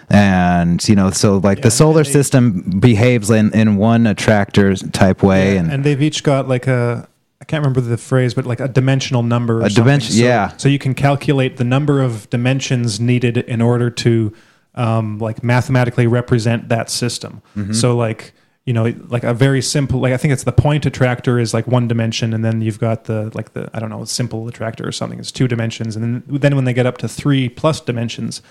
and 0.09 0.87
you 0.89 0.95
know, 0.95 1.11
so 1.11 1.39
like 1.39 1.59
yeah, 1.59 1.65
the 1.65 1.71
solar 1.71 2.05
they, 2.05 2.13
system 2.13 2.81
behaves 2.81 3.31
in 3.31 3.53
in 3.55 3.77
one 3.77 4.07
attractor 4.07 4.75
type 4.75 5.23
way, 5.23 5.55
yeah, 5.55 5.61
and 5.61 5.73
and 5.73 5.85
they've 5.85 6.03
each 6.03 6.23
got 6.23 6.49
like 6.49 6.67
a 6.67 7.09
I 7.41 7.45
can't 7.45 7.63
remember 7.63 7.83
the 7.83 7.99
phrase, 7.99 8.35
but 8.35 8.47
like 8.47 8.61
a 8.61 8.69
dimensional 8.69 9.23
number. 9.23 9.63
a 9.63 9.69
dimension, 9.69 10.13
so, 10.15 10.23
yeah. 10.25 10.57
So 10.57 10.69
you 10.69 10.79
can 10.79 10.95
calculate 10.95 11.59
the 11.59 11.65
number 11.65 12.01
of 12.01 12.29
dimensions 12.31 12.99
needed 12.99 13.37
in 13.37 13.61
order 13.61 13.91
to 13.91 14.33
um, 14.75 15.19
like 15.19 15.43
mathematically 15.43 16.07
represent 16.07 16.69
that 16.71 16.91
system. 16.91 17.43
Mm-hmm. 17.57 17.73
So 17.73 17.97
like 17.97 18.33
you 18.67 18.73
know 18.73 18.93
like 19.09 19.23
a 19.23 19.33
very 19.33 19.63
simple 19.63 20.01
like 20.01 20.13
i 20.13 20.17
think 20.17 20.33
it's 20.33 20.45
the 20.45 20.53
point 20.53 20.85
attractor 20.85 21.39
is 21.39 21.55
like 21.55 21.67
one 21.67 21.89
dimension 21.89 22.35
and 22.35 22.45
then 22.45 22.61
you've 22.61 22.81
got 22.81 23.05
the 23.05 23.31
like 23.33 23.53
the 23.55 23.71
i 23.73 23.79
don't 23.79 23.89
know 23.89 24.05
simple 24.05 24.47
attractor 24.49 24.87
or 24.87 24.93
something 24.93 25.19
it's 25.19 25.33
two 25.33 25.49
dimensions 25.49 25.97
and 25.97 26.05
then 26.05 26.39
then 26.41 26.55
when 26.55 26.65
they 26.65 26.75
get 26.75 26.85
up 26.85 26.99
to 26.99 27.09
three 27.09 27.49
plus 27.49 27.81
dimensions 27.81 28.43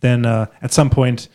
then 0.00 0.24
uh, 0.24 0.46
at 0.62 0.72
some 0.72 0.90
point 0.90 1.28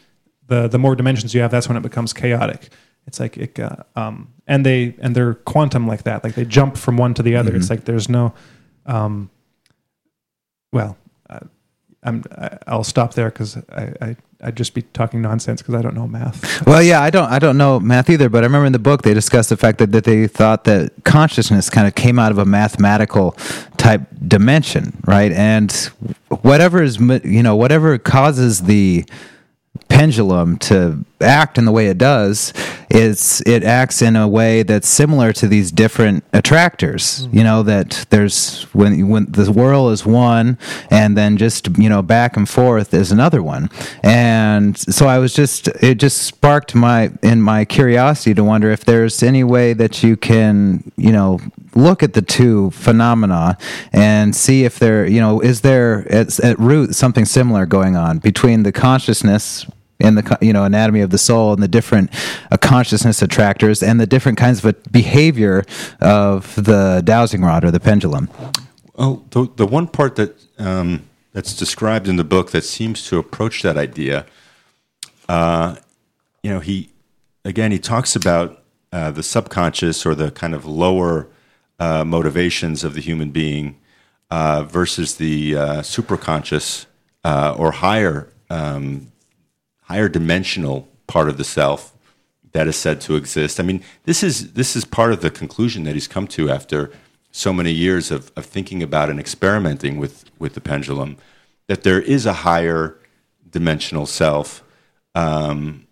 the 0.47 0.67
the 0.67 0.79
more 0.79 0.95
dimensions 0.95 1.33
you 1.33 1.41
have 1.41 1.51
that's 1.51 1.67
when 1.67 1.77
it 1.77 1.83
becomes 1.83 2.11
chaotic 2.11 2.69
it's 3.05 3.19
like 3.19 3.37
it 3.37 3.59
uh, 3.59 3.75
um 3.95 4.33
and 4.47 4.65
they 4.65 4.95
and 4.99 5.15
they're 5.15 5.35
quantum 5.35 5.87
like 5.87 6.03
that 6.03 6.23
like 6.23 6.33
they 6.33 6.45
jump 6.45 6.75
from 6.75 6.97
one 6.97 7.13
to 7.13 7.21
the 7.21 7.35
other 7.35 7.51
mm-hmm. 7.51 7.59
it's 7.59 7.69
like 7.69 7.85
there's 7.85 8.09
no 8.09 8.33
um 8.87 9.29
well 10.71 10.97
uh, 11.29 11.39
I'm 12.01 12.23
I'll 12.67 12.83
stop 12.83 13.13
there 13.13 13.29
because 13.29 13.57
I, 13.69 13.93
I 14.01 14.15
I'd 14.43 14.57
just 14.57 14.73
be 14.73 14.81
talking 14.81 15.21
nonsense 15.21 15.61
because 15.61 15.75
I 15.75 15.81
don't 15.81 15.95
know 15.95 16.07
math. 16.07 16.43
Well, 16.67 16.81
yeah, 16.81 17.01
I 17.01 17.09
don't 17.09 17.29
I 17.29 17.39
don't 17.39 17.57
know 17.57 17.79
math 17.79 18.09
either, 18.09 18.29
but 18.29 18.43
I 18.43 18.45
remember 18.45 18.65
in 18.65 18.73
the 18.73 18.79
book 18.79 19.01
they 19.01 19.13
discussed 19.13 19.49
the 19.49 19.57
fact 19.57 19.79
that, 19.79 19.91
that 19.91 20.03
they 20.05 20.27
thought 20.27 20.63
that 20.63 20.91
consciousness 21.03 21.69
kind 21.69 21.87
of 21.87 21.95
came 21.95 22.17
out 22.19 22.31
of 22.31 22.37
a 22.37 22.45
mathematical 22.45 23.31
type 23.77 24.01
dimension, 24.27 24.97
right? 25.05 25.31
And 25.31 25.71
whatever 26.41 26.81
is 26.81 26.99
you 26.99 27.43
know 27.43 27.55
whatever 27.55 27.97
causes 27.97 28.63
the 28.63 29.05
pendulum 29.89 30.57
to 30.57 31.03
act 31.21 31.57
in 31.57 31.65
the 31.65 31.71
way 31.71 31.87
it 31.87 31.97
does 31.97 32.53
is 32.93 33.41
it 33.47 33.63
acts 33.63 34.01
in 34.03 34.15
a 34.15 34.27
way 34.27 34.61
that's 34.61 34.87
similar 34.87 35.33
to 35.33 35.47
these 35.47 35.71
different 35.71 36.23
attractors 36.31 37.25
mm-hmm. 37.25 37.37
you 37.37 37.43
know 37.43 37.63
that 37.63 38.05
there's 38.11 38.63
when 38.73 39.09
when 39.09 39.25
the 39.31 39.51
whirl 39.51 39.89
is 39.89 40.05
one 40.05 40.57
and 40.91 41.17
then 41.17 41.35
just 41.35 41.75
you 41.77 41.89
know 41.89 42.03
back 42.03 42.37
and 42.37 42.47
forth 42.47 42.93
is 42.93 43.11
another 43.11 43.41
one 43.41 43.69
and 44.03 44.77
so 44.77 45.07
i 45.07 45.17
was 45.17 45.33
just 45.33 45.67
it 45.81 45.95
just 45.95 46.21
sparked 46.21 46.75
my 46.75 47.11
in 47.23 47.41
my 47.41 47.65
curiosity 47.65 48.33
to 48.33 48.43
wonder 48.43 48.71
if 48.71 48.85
there's 48.85 49.23
any 49.23 49.43
way 49.43 49.73
that 49.73 50.03
you 50.03 50.15
can 50.15 50.91
you 50.95 51.11
know 51.11 51.39
look 51.75 52.03
at 52.03 52.13
the 52.13 52.21
two 52.21 52.69
phenomena 52.71 53.57
and 53.91 54.35
see 54.35 54.63
if 54.65 54.77
there 54.77 55.05
you 55.07 55.19
know 55.19 55.39
is 55.39 55.61
there 55.61 56.07
at, 56.11 56.39
at 56.41 56.59
root 56.59 56.93
something 56.93 57.25
similar 57.25 57.65
going 57.65 57.95
on 57.95 58.19
between 58.19 58.61
the 58.61 58.71
consciousness 58.71 59.65
and 59.99 60.17
the 60.17 60.37
you 60.41 60.53
know 60.53 60.63
anatomy 60.63 61.01
of 61.01 61.09
the 61.09 61.17
soul 61.17 61.53
and 61.53 61.61
the 61.61 61.67
different 61.67 62.09
uh, 62.51 62.57
consciousness 62.57 63.21
attractors 63.21 63.81
and 63.81 63.99
the 63.99 64.07
different 64.07 64.37
kinds 64.37 64.63
of 64.63 64.91
behavior 64.91 65.63
of 66.01 66.55
the 66.55 67.01
dowsing 67.05 67.41
rod 67.41 67.63
or 67.63 67.71
the 67.71 67.79
pendulum. 67.79 68.29
Well, 68.95 69.23
the 69.31 69.49
the 69.55 69.65
one 69.65 69.87
part 69.87 70.15
that 70.17 70.35
um, 70.59 71.07
that's 71.31 71.55
described 71.55 72.07
in 72.07 72.15
the 72.15 72.23
book 72.23 72.51
that 72.51 72.63
seems 72.63 73.07
to 73.07 73.17
approach 73.17 73.61
that 73.63 73.77
idea, 73.77 74.25
uh, 75.29 75.77
you 76.43 76.51
know, 76.51 76.59
he 76.59 76.89
again 77.45 77.71
he 77.71 77.79
talks 77.79 78.15
about 78.15 78.61
uh, 78.91 79.11
the 79.11 79.23
subconscious 79.23 80.05
or 80.05 80.13
the 80.13 80.31
kind 80.31 80.53
of 80.53 80.65
lower 80.65 81.27
uh, 81.79 82.03
motivations 82.03 82.83
of 82.83 82.93
the 82.93 83.01
human 83.01 83.31
being 83.31 83.79
uh, 84.29 84.63
versus 84.63 85.15
the 85.15 85.55
uh, 85.55 85.81
superconscious 85.81 86.85
or 87.25 87.71
higher 87.71 88.29
um, 88.49 89.11
higher 89.93 90.09
dimensional 90.09 90.87
part 91.05 91.29
of 91.29 91.37
the 91.37 91.43
self 91.43 91.95
that 92.53 92.67
is 92.67 92.75
said 92.75 92.99
to 93.01 93.15
exist. 93.15 93.59
I 93.59 93.63
mean, 93.63 93.83
this 94.05 94.23
is 94.23 94.53
this 94.53 94.75
is 94.75 94.85
part 94.85 95.11
of 95.13 95.21
the 95.21 95.29
conclusion 95.29 95.83
that 95.83 95.93
he's 95.93 96.07
come 96.07 96.27
to 96.29 96.49
after 96.49 96.91
so 97.31 97.53
many 97.53 97.71
years 97.71 98.11
of, 98.11 98.31
of 98.35 98.45
thinking 98.45 98.81
about 98.83 99.09
and 99.09 99.19
experimenting 99.19 99.99
with, 99.99 100.25
with 100.39 100.53
the 100.53 100.61
pendulum. 100.61 101.17
that 101.67 101.83
there 101.83 102.01
is 102.01 102.25
a 102.25 102.33
higher 102.33 102.97
dimensional 103.49 104.05
self 104.05 104.63
um, 105.15 105.85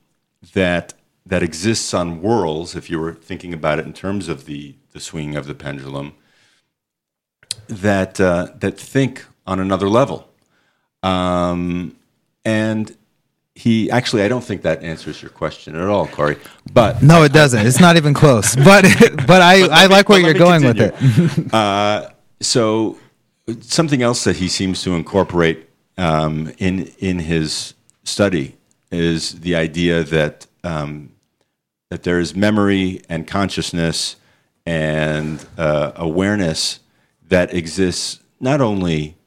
that 0.54 0.94
that 1.26 1.44
exists 1.44 1.94
on 1.94 2.22
whorls. 2.22 2.76
If 2.76 2.90
you 2.90 3.00
were 3.00 3.14
thinking 3.14 3.54
about 3.54 3.80
it 3.80 3.86
in 3.86 3.94
terms 3.94 4.28
of 4.28 4.46
the 4.46 4.76
the 4.94 5.00
swinging 5.00 5.36
of 5.36 5.46
the 5.46 5.56
pendulum, 5.56 6.14
that 7.68 8.20
uh, 8.20 8.48
that 8.56 8.80
think 8.80 9.26
on 9.46 9.60
another 9.60 9.90
level, 9.90 10.28
um, 11.04 11.96
and 12.44 12.98
he 13.56 13.92
actually 13.92 14.24
I 14.24 14.28
don't 14.28 14.44
think 14.44 14.62
that 14.62 14.82
answers 14.84 15.22
your 15.22 15.32
question 15.32 15.76
at 15.76 15.88
all, 15.88 16.08
Corey. 16.08 16.38
But 16.74 17.02
No, 17.04 17.24
it 17.24 17.34
doesn't. 17.34 17.66
It's 17.66 17.80
not 17.80 17.98
even 17.98 18.14
close. 18.14 18.56
But 18.64 18.86
but 19.28 19.42
I, 19.42 19.68
I 19.68 19.86
like 19.88 20.10
where 20.10 20.20
you're 20.20 20.34
going 20.34 20.64
with 20.64 20.80
it. 20.80 21.54
uh, 21.54 22.10
so 22.40 22.98
something 23.62 24.02
else 24.02 24.24
that 24.24 24.38
he 24.38 24.48
seems 24.48 24.82
to 24.84 24.94
incorporate 24.96 25.70
um, 25.98 26.52
in 26.58 26.88
in 27.00 27.20
his 27.20 27.74
study 28.04 28.58
is 28.92 29.42
the 29.42 29.56
idea 29.56 30.04
that 30.04 30.48
um, 30.64 31.12
that 31.90 32.04
there 32.04 32.20
is 32.20 32.36
memory 32.36 33.02
and 33.10 33.28
consciousness 33.28 34.16
and 34.66 35.46
uh, 35.58 35.92
awareness 35.96 36.80
that 37.28 37.54
exists 37.54 38.20
not 38.40 38.62
only 38.62 39.18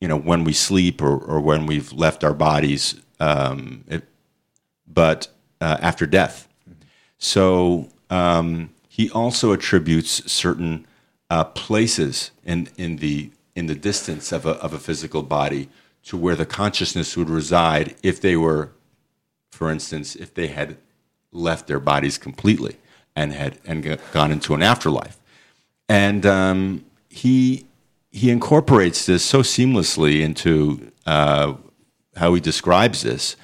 you 0.00 0.08
know 0.08 0.18
when 0.18 0.44
we 0.44 0.52
sleep 0.52 1.02
or, 1.02 1.16
or 1.16 1.40
when 1.40 1.66
we've 1.66 1.92
left 1.92 2.22
our 2.22 2.34
bodies, 2.34 3.00
um, 3.20 3.84
it, 3.88 4.04
but 4.86 5.28
uh, 5.60 5.78
after 5.80 6.06
death. 6.06 6.48
So 7.18 7.88
um, 8.10 8.70
he 8.88 9.10
also 9.10 9.52
attributes 9.52 10.30
certain 10.30 10.86
uh, 11.30 11.44
places 11.44 12.30
in, 12.44 12.68
in 12.76 12.96
the 12.96 13.30
in 13.54 13.66
the 13.66 13.74
distance 13.74 14.30
of 14.30 14.46
a, 14.46 14.50
of 14.50 14.72
a 14.72 14.78
physical 14.78 15.24
body 15.24 15.68
to 16.04 16.16
where 16.16 16.36
the 16.36 16.46
consciousness 16.46 17.16
would 17.16 17.28
reside 17.28 17.96
if 18.04 18.20
they 18.20 18.36
were, 18.36 18.70
for 19.50 19.68
instance, 19.68 20.14
if 20.14 20.32
they 20.32 20.46
had 20.46 20.76
left 21.32 21.66
their 21.66 21.80
bodies 21.80 22.18
completely 22.18 22.76
and 23.16 23.32
had 23.32 23.58
and 23.64 23.98
gone 24.12 24.30
into 24.30 24.54
an 24.54 24.62
afterlife. 24.62 25.18
And 25.88 26.24
um, 26.24 26.84
he 27.08 27.66
he 28.10 28.30
incorporates 28.30 29.06
this 29.06 29.24
so 29.24 29.40
seamlessly 29.42 30.20
into 30.20 30.92
uh, 31.04 31.54
how 32.18 32.34
he 32.34 32.40
describes 32.40 33.02
this. 33.02 33.36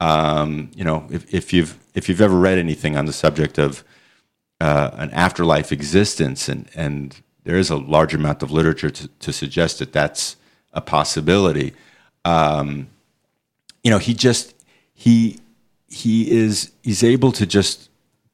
Um, 0.00 0.70
you 0.74 0.84
know, 0.84 1.06
if, 1.10 1.32
if 1.34 1.52
you've 1.52 1.78
if 1.94 2.08
you've 2.08 2.20
ever 2.20 2.38
read 2.38 2.58
anything 2.58 2.96
on 2.96 3.06
the 3.06 3.12
subject 3.12 3.58
of 3.58 3.82
uh, 4.60 4.90
an 4.94 5.10
afterlife 5.10 5.72
existence, 5.72 6.48
and 6.48 6.68
and 6.74 7.20
there 7.44 7.56
is 7.56 7.70
a 7.70 7.76
large 7.76 8.14
amount 8.14 8.42
of 8.42 8.50
literature 8.50 8.90
to, 8.90 9.08
to 9.08 9.32
suggest 9.32 9.78
that 9.80 9.92
that's 9.92 10.36
a 10.72 10.80
possibility. 10.80 11.74
Um, 12.24 12.88
you 13.82 13.90
know, 13.90 13.98
he 13.98 14.14
just 14.14 14.54
he 14.94 15.38
he 15.88 16.30
is 16.30 16.72
he's 16.82 17.02
able 17.02 17.32
to 17.32 17.46
just 17.46 17.88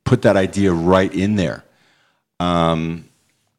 put 0.05 0.23
that 0.23 0.37
idea 0.37 0.73
right 0.73 1.13
in 1.15 1.37
there. 1.37 1.65
Um, 2.41 3.09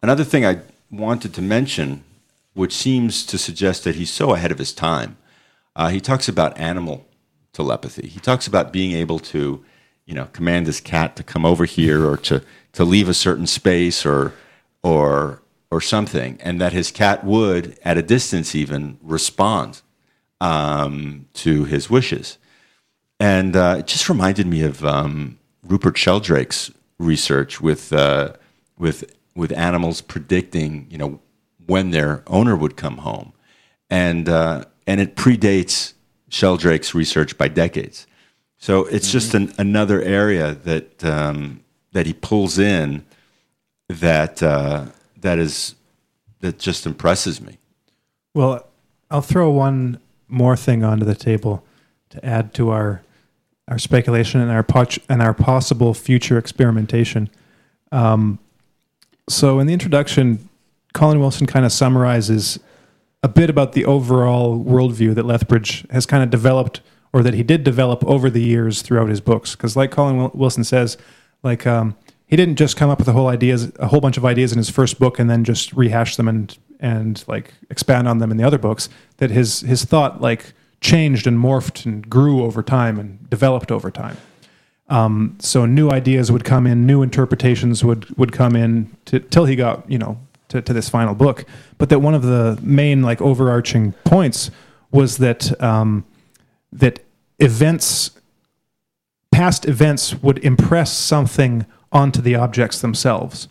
another 0.03 0.23
thing 0.23 0.45
I 0.45 0.59
wanted 0.91 1.33
to 1.35 1.41
mention, 1.41 2.03
which 2.53 2.73
seems 2.73 3.25
to 3.25 3.37
suggest 3.37 3.83
that 3.83 3.95
he's 3.95 4.11
so 4.11 4.33
ahead 4.33 4.51
of 4.51 4.59
his 4.59 4.73
time, 4.73 5.17
uh, 5.75 5.89
he 5.89 5.99
talks 5.99 6.27
about 6.27 6.57
animal 6.57 7.05
telepathy. 7.53 8.07
He 8.07 8.19
talks 8.19 8.47
about 8.47 8.71
being 8.71 8.91
able 8.93 9.19
to, 9.19 9.63
you 10.05 10.13
know, 10.13 10.25
command 10.25 10.67
his 10.67 10.79
cat 10.81 11.15
to 11.15 11.23
come 11.23 11.45
over 11.45 11.65
here 11.65 12.05
or 12.07 12.17
to 12.17 12.43
to 12.73 12.83
leave 12.83 13.09
a 13.09 13.13
certain 13.13 13.47
space 13.47 14.05
or 14.05 14.33
or 14.83 15.41
or 15.71 15.81
something, 15.81 16.37
and 16.41 16.61
that 16.61 16.73
his 16.73 16.91
cat 16.91 17.23
would, 17.23 17.77
at 17.83 17.97
a 17.97 18.01
distance, 18.01 18.55
even 18.55 18.97
respond 19.01 19.81
um, 20.39 21.27
to 21.33 21.65
his 21.65 21.89
wishes. 21.89 22.37
And 23.19 23.55
uh, 23.55 23.77
it 23.79 23.87
just 23.87 24.09
reminded 24.09 24.47
me 24.47 24.61
of 24.61 24.83
um, 24.85 25.39
Rupert 25.63 25.95
Sheldrake's 25.95 26.71
research 26.99 27.61
with 27.61 27.91
uh, 27.91 28.33
with 28.77 29.15
with 29.35 29.51
animals 29.51 30.01
predicting, 30.01 30.87
you 30.89 30.97
know, 30.97 31.19
when 31.65 31.91
their 31.91 32.23
owner 32.27 32.55
would 32.55 32.75
come 32.77 32.97
home, 32.97 33.33
and 33.89 34.29
uh, 34.29 34.65
and 34.87 35.01
it 35.01 35.15
predates 35.15 35.93
Sheldrake's 36.29 36.93
research 36.93 37.37
by 37.37 37.47
decades. 37.47 38.07
So 38.57 38.85
it's 38.85 39.11
just 39.11 39.33
an, 39.33 39.53
another 39.57 40.01
area 40.01 40.55
that 40.63 41.03
um, 41.03 41.63
that 41.91 42.05
he 42.05 42.13
pulls 42.13 42.57
in 42.57 43.05
that 43.89 44.41
uh, 44.41 44.85
that 45.21 45.39
is 45.39 45.75
that 46.39 46.59
just 46.59 46.85
impresses 46.85 47.41
me. 47.41 47.57
Well, 48.33 48.67
I'll 49.11 49.21
throw 49.21 49.49
one 49.51 49.99
more 50.27 50.57
thing 50.57 50.83
onto 50.83 51.05
the 51.05 51.15
table 51.15 51.63
to 52.09 52.25
add 52.25 52.53
to 52.55 52.71
our 52.71 53.01
our 53.67 53.79
speculation 53.79 54.41
and 54.41 54.51
our 54.51 54.63
poch- 54.63 55.03
and 55.09 55.21
our 55.21 55.33
possible 55.33 55.93
future 55.93 56.37
experimentation. 56.37 57.29
Um, 57.91 58.39
so, 59.27 59.59
in 59.59 59.67
the 59.67 59.73
introduction, 59.73 60.49
Colin 60.93 61.19
Wilson 61.19 61.47
kind 61.47 61.65
of 61.65 61.71
summarizes 61.71 62.59
a 63.25 63.27
bit 63.27 63.49
about 63.49 63.71
the 63.71 63.85
overall 63.85 64.63
worldview 64.63 65.15
that 65.15 65.25
Lethbridge 65.25 65.83
has 65.89 66.05
kind 66.05 66.21
of 66.21 66.29
developed, 66.29 66.81
or 67.11 67.23
that 67.23 67.33
he 67.33 67.41
did 67.41 67.63
develop 67.63 68.03
over 68.05 68.29
the 68.29 68.39
years 68.39 68.83
throughout 68.83 69.09
his 69.09 69.19
books. 69.19 69.55
Because, 69.55 69.75
like 69.75 69.89
Colin 69.89 70.29
Wilson 70.35 70.63
says, 70.63 70.95
like 71.41 71.65
um, 71.65 71.97
he 72.27 72.35
didn't 72.35 72.57
just 72.57 72.77
come 72.77 72.91
up 72.91 72.99
with 72.99 73.07
a 73.07 73.13
whole 73.13 73.27
ideas, 73.27 73.71
a 73.79 73.87
whole 73.87 73.99
bunch 73.99 74.17
of 74.17 74.25
ideas 74.25 74.51
in 74.51 74.59
his 74.59 74.69
first 74.69 74.99
book, 74.99 75.17
and 75.17 75.27
then 75.27 75.43
just 75.43 75.73
rehash 75.73 76.17
them 76.17 76.27
and 76.27 76.55
and 76.79 77.23
like 77.27 77.51
expand 77.71 78.07
on 78.07 78.19
them 78.19 78.29
in 78.29 78.37
the 78.37 78.43
other 78.43 78.59
books. 78.59 78.89
That 79.17 79.31
his 79.31 79.61
his 79.61 79.85
thought 79.85 80.21
like 80.21 80.53
changed 80.79 81.25
and 81.25 81.39
morphed 81.39 81.83
and 81.83 82.07
grew 82.07 82.43
over 82.43 82.61
time 82.61 82.99
and 82.99 83.27
developed 83.27 83.71
over 83.71 83.89
time. 83.89 84.17
Um, 84.87 85.35
so 85.39 85.65
new 85.65 85.89
ideas 85.89 86.31
would 86.31 86.43
come 86.43 86.67
in, 86.67 86.85
new 86.85 87.01
interpretations 87.01 87.83
would 87.83 88.15
would 88.19 88.33
come 88.33 88.55
in 88.55 88.95
till 89.31 89.45
he 89.45 89.55
got 89.55 89.89
you 89.89 89.97
know 89.97 90.19
to, 90.49 90.61
to 90.61 90.73
this 90.73 90.89
final 90.89 91.15
book. 91.15 91.45
But 91.77 91.89
that 91.89 91.99
one 91.99 92.13
of 92.13 92.23
the 92.23 92.59
main 92.61 93.01
like 93.01 93.21
overarching 93.21 93.93
points 94.03 94.51
was 94.91 95.17
that 95.17 95.61
um, 95.61 96.05
that 96.71 96.99
events, 97.39 98.11
past 99.31 99.67
events, 99.67 100.15
would 100.21 100.39
impress 100.39 100.93
something 100.93 101.65
onto 101.91 102.21
the 102.21 102.35
objects 102.35 102.81
themselves. 102.81 103.47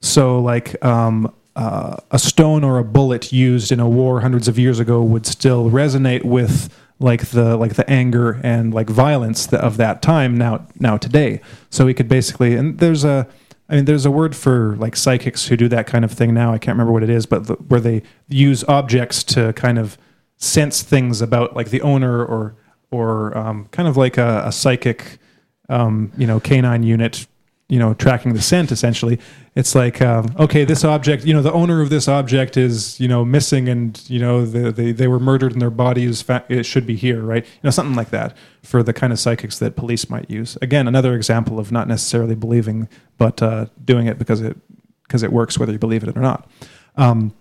So 0.00 0.40
like 0.40 0.82
um, 0.84 1.32
uh, 1.56 1.96
a 2.10 2.18
stone 2.18 2.64
or 2.64 2.78
a 2.78 2.84
bullet 2.84 3.32
used 3.32 3.70
in 3.70 3.80
a 3.80 3.88
war 3.88 4.20
hundreds 4.20 4.48
of 4.48 4.58
years 4.58 4.80
ago 4.80 5.02
would 5.02 5.26
still 5.26 5.70
resonate 5.70 6.24
with 6.24 6.74
like 6.98 7.26
the 7.28 7.56
like 7.56 7.74
the 7.74 7.88
anger 7.90 8.40
and 8.42 8.74
like 8.74 8.88
violence 8.88 9.52
of 9.52 9.76
that 9.78 10.02
time 10.02 10.36
now 10.36 10.66
now 10.78 10.96
today. 10.96 11.40
So 11.70 11.86
we 11.86 11.94
could 11.94 12.08
basically 12.08 12.54
and 12.54 12.78
there's 12.78 13.04
a 13.04 13.26
I 13.70 13.76
mean 13.76 13.84
there's 13.84 14.04
a 14.04 14.10
word 14.10 14.34
for 14.34 14.76
like 14.76 14.96
psychics 14.96 15.46
who 15.46 15.56
do 15.56 15.68
that 15.68 15.86
kind 15.86 16.04
of 16.04 16.10
thing 16.10 16.34
now. 16.34 16.52
I 16.52 16.58
can't 16.58 16.74
remember 16.74 16.92
what 16.92 17.04
it 17.04 17.10
is, 17.10 17.24
but 17.24 17.46
the, 17.46 17.54
where 17.54 17.80
they 17.80 18.02
use 18.28 18.64
objects 18.64 19.22
to 19.24 19.52
kind 19.52 19.78
of 19.78 19.96
sense 20.36 20.82
things 20.82 21.20
about 21.20 21.54
like 21.54 21.70
the 21.70 21.80
owner 21.82 22.24
or 22.24 22.56
or 22.90 23.36
um, 23.38 23.66
kind 23.70 23.88
of 23.88 23.96
like 23.96 24.18
a, 24.18 24.42
a 24.46 24.52
psychic 24.52 25.18
um, 25.68 26.12
you 26.18 26.26
know 26.26 26.40
canine 26.40 26.82
unit 26.82 27.28
you 27.70 27.78
know 27.78 27.94
tracking 27.94 28.34
the 28.34 28.42
scent 28.42 28.70
essentially. 28.72 29.18
It's 29.54 29.74
like 29.74 30.02
um, 30.02 30.34
okay 30.38 30.64
this 30.64 30.84
object 30.84 31.24
you 31.24 31.32
know 31.32 31.40
the 31.40 31.52
owner 31.52 31.80
of 31.80 31.88
this 31.88 32.08
object 32.08 32.56
is 32.56 32.98
you 33.00 33.08
know 33.08 33.24
missing 33.24 33.68
and 33.68 34.02
you 34.10 34.18
know 34.18 34.44
the, 34.44 34.72
they, 34.72 34.92
they 34.92 35.08
were 35.08 35.20
murdered 35.20 35.52
and 35.52 35.62
their 35.62 35.70
body 35.70 36.04
is 36.04 36.20
fa- 36.20 36.44
it 36.48 36.64
should 36.64 36.86
be 36.86 36.96
here 36.96 37.22
right? 37.22 37.44
You 37.44 37.60
know 37.64 37.70
something 37.70 37.96
like 37.96 38.10
that 38.10 38.36
for 38.62 38.82
the 38.82 38.92
kind 38.92 39.12
of 39.12 39.18
psychics 39.18 39.58
that 39.60 39.76
police 39.76 40.10
might 40.10 40.28
use. 40.28 40.58
Again 40.60 40.88
another 40.88 41.14
example 41.14 41.58
of 41.58 41.72
not 41.72 41.88
necessarily 41.88 42.34
believing 42.34 42.88
but 43.16 43.40
uh, 43.40 43.66
doing 43.84 44.06
it 44.06 44.18
because 44.18 44.40
it 44.40 44.56
because 45.04 45.22
it 45.22 45.32
works 45.32 45.58
whether 45.58 45.72
you 45.72 45.78
believe 45.78 46.02
it 46.02 46.16
or 46.16 46.20
not. 46.20 46.48
Um, 46.96 47.34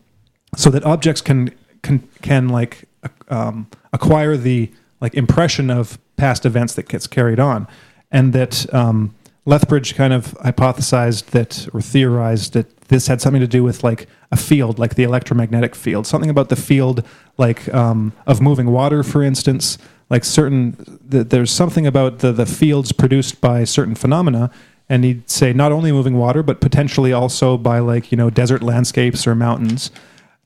so 0.55 0.69
that 0.69 0.83
objects 0.83 1.21
can 1.21 1.53
can 1.81 2.07
can 2.21 2.49
like 2.49 2.85
um, 3.29 3.67
acquire 3.93 4.37
the 4.37 4.71
like 5.01 5.13
impression 5.15 5.69
of 5.69 5.97
past 6.17 6.45
events 6.45 6.73
that 6.75 6.87
gets 6.87 7.07
carried 7.07 7.39
on, 7.39 7.67
and 8.11 8.33
that 8.33 8.71
um, 8.73 9.15
Lethbridge 9.49 9.95
kind 9.95 10.13
of 10.13 10.35
hypothesized 10.45 11.31
that 11.31 11.67
or 11.73 11.81
theorized 11.81 12.53
that 12.53 12.81
this 12.89 13.07
had 13.07 13.19
something 13.19 13.41
to 13.41 13.47
do 13.47 13.63
with 13.63 13.83
like 13.83 14.07
a 14.31 14.37
field, 14.37 14.77
like 14.77 14.93
the 14.93 15.01
electromagnetic 15.01 15.73
field, 15.73 16.05
something 16.05 16.29
about 16.29 16.49
the 16.49 16.55
field 16.55 17.03
like 17.39 17.67
um, 17.73 18.13
of 18.27 18.41
moving 18.41 18.67
water, 18.71 19.01
for 19.01 19.23
instance. 19.23 19.79
Like 20.07 20.23
certain, 20.23 20.99
that 21.03 21.31
there's 21.31 21.49
something 21.51 21.87
about 21.87 22.19
the 22.19 22.31
the 22.31 22.45
fields 22.45 22.91
produced 22.91 23.41
by 23.41 23.63
certain 23.63 23.95
phenomena, 23.95 24.51
and 24.87 25.03
he'd 25.03 25.27
say 25.27 25.51
not 25.51 25.71
only 25.71 25.91
moving 25.91 26.15
water, 26.15 26.43
but 26.43 26.61
potentially 26.61 27.11
also 27.11 27.57
by 27.57 27.79
like 27.79 28.11
you 28.11 28.17
know 28.17 28.29
desert 28.29 28.61
landscapes 28.61 29.25
or 29.25 29.33
mountains 29.33 29.89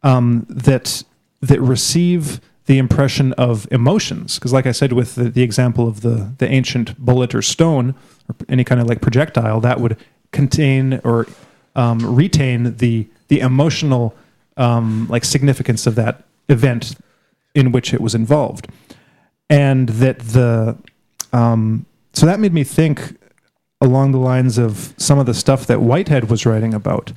um, 0.01 0.45
that 0.49 1.03
that 1.41 1.59
receive 1.59 2.39
the 2.65 2.77
impression 2.77 3.33
of 3.33 3.67
emotions. 3.71 4.35
Because, 4.35 4.53
like 4.53 4.65
I 4.65 4.71
said, 4.71 4.93
with 4.93 5.15
the, 5.15 5.25
the 5.25 5.43
example 5.43 5.87
of 5.87 6.01
the 6.01 6.33
the 6.37 6.49
ancient 6.49 6.97
bullet 6.97 7.35
or 7.35 7.41
stone 7.41 7.95
or 8.29 8.35
any 8.49 8.63
kind 8.63 8.79
of 8.81 8.87
like 8.87 9.01
projectile, 9.01 9.59
that 9.61 9.79
would 9.79 9.97
contain 10.31 10.99
or 11.03 11.27
um, 11.75 12.15
retain 12.15 12.75
the 12.77 13.07
the 13.27 13.39
emotional 13.39 14.15
um, 14.57 15.07
like 15.09 15.25
significance 15.25 15.87
of 15.87 15.95
that 15.95 16.23
event 16.49 16.95
in 17.55 17.71
which 17.71 17.93
it 17.93 18.01
was 18.01 18.15
involved, 18.15 18.67
and 19.49 19.89
that 19.89 20.19
the 20.19 20.77
um, 21.31 21.85
so 22.13 22.25
that 22.25 22.39
made 22.39 22.53
me 22.53 22.63
think 22.63 23.17
along 23.81 24.11
the 24.11 24.19
lines 24.19 24.57
of 24.57 24.93
some 24.97 25.19
of 25.19 25.25
the 25.25 25.33
stuff 25.33 25.67
that 25.67 25.81
Whitehead 25.81 26.29
was 26.29 26.45
writing 26.45 26.73
about, 26.73 27.11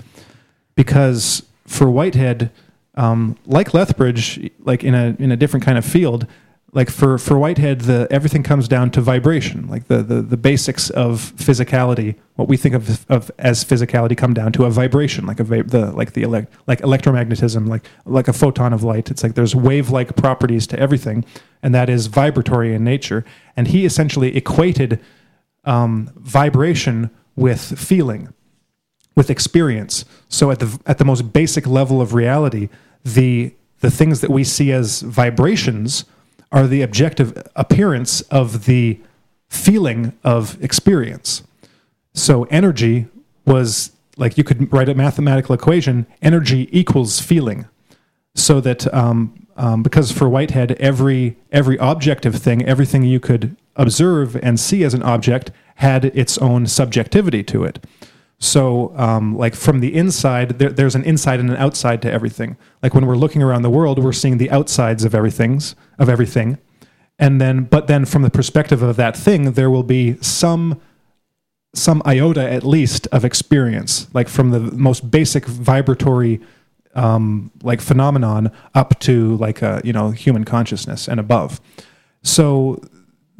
because 0.74 1.44
for 1.64 1.88
Whitehead, 1.88 2.50
um, 2.96 3.36
like 3.46 3.74
Lethbridge, 3.74 4.50
like 4.60 4.82
in 4.84 4.94
a 4.94 5.16
in 5.18 5.30
a 5.32 5.36
different 5.36 5.64
kind 5.64 5.76
of 5.76 5.84
field, 5.84 6.26
like 6.72 6.90
for 6.90 7.16
for 7.18 7.38
Whitehead, 7.38 7.82
the 7.82 8.06
everything 8.10 8.42
comes 8.42 8.68
down 8.68 8.90
to 8.92 9.00
vibration. 9.00 9.66
Like 9.68 9.88
the 9.88 10.02
the, 10.02 10.20
the 10.20 10.36
basics 10.36 10.90
of 10.90 11.32
physicality, 11.36 12.16
what 12.34 12.48
we 12.48 12.56
think 12.56 12.74
of, 12.74 13.10
of 13.10 13.30
as 13.38 13.64
physicality, 13.64 14.16
come 14.16 14.34
down 14.34 14.52
to 14.52 14.64
a 14.64 14.70
vibration, 14.70 15.26
like 15.26 15.40
a 15.40 15.44
va- 15.44 15.62
the 15.62 15.92
like 15.92 16.12
the 16.12 16.22
elect, 16.22 16.52
like 16.66 16.80
electromagnetism, 16.80 17.68
like 17.68 17.88
like 18.04 18.28
a 18.28 18.32
photon 18.32 18.72
of 18.72 18.82
light. 18.82 19.10
It's 19.10 19.22
like 19.22 19.34
there's 19.34 19.54
wave 19.54 19.90
like 19.90 20.16
properties 20.16 20.66
to 20.68 20.78
everything, 20.78 21.24
and 21.62 21.74
that 21.74 21.88
is 21.88 22.08
vibratory 22.08 22.74
in 22.74 22.84
nature. 22.84 23.24
And 23.56 23.68
he 23.68 23.86
essentially 23.86 24.36
equated 24.36 25.00
um, 25.64 26.10
vibration 26.16 27.10
with 27.36 27.78
feeling, 27.78 28.32
with 29.16 29.30
experience. 29.30 30.04
So 30.28 30.50
at 30.50 30.60
the 30.60 30.78
at 30.86 30.98
the 30.98 31.04
most 31.04 31.32
basic 31.32 31.66
level 31.66 32.00
of 32.00 32.14
reality, 32.14 32.68
the 33.04 33.54
the 33.80 33.90
things 33.90 34.20
that 34.20 34.30
we 34.30 34.44
see 34.44 34.70
as 34.72 35.00
vibrations 35.00 36.04
are 36.52 36.66
the 36.66 36.82
objective 36.82 37.42
appearance 37.56 38.20
of 38.22 38.66
the 38.66 39.00
feeling 39.48 40.12
of 40.22 40.62
experience. 40.62 41.42
So 42.14 42.44
energy 42.44 43.06
was 43.44 43.92
like 44.16 44.38
you 44.38 44.44
could 44.44 44.72
write 44.72 44.88
a 44.88 44.94
mathematical 44.94 45.54
equation: 45.54 46.06
energy 46.22 46.68
equals 46.70 47.20
feeling. 47.20 47.66
So 48.34 48.60
that 48.60 48.92
um, 48.92 49.46
um, 49.56 49.82
because 49.82 50.12
for 50.12 50.28
Whitehead, 50.28 50.72
every 50.72 51.36
every 51.50 51.78
objective 51.78 52.36
thing, 52.36 52.64
everything 52.64 53.02
you 53.02 53.20
could 53.20 53.56
observe 53.76 54.36
and 54.42 54.60
see 54.60 54.84
as 54.84 54.94
an 54.94 55.02
object, 55.02 55.50
had 55.76 56.06
its 56.06 56.38
own 56.38 56.66
subjectivity 56.66 57.42
to 57.44 57.64
it. 57.64 57.84
So, 58.38 58.92
um, 58.96 59.36
like 59.36 59.54
from 59.54 59.80
the 59.80 59.94
inside, 59.94 60.58
there, 60.58 60.68
there's 60.68 60.94
an 60.94 61.04
inside 61.04 61.40
and 61.40 61.48
an 61.50 61.56
outside 61.56 62.02
to 62.02 62.12
everything. 62.12 62.56
Like 62.82 62.94
when 62.94 63.06
we're 63.06 63.16
looking 63.16 63.42
around 63.42 63.62
the 63.62 63.70
world, 63.70 64.02
we're 64.02 64.12
seeing 64.12 64.36
the 64.36 64.50
outsides 64.50 65.04
of 65.04 65.14
everything's 65.14 65.74
of 65.98 66.08
everything, 66.10 66.58
and 67.18 67.40
then, 67.40 67.64
but 67.64 67.86
then 67.86 68.04
from 68.04 68.22
the 68.22 68.30
perspective 68.30 68.82
of 68.82 68.96
that 68.96 69.16
thing, 69.16 69.52
there 69.52 69.70
will 69.70 69.82
be 69.82 70.18
some 70.20 70.80
some 71.74 72.02
iota 72.04 72.50
at 72.50 72.64
least 72.64 73.06
of 73.08 73.24
experience, 73.24 74.08
like 74.14 74.28
from 74.28 74.50
the 74.50 74.60
most 74.60 75.10
basic 75.10 75.46
vibratory 75.46 76.40
um, 76.94 77.50
like 77.62 77.80
phenomenon 77.80 78.50
up 78.74 78.98
to 79.00 79.36
like 79.36 79.62
a 79.62 79.80
you 79.84 79.92
know 79.92 80.10
human 80.10 80.44
consciousness 80.44 81.06
and 81.08 81.20
above. 81.20 81.60
So 82.22 82.82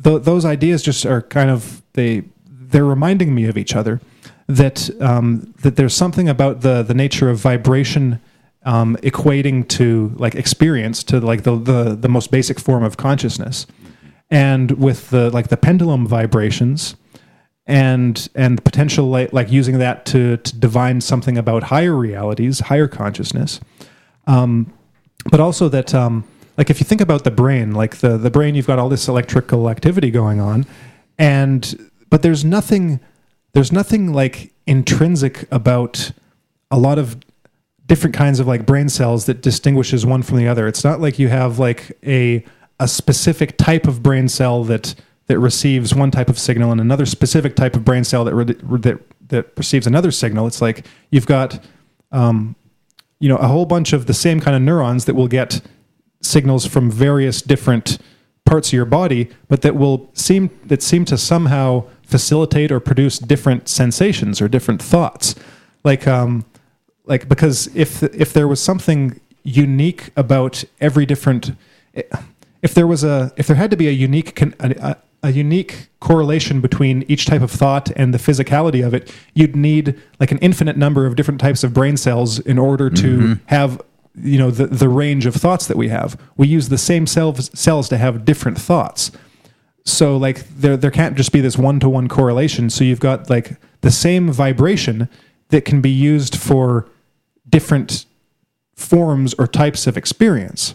th- 0.02 0.22
those 0.22 0.44
ideas 0.44 0.82
just 0.82 1.04
are 1.04 1.22
kind 1.22 1.50
of 1.50 1.82
they 1.94 2.24
they're 2.48 2.84
reminding 2.84 3.34
me 3.34 3.44
of 3.46 3.56
each 3.56 3.74
other 3.74 4.00
that 4.48 4.90
um, 5.00 5.54
that 5.62 5.76
there's 5.76 5.94
something 5.94 6.28
about 6.28 6.60
the 6.60 6.82
the 6.82 6.94
nature 6.94 7.28
of 7.28 7.38
vibration 7.38 8.20
um, 8.64 8.96
equating 9.02 9.66
to 9.68 10.12
like 10.16 10.34
experience 10.34 11.02
to 11.04 11.20
like 11.20 11.42
the, 11.42 11.56
the 11.56 11.96
the 11.96 12.08
most 12.08 12.30
basic 12.30 12.60
form 12.60 12.82
of 12.82 12.96
consciousness, 12.96 13.66
and 14.30 14.72
with 14.72 15.10
the 15.10 15.30
like 15.30 15.48
the 15.48 15.56
pendulum 15.56 16.06
vibrations, 16.06 16.96
and 17.66 18.28
and 18.34 18.62
potential 18.64 19.06
like, 19.06 19.32
like 19.32 19.50
using 19.50 19.78
that 19.78 20.06
to 20.06 20.36
to 20.38 20.56
divine 20.56 21.00
something 21.00 21.36
about 21.36 21.64
higher 21.64 21.96
realities, 21.96 22.60
higher 22.60 22.88
consciousness, 22.88 23.60
um, 24.26 24.72
but 25.30 25.40
also 25.40 25.68
that. 25.68 25.94
Um, 25.94 26.24
like 26.58 26.70
if 26.70 26.80
you 26.80 26.84
think 26.84 27.02
about 27.02 27.24
the 27.24 27.30
brain, 27.30 27.72
like 27.72 27.98
the, 27.98 28.16
the 28.16 28.30
brain, 28.30 28.54
you've 28.54 28.66
got 28.66 28.78
all 28.78 28.88
this 28.88 29.08
electrical 29.08 29.68
activity 29.68 30.10
going 30.10 30.40
on, 30.40 30.64
and 31.18 31.90
but 32.08 32.22
there's 32.22 32.46
nothing 32.46 32.98
there's 33.56 33.72
nothing 33.72 34.12
like 34.12 34.52
intrinsic 34.66 35.50
about 35.50 36.10
a 36.70 36.78
lot 36.78 36.98
of 36.98 37.16
different 37.86 38.14
kinds 38.14 38.38
of 38.38 38.46
like 38.46 38.66
brain 38.66 38.86
cells 38.86 39.24
that 39.24 39.40
distinguishes 39.40 40.04
one 40.04 40.22
from 40.22 40.36
the 40.36 40.46
other. 40.46 40.68
It's 40.68 40.84
not 40.84 41.00
like 41.00 41.18
you 41.18 41.28
have 41.28 41.58
like 41.58 41.96
a 42.04 42.44
a 42.78 42.86
specific 42.86 43.56
type 43.56 43.86
of 43.86 44.02
brain 44.02 44.28
cell 44.28 44.62
that 44.64 44.94
that 45.28 45.38
receives 45.38 45.94
one 45.94 46.10
type 46.10 46.28
of 46.28 46.38
signal 46.38 46.70
and 46.70 46.82
another 46.82 47.06
specific 47.06 47.56
type 47.56 47.74
of 47.74 47.82
brain 47.82 48.04
cell 48.04 48.24
that 48.24 48.34
re- 48.34 48.44
that 48.44 49.00
that 49.28 49.50
receives 49.56 49.86
another 49.86 50.10
signal. 50.10 50.46
It's 50.46 50.60
like 50.60 50.84
you've 51.10 51.26
got 51.26 51.58
um, 52.12 52.56
you 53.20 53.30
know 53.30 53.38
a 53.38 53.48
whole 53.48 53.64
bunch 53.64 53.94
of 53.94 54.04
the 54.04 54.12
same 54.12 54.38
kind 54.38 54.54
of 54.54 54.60
neurons 54.60 55.06
that 55.06 55.14
will 55.14 55.28
get 55.28 55.62
signals 56.20 56.66
from 56.66 56.90
various 56.90 57.40
different 57.40 57.96
parts 58.44 58.68
of 58.68 58.74
your 58.74 58.84
body, 58.84 59.30
but 59.48 59.62
that 59.62 59.76
will 59.76 60.10
seem 60.12 60.50
that 60.66 60.82
seem 60.82 61.06
to 61.06 61.16
somehow 61.16 61.84
facilitate 62.06 62.72
or 62.72 62.80
produce 62.80 63.18
different 63.18 63.68
sensations 63.68 64.40
or 64.40 64.48
different 64.48 64.82
thoughts. 64.82 65.34
Like 65.84 66.06
um, 66.06 66.44
like 67.04 67.28
because 67.28 67.68
if 67.74 68.02
if 68.02 68.32
there 68.32 68.48
was 68.48 68.60
something 68.60 69.20
unique 69.42 70.10
about 70.16 70.64
every 70.80 71.06
different 71.06 71.52
if 72.62 72.74
there 72.74 72.86
was 72.86 73.04
a 73.04 73.32
if 73.36 73.46
there 73.46 73.56
had 73.56 73.70
to 73.70 73.76
be 73.76 73.88
a 73.88 73.92
unique 73.92 74.40
a, 74.42 74.96
a, 75.22 75.30
unique 75.30 75.88
correlation 76.00 76.60
between 76.60 77.04
each 77.08 77.26
type 77.26 77.42
of 77.42 77.50
thought 77.50 77.90
and 77.96 78.12
the 78.12 78.18
physicality 78.18 78.84
of 78.84 78.92
it 78.92 79.12
you'd 79.34 79.54
need 79.56 80.00
like 80.18 80.32
an 80.32 80.38
infinite 80.38 80.76
number 80.76 81.06
of 81.06 81.14
different 81.16 81.40
types 81.40 81.62
of 81.62 81.72
brain 81.72 81.96
cells 81.96 82.40
in 82.40 82.58
order 82.58 82.90
to 82.90 83.18
mm-hmm. 83.18 83.46
have 83.46 83.80
you 84.20 84.38
know 84.38 84.50
the, 84.50 84.66
the 84.66 84.88
range 84.88 85.26
of 85.26 85.34
thoughts 85.34 85.66
that 85.68 85.76
we 85.76 85.88
have 85.88 86.20
we 86.36 86.48
use 86.48 86.68
the 86.68 86.78
same 86.78 87.06
cells 87.06 87.50
cells 87.58 87.88
to 87.88 87.96
have 87.96 88.24
different 88.24 88.60
thoughts 88.60 89.12
so 89.86 90.16
like 90.16 90.46
there 90.48 90.76
there 90.76 90.90
can't 90.90 91.16
just 91.16 91.32
be 91.32 91.40
this 91.40 91.56
one 91.56 91.80
to 91.80 91.88
one 91.88 92.08
correlation. 92.08 92.68
So 92.68 92.84
you've 92.84 93.00
got 93.00 93.30
like 93.30 93.56
the 93.80 93.90
same 93.90 94.30
vibration 94.30 95.08
that 95.48 95.64
can 95.64 95.80
be 95.80 95.90
used 95.90 96.36
for 96.36 96.86
different 97.48 98.04
forms 98.74 99.32
or 99.34 99.46
types 99.46 99.86
of 99.86 99.96
experience 99.96 100.74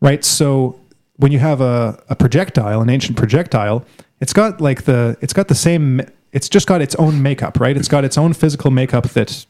right? 0.00 0.24
So 0.24 0.80
when 1.16 1.32
you 1.32 1.38
have 1.38 1.60
a, 1.60 2.02
a 2.08 2.16
projectile 2.16 2.80
an 2.80 2.90
ancient 2.90 3.16
projectile 3.16 3.84
it's 4.20 4.32
got 4.32 4.60
like 4.60 4.84
the 4.84 5.16
it's 5.20 5.32
got 5.32 5.48
the 5.48 5.54
same 5.54 6.00
it's 6.32 6.48
just 6.48 6.66
got 6.66 6.80
its 6.80 6.94
own 6.96 7.22
makeup 7.22 7.60
right? 7.60 7.76
It's 7.76 7.88
got 7.88 8.04
its 8.04 8.18
own 8.18 8.32
physical 8.32 8.70
makeup 8.70 9.08
that 9.10 9.46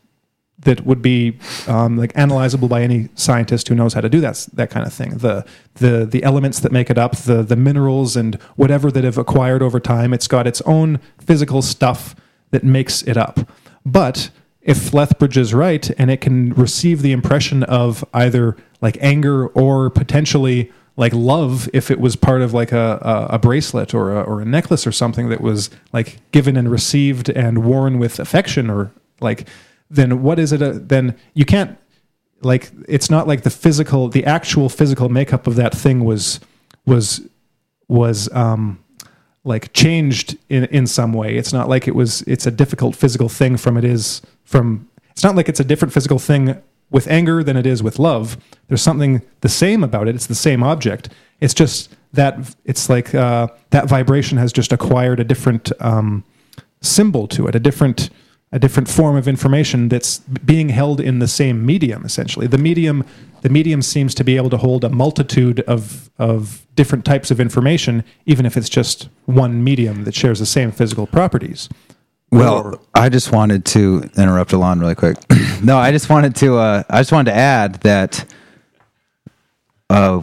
that 0.63 0.85
would 0.85 1.01
be 1.01 1.39
um, 1.67 1.97
like 1.97 2.13
analyzable 2.15 2.69
by 2.69 2.83
any 2.83 3.09
scientist 3.15 3.69
who 3.69 3.75
knows 3.75 3.95
how 3.95 4.01
to 4.01 4.09
do 4.09 4.21
that 4.21 4.47
that 4.53 4.71
kind 4.71 4.87
of 4.87 4.93
thing. 4.93 5.19
The 5.19 5.45
the 5.75 6.07
the 6.07 6.23
elements 6.23 6.61
that 6.61 6.73
make 6.73 6.91
it 6.91 6.99
up, 6.99 7.17
the 7.17 7.43
the 7.43 7.57
minerals 7.57 8.17
and 8.17 8.35
whatever 8.57 8.91
that 8.91 9.05
have 9.05 9.19
acquired 9.19 9.63
over 9.63 9.81
time. 9.81 10.13
It's 10.13 10.29
got 10.29 10.47
its 10.47 10.61
own 10.63 11.01
physical 11.19 11.63
stuff 11.63 12.15
that 12.51 12.65
makes 12.65 13.03
it 13.03 13.17
up. 13.17 13.41
But 13.87 14.31
if 14.63 14.93
Lethbridge 14.93 15.39
is 15.39 15.55
right, 15.55 15.91
and 15.99 16.11
it 16.11 16.21
can 16.21 16.53
receive 16.53 17.03
the 17.03 17.13
impression 17.13 17.63
of 17.65 18.05
either 18.13 18.57
like 18.81 18.99
anger 19.01 19.47
or 19.49 19.89
potentially 19.89 20.71
like 20.97 21.15
love 21.15 21.69
if 21.73 21.91
it 21.91 21.99
was 21.99 22.15
part 22.15 22.43
of 22.43 22.53
like 22.53 22.73
a, 22.73 22.99
a, 23.01 23.35
a, 23.37 23.39
bracelet 23.39 23.95
or 23.95 24.13
a, 24.13 24.23
or 24.23 24.43
a 24.43 24.45
necklace 24.45 24.87
or 24.87 24.93
something 24.93 25.31
that 25.31 25.41
was 25.41 25.71
like 25.95 26.19
given 26.31 26.59
and 26.59 26.71
received 26.71 27.31
and 27.31 27.65
worn 27.65 27.99
with 27.99 28.19
affection 28.19 28.69
or 28.69 28.91
like 29.21 29.49
then 29.91 30.23
what 30.23 30.39
is 30.39 30.53
it? 30.53 30.63
Uh, 30.63 30.73
then 30.75 31.17
you 31.35 31.45
can't 31.45 31.77
like 32.43 32.71
it's 32.89 33.11
not 33.11 33.27
like 33.27 33.43
the 33.43 33.51
physical, 33.51 34.09
the 34.09 34.25
actual 34.25 34.69
physical 34.69 35.09
makeup 35.09 35.47
of 35.47 35.57
that 35.57 35.75
thing 35.75 36.05
was 36.05 36.41
was 36.87 37.21
was 37.89 38.33
um, 38.33 38.83
like 39.45 39.73
changed 39.73 40.39
in 40.49 40.65
in 40.67 40.87
some 40.87 41.13
way. 41.13 41.37
It's 41.37 41.53
not 41.53 41.69
like 41.69 41.89
it 41.89 41.95
was. 41.95 42.23
It's 42.23 42.47
a 42.47 42.51
difficult 42.51 42.97
physical 42.97 43.29
thing 43.29 43.57
from 43.57 43.77
it 43.77 43.85
is 43.85 44.23
from. 44.45 44.89
It's 45.11 45.25
not 45.25 45.37
like 45.37 45.49
it's 45.49 45.61
a 45.61 45.65
different 45.65 45.93
physical 45.93 46.19
thing 46.19 46.61
with 46.91 47.07
anger 47.09 47.43
than 47.43 47.57
it 47.57 47.67
is 47.67 47.83
with 47.83 47.99
love. 47.99 48.37
There's 48.69 48.83
something 48.83 49.23
the 49.43 49.49
same 49.49 49.85
about 49.85 50.09
it. 50.09 50.15
It's 50.15 50.27
the 50.27 50.35
same 50.35 50.63
object. 50.63 51.09
It's 51.41 51.55
just 51.55 51.95
that 52.13 52.55
it's 52.65 52.89
like 52.89 53.15
uh, 53.15 53.49
that 53.71 53.87
vibration 53.87 54.39
has 54.39 54.53
just 54.53 54.73
acquired 54.73 55.21
a 55.21 55.25
different 55.25 55.73
um, 55.81 56.25
symbol 56.81 57.29
to 57.29 57.47
it, 57.47 57.55
a 57.55 57.61
different 57.61 58.11
a 58.53 58.59
different 58.59 58.89
form 58.89 59.17
of 59.17 59.29
information 59.29 59.89
that's 59.89 60.19
being 60.19 60.71
held 60.71 61.01
in 61.01 61.21
the 61.21 61.29
same 61.29 61.65
medium 61.65 62.05
essentially. 62.05 62.47
The 62.47 62.59
medium 62.59 63.05
the 63.43 63.49
medium 63.49 63.81
seems 63.81 64.15
to 64.17 64.25
be 64.25 64.37
able 64.37 64.51
to 64.51 64.57
hold 64.57 64.85
a 64.85 64.91
multitude 64.91 65.61
of 65.61 66.11
of 66.19 66.67
different 66.75 67.05
types 67.05 67.31
of 67.31 67.41
information 67.41 68.05
even 68.27 68.47
if 68.47 68.57
it's 68.57 68.69
just 68.69 69.09
one 69.27 69.63
medium 69.63 70.05
that 70.05 70.15
shares 70.15 70.39
the 70.39 70.47
same 70.47 70.73
physical 70.73 71.07
properties. 71.07 71.69
Well 72.33 72.59
or, 72.59 72.81
i 72.95 73.09
just 73.09 73.33
wanted 73.33 73.65
to 73.67 74.09
interrupt 74.17 74.53
Elan 74.53 74.81
really 74.81 74.95
quick. 74.95 75.17
No 75.63 75.77
i 75.77 75.93
just 75.93 76.09
wanted 76.09 76.35
to 76.37 76.57
uh, 76.57 76.83
i 76.89 77.01
just 77.01 77.13
wanted 77.13 77.31
to 77.33 77.37
add 77.37 77.75
that 77.83 78.25
uh, 79.91 80.23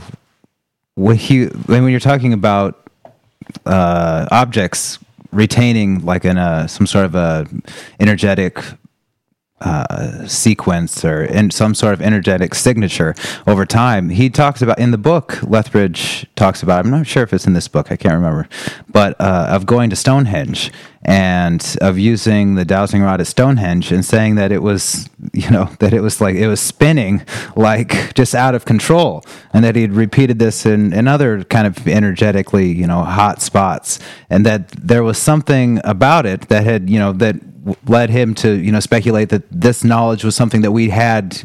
when, 0.95 1.17
he, 1.17 1.45
when 1.45 1.87
you're 1.89 1.99
talking 1.99 2.31
about 2.33 2.89
uh, 3.65 4.27
objects 4.31 4.97
retaining 5.31 6.03
like 6.05 6.25
in 6.25 6.37
a 6.37 6.67
some 6.67 6.87
sort 6.87 7.05
of 7.05 7.15
a 7.15 7.47
energetic 7.99 8.59
uh, 9.59 10.27
sequence 10.27 11.03
or 11.03 11.23
in 11.23 11.49
some 11.49 11.73
sort 11.73 11.93
of 11.93 12.01
energetic 12.01 12.53
signature 12.53 13.15
over 13.47 13.65
time. 13.65 14.09
He 14.09 14.29
talks 14.29 14.61
about 14.61 14.77
in 14.77 14.91
the 14.91 14.97
book. 14.99 15.41
Lethbridge 15.41 16.27
talks 16.35 16.61
about. 16.61 16.85
I'm 16.85 16.91
not 16.91 17.07
sure 17.07 17.23
if 17.23 17.33
it's 17.33 17.47
in 17.47 17.53
this 17.53 17.67
book. 17.67 17.91
I 17.91 17.95
can't 17.95 18.13
remember, 18.13 18.47
but 18.87 19.19
uh, 19.19 19.47
of 19.49 19.65
going 19.65 19.89
to 19.89 19.95
Stonehenge 19.95 20.71
and 21.03 21.77
of 21.81 21.97
using 21.97 22.55
the 22.55 22.65
dowsing 22.65 23.01
rod 23.01 23.21
at 23.21 23.27
Stonehenge 23.27 23.91
and 23.91 24.03
saying 24.03 24.35
that 24.35 24.51
it 24.51 24.61
was, 24.61 25.09
you 25.33 25.49
know, 25.49 25.65
that 25.79 25.93
it 25.93 26.01
was 26.01 26.19
like 26.19 26.35
it 26.35 26.47
was 26.47 26.59
spinning 26.59 27.23
like 27.55 28.13
just 28.13 28.35
out 28.35 28.55
of 28.55 28.65
control, 28.65 29.23
and 29.53 29.63
that 29.63 29.75
he 29.75 29.81
had 29.83 29.93
repeated 29.93 30.39
this 30.39 30.65
in, 30.65 30.93
in 30.93 31.07
other 31.07 31.43
kind 31.45 31.67
of 31.67 31.87
energetically, 31.87 32.71
you 32.71 32.87
know, 32.87 33.03
hot 33.03 33.41
spots, 33.41 33.99
and 34.29 34.45
that 34.45 34.69
there 34.71 35.03
was 35.03 35.17
something 35.17 35.79
about 35.83 36.25
it 36.25 36.49
that 36.49 36.63
had, 36.63 36.89
you 36.89 36.99
know, 36.99 37.13
that 37.13 37.35
led 37.87 38.09
him 38.09 38.33
to 38.35 38.53
you 38.53 38.71
know 38.71 38.79
speculate 38.79 39.29
that 39.29 39.43
this 39.51 39.83
knowledge 39.83 40.23
was 40.23 40.35
something 40.35 40.61
that 40.61 40.71
we 40.71 40.89
had 40.89 41.43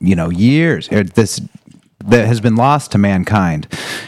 you 0.00 0.16
know 0.16 0.30
years 0.30 0.90
or 0.90 1.04
this 1.04 1.40
that 2.04 2.26
has 2.26 2.40
been 2.40 2.56
lost 2.56 2.92
to 2.92 2.98
mankind. 2.98 3.66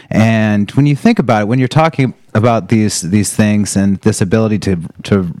And 0.09 0.71
when 0.71 0.85
you 0.85 0.95
think 0.95 1.19
about 1.19 1.43
it 1.43 1.47
when 1.47 1.59
you're 1.59 1.67
talking 1.67 2.13
about 2.33 2.69
these 2.69 3.01
these 3.01 3.33
things 3.35 3.75
and 3.75 3.97
this 3.97 4.21
ability 4.21 4.59
to 4.59 4.77
to 5.03 5.33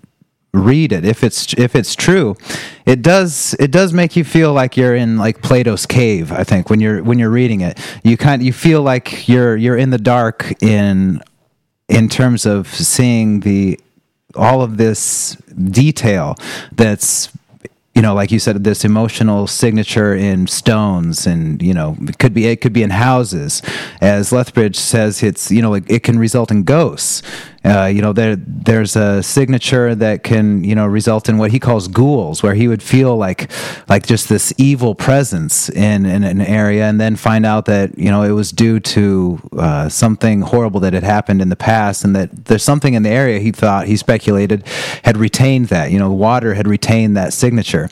read 0.53 0.91
it. 0.91 1.05
If 1.05 1.23
it's 1.23 1.53
if 1.53 1.75
it's 1.75 1.95
true 1.95 2.35
it 2.85 3.01
does 3.01 3.55
it 3.59 3.71
does 3.71 3.93
make 3.93 4.15
you 4.15 4.23
feel 4.23 4.51
like 4.51 4.75
you're 4.75 4.95
in 4.95 5.17
like 5.17 5.41
Plato's 5.41 5.85
cave 5.85 6.31
I 6.31 6.43
think 6.43 6.69
when 6.69 6.79
you're 6.81 7.01
when 7.03 7.19
you're 7.19 7.29
reading 7.29 7.61
it. 7.61 7.79
You 8.03 8.17
kind 8.17 8.43
you 8.43 8.53
feel 8.53 8.81
like 8.81 9.27
you're 9.27 9.55
you're 9.55 9.77
in 9.77 9.91
the 9.91 9.97
dark 9.97 10.61
in 10.61 11.21
in 11.87 12.09
terms 12.09 12.45
of 12.45 12.67
seeing 12.67 13.41
the 13.41 13.79
all 14.35 14.61
of 14.61 14.77
this 14.77 15.35
detail 15.71 16.35
that's 16.71 17.29
you 17.95 18.01
know, 18.01 18.13
like 18.13 18.31
you 18.31 18.39
said, 18.39 18.63
this 18.63 18.85
emotional 18.85 19.47
signature 19.47 20.15
in 20.15 20.47
stones, 20.47 21.27
and 21.27 21.61
you 21.61 21.73
know, 21.73 21.97
it 22.01 22.19
could 22.19 22.33
be 22.33 22.47
it 22.47 22.61
could 22.61 22.71
be 22.73 22.83
in 22.83 22.89
houses. 22.89 23.61
As 23.99 24.31
Lethbridge 24.31 24.77
says, 24.77 25.21
it's 25.23 25.51
you 25.51 25.61
know, 25.61 25.71
like 25.71 25.89
it 25.89 26.03
can 26.03 26.17
result 26.17 26.51
in 26.51 26.63
ghosts. 26.63 27.21
Uh, 27.63 27.85
you 27.85 28.01
know, 28.01 28.11
there 28.11 28.35
there's 28.35 28.95
a 28.95 29.21
signature 29.21 29.93
that 29.93 30.23
can 30.23 30.63
you 30.63 30.73
know 30.73 30.87
result 30.87 31.29
in 31.29 31.37
what 31.37 31.51
he 31.51 31.59
calls 31.59 31.87
ghouls, 31.87 32.41
where 32.41 32.55
he 32.55 32.67
would 32.67 32.81
feel 32.81 33.17
like 33.17 33.51
like 33.87 34.05
just 34.05 34.29
this 34.29 34.51
evil 34.57 34.95
presence 34.95 35.69
in, 35.69 36.05
in 36.05 36.23
an 36.23 36.41
area, 36.41 36.85
and 36.85 36.99
then 36.99 37.15
find 37.15 37.45
out 37.45 37.65
that 37.65 37.95
you 37.99 38.09
know 38.09 38.23
it 38.23 38.31
was 38.31 38.51
due 38.51 38.79
to 38.79 39.39
uh, 39.57 39.87
something 39.89 40.41
horrible 40.41 40.79
that 40.79 40.93
had 40.93 41.03
happened 41.03 41.39
in 41.39 41.49
the 41.49 41.55
past, 41.55 42.03
and 42.03 42.15
that 42.15 42.45
there's 42.45 42.63
something 42.63 42.95
in 42.95 43.03
the 43.03 43.09
area 43.09 43.39
he 43.39 43.51
thought 43.51 43.85
he 43.85 43.95
speculated 43.95 44.65
had 45.03 45.17
retained 45.17 45.67
that. 45.67 45.91
You 45.91 45.99
know, 45.99 46.11
water 46.11 46.55
had 46.55 46.67
retained 46.67 47.15
that 47.17 47.31
signature 47.31 47.89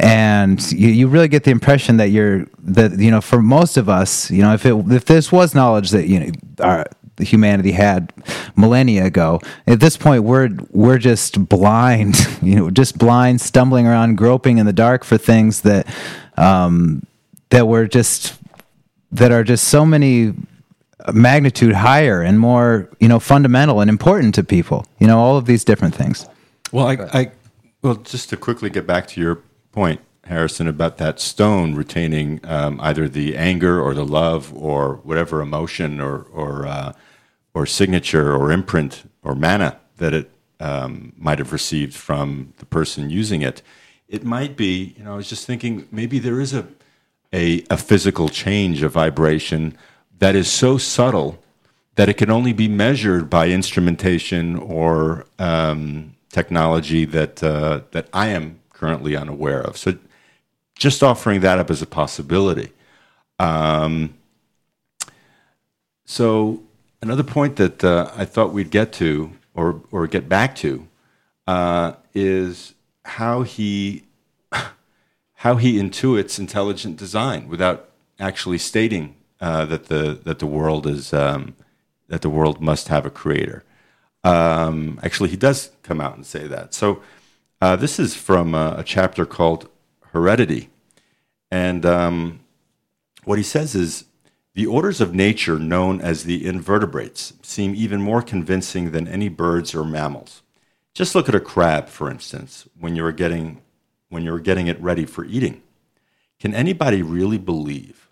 and 0.00 0.70
you, 0.70 0.88
you 0.88 1.08
really 1.08 1.26
get 1.26 1.42
the 1.44 1.50
impression 1.50 1.96
that 1.96 2.10
you're 2.10 2.46
that 2.60 2.98
you 2.98 3.10
know 3.10 3.20
for 3.20 3.42
most 3.42 3.76
of 3.76 3.88
us 3.88 4.30
you 4.30 4.42
know 4.42 4.54
if 4.54 4.64
it 4.64 4.72
if 4.92 5.04
this 5.06 5.32
was 5.32 5.54
knowledge 5.54 5.90
that 5.90 6.06
you 6.06 6.20
know 6.20 6.30
our, 6.60 6.86
humanity 7.20 7.72
had 7.72 8.12
millennia 8.56 9.06
ago. 9.06 9.40
At 9.66 9.80
this 9.80 9.96
point, 9.96 10.24
we're 10.24 10.50
we're 10.70 10.98
just 10.98 11.48
blind, 11.48 12.16
you 12.42 12.56
know, 12.56 12.70
just 12.70 12.98
blind, 12.98 13.40
stumbling 13.40 13.86
around, 13.86 14.16
groping 14.16 14.58
in 14.58 14.66
the 14.66 14.72
dark 14.72 15.04
for 15.04 15.18
things 15.18 15.62
that 15.62 15.86
um, 16.36 17.02
that 17.50 17.66
were 17.66 17.86
just 17.86 18.38
that 19.12 19.32
are 19.32 19.44
just 19.44 19.68
so 19.68 19.86
many 19.86 20.34
magnitude 21.12 21.74
higher 21.74 22.22
and 22.22 22.38
more, 22.38 22.88
you 23.00 23.08
know, 23.08 23.18
fundamental 23.18 23.80
and 23.80 23.88
important 23.88 24.34
to 24.34 24.44
people. 24.44 24.86
You 24.98 25.06
know, 25.06 25.18
all 25.18 25.36
of 25.36 25.46
these 25.46 25.64
different 25.64 25.94
things. 25.94 26.26
Well, 26.72 26.86
I, 26.86 26.94
I 27.12 27.30
well, 27.82 27.94
just 27.96 28.28
to 28.30 28.36
quickly 28.36 28.70
get 28.70 28.86
back 28.86 29.06
to 29.08 29.20
your 29.20 29.42
point, 29.72 30.00
Harrison, 30.24 30.68
about 30.68 30.98
that 30.98 31.20
stone 31.20 31.74
retaining 31.74 32.40
um, 32.44 32.80
either 32.82 33.08
the 33.08 33.36
anger 33.36 33.80
or 33.80 33.94
the 33.94 34.04
love 34.04 34.52
or 34.54 34.96
whatever 35.04 35.40
emotion 35.40 36.00
or 36.00 36.22
or 36.32 36.66
uh, 36.66 36.92
or 37.54 37.66
signature 37.66 38.34
or 38.34 38.52
imprint 38.52 39.04
or 39.22 39.34
mana 39.34 39.78
that 39.96 40.14
it 40.14 40.30
um, 40.60 41.12
might 41.16 41.38
have 41.38 41.52
received 41.52 41.94
from 41.94 42.52
the 42.58 42.66
person 42.66 43.10
using 43.10 43.42
it. 43.42 43.62
It 44.08 44.24
might 44.24 44.56
be, 44.56 44.94
you 44.96 45.04
know, 45.04 45.14
I 45.14 45.16
was 45.16 45.28
just 45.28 45.46
thinking 45.46 45.86
maybe 45.92 46.18
there 46.18 46.40
is 46.40 46.54
a, 46.54 46.66
a, 47.32 47.64
a 47.70 47.76
physical 47.76 48.28
change, 48.28 48.82
a 48.82 48.88
vibration 48.88 49.76
that 50.18 50.34
is 50.34 50.50
so 50.50 50.78
subtle 50.78 51.42
that 51.94 52.08
it 52.08 52.14
can 52.14 52.30
only 52.30 52.52
be 52.52 52.68
measured 52.68 53.28
by 53.28 53.48
instrumentation 53.48 54.56
or 54.56 55.26
um, 55.38 56.14
technology 56.30 57.04
that 57.04 57.42
uh, 57.42 57.80
that 57.90 58.08
I 58.12 58.28
am 58.28 58.60
currently 58.72 59.16
unaware 59.16 59.60
of. 59.60 59.76
So, 59.76 59.98
just 60.76 61.02
offering 61.02 61.40
that 61.40 61.58
up 61.58 61.70
as 61.70 61.82
a 61.82 61.86
possibility. 61.86 62.72
Um, 63.40 64.14
so, 66.04 66.62
Another 67.00 67.22
point 67.22 67.56
that 67.56 67.84
uh, 67.84 68.10
I 68.16 68.24
thought 68.24 68.52
we'd 68.52 68.70
get 68.70 68.92
to 68.94 69.32
or, 69.54 69.82
or 69.92 70.06
get 70.06 70.28
back 70.28 70.56
to 70.56 70.88
uh, 71.46 71.92
is 72.12 72.74
how 73.04 73.42
he, 73.42 74.04
how 75.34 75.56
he 75.56 75.78
intuits 75.78 76.38
intelligent 76.38 76.96
design 76.96 77.48
without 77.48 77.88
actually 78.18 78.58
stating 78.58 79.14
uh, 79.40 79.64
that, 79.66 79.86
the, 79.86 80.18
that, 80.24 80.40
the 80.40 80.46
world 80.46 80.86
is, 80.88 81.12
um, 81.12 81.54
that 82.08 82.22
the 82.22 82.28
world 82.28 82.60
must 82.60 82.88
have 82.88 83.06
a 83.06 83.10
creator. 83.10 83.62
Um, 84.24 84.98
actually, 85.02 85.28
he 85.28 85.36
does 85.36 85.70
come 85.84 86.00
out 86.00 86.16
and 86.16 86.26
say 86.26 86.48
that. 86.48 86.74
So, 86.74 87.00
uh, 87.60 87.76
this 87.76 87.98
is 87.98 88.14
from 88.14 88.54
a, 88.54 88.76
a, 88.78 88.84
chapter 88.84 89.26
called 89.26 89.68
Heredity. 90.12 90.70
And 91.50 91.84
um, 91.84 92.40
what 93.24 93.38
he 93.38 93.44
says 93.44 93.74
is 93.74 94.04
the 94.58 94.66
orders 94.66 95.00
of 95.00 95.14
nature, 95.14 95.56
known 95.56 96.00
as 96.00 96.24
the 96.24 96.44
invertebrates, 96.44 97.32
seem 97.42 97.76
even 97.76 98.02
more 98.02 98.20
convincing 98.20 98.90
than 98.90 99.06
any 99.06 99.28
birds 99.28 99.72
or 99.72 99.84
mammals. 99.84 100.42
Just 100.94 101.14
look 101.14 101.28
at 101.28 101.34
a 101.36 101.38
crab, 101.38 101.86
for 101.88 102.10
instance, 102.10 102.68
when 102.76 102.96
you 102.96 103.04
are 103.04 103.12
getting, 103.12 103.62
when 104.08 104.24
you 104.24 104.34
are 104.34 104.40
getting 104.40 104.66
it 104.66 104.82
ready 104.82 105.06
for 105.06 105.24
eating. 105.24 105.62
Can 106.40 106.54
anybody 106.54 107.02
really 107.02 107.38
believe 107.38 108.08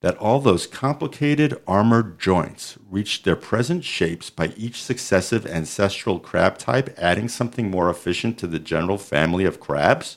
that 0.00 0.16
all 0.16 0.40
those 0.40 0.66
complicated 0.66 1.60
armored 1.66 2.18
joints 2.18 2.78
reached 2.88 3.26
their 3.26 3.36
present 3.36 3.84
shapes 3.84 4.30
by 4.30 4.54
each 4.56 4.82
successive 4.82 5.44
ancestral 5.44 6.18
crab 6.18 6.56
type 6.56 6.94
adding 6.96 7.28
something 7.28 7.70
more 7.70 7.90
efficient 7.90 8.38
to 8.38 8.46
the 8.46 8.58
general 8.58 8.96
family 8.96 9.44
of 9.44 9.60
crabs? 9.60 10.16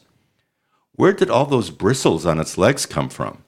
Where 0.94 1.12
did 1.12 1.30
all 1.30 1.46
those 1.46 1.70
bristles 1.70 2.26
on 2.26 2.40
its 2.40 2.58
legs 2.58 2.86
come 2.86 3.10
from? 3.10 3.44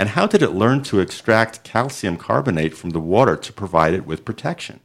And 0.00 0.08
how 0.08 0.26
did 0.26 0.40
it 0.40 0.52
learn 0.52 0.82
to 0.84 1.00
extract 1.00 1.62
calcium 1.62 2.16
carbonate 2.16 2.74
from 2.74 2.90
the 2.90 2.98
water 2.98 3.36
to 3.36 3.52
provide 3.52 3.92
it 3.92 4.06
with 4.06 4.24
protection? 4.24 4.80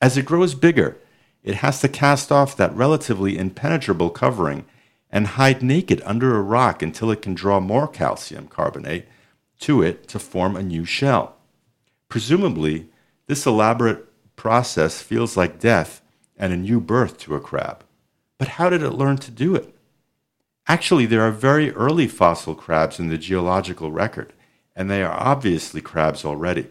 As 0.00 0.16
it 0.16 0.24
grows 0.24 0.54
bigger, 0.54 0.98
it 1.42 1.56
has 1.56 1.80
to 1.80 1.88
cast 1.88 2.30
off 2.30 2.56
that 2.56 2.72
relatively 2.72 3.36
impenetrable 3.36 4.08
covering 4.08 4.64
and 5.10 5.26
hide 5.26 5.64
naked 5.64 6.00
under 6.04 6.36
a 6.36 6.42
rock 6.42 6.80
until 6.80 7.10
it 7.10 7.22
can 7.22 7.34
draw 7.34 7.58
more 7.58 7.88
calcium 7.88 8.46
carbonate 8.46 9.06
to 9.58 9.82
it 9.82 10.06
to 10.06 10.20
form 10.20 10.54
a 10.54 10.62
new 10.62 10.84
shell. 10.84 11.34
Presumably, 12.08 12.86
this 13.26 13.46
elaborate 13.46 14.06
process 14.36 15.02
feels 15.02 15.36
like 15.36 15.58
death 15.58 16.02
and 16.36 16.52
a 16.52 16.56
new 16.56 16.78
birth 16.78 17.18
to 17.18 17.34
a 17.34 17.40
crab. 17.40 17.82
But 18.38 18.46
how 18.46 18.70
did 18.70 18.84
it 18.84 18.90
learn 18.90 19.16
to 19.16 19.32
do 19.32 19.56
it? 19.56 19.76
Actually, 20.68 21.06
there 21.06 21.22
are 21.22 21.32
very 21.32 21.72
early 21.72 22.06
fossil 22.06 22.54
crabs 22.54 23.00
in 23.00 23.08
the 23.08 23.18
geological 23.18 23.90
record 23.90 24.32
and 24.76 24.90
they 24.90 25.02
are 25.02 25.18
obviously 25.18 25.80
crabs 25.80 26.24
already. 26.24 26.68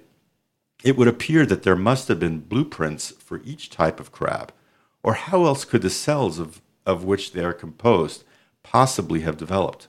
It 0.84 0.96
would 0.96 1.08
appear 1.08 1.46
that 1.48 1.64
there 1.64 1.76
must 1.76 2.08
have 2.08 2.20
been 2.20 2.42
blueprints 2.42 3.10
for 3.12 3.42
each 3.44 3.72
type 3.72 4.00
of 4.00 4.12
crab, 4.12 4.54
or 5.02 5.16
how 5.16 5.46
else 5.46 5.66
could 5.66 5.82
the 5.82 5.90
cells 5.90 6.38
of, 6.38 6.62
of 6.86 7.04
which 7.04 7.34
they 7.34 7.44
are 7.44 7.54
composed 7.54 8.24
possibly 8.62 9.22
have 9.22 9.38
developed? 9.38 9.88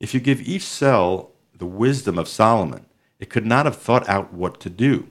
If 0.00 0.12
you 0.12 0.20
give 0.20 0.40
each 0.40 0.64
cell 0.64 1.30
the 1.56 1.66
wisdom 1.66 2.18
of 2.18 2.28
Solomon, 2.28 2.86
it 3.20 3.30
could 3.30 3.46
not 3.46 3.66
have 3.66 3.76
thought 3.76 4.08
out 4.08 4.32
what 4.32 4.60
to 4.60 4.70
do. 4.70 5.08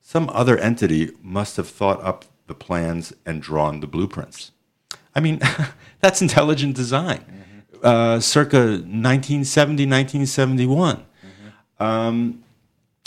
Some 0.00 0.30
other 0.32 0.56
entity 0.58 1.10
must 1.22 1.56
have 1.56 1.68
thought 1.68 2.02
up 2.02 2.24
the 2.46 2.54
plans 2.54 3.12
and 3.26 3.42
drawn 3.42 3.80
the 3.80 3.86
blueprints. 3.86 4.52
I 5.14 5.20
mean, 5.20 5.40
that's 6.00 6.22
intelligent 6.22 6.76
design. 6.76 7.18
Mm-hmm. 7.18 7.86
Uh, 7.86 8.20
circa 8.20 8.58
1970, 8.58 9.84
1971 9.84 11.04
um, 11.80 12.44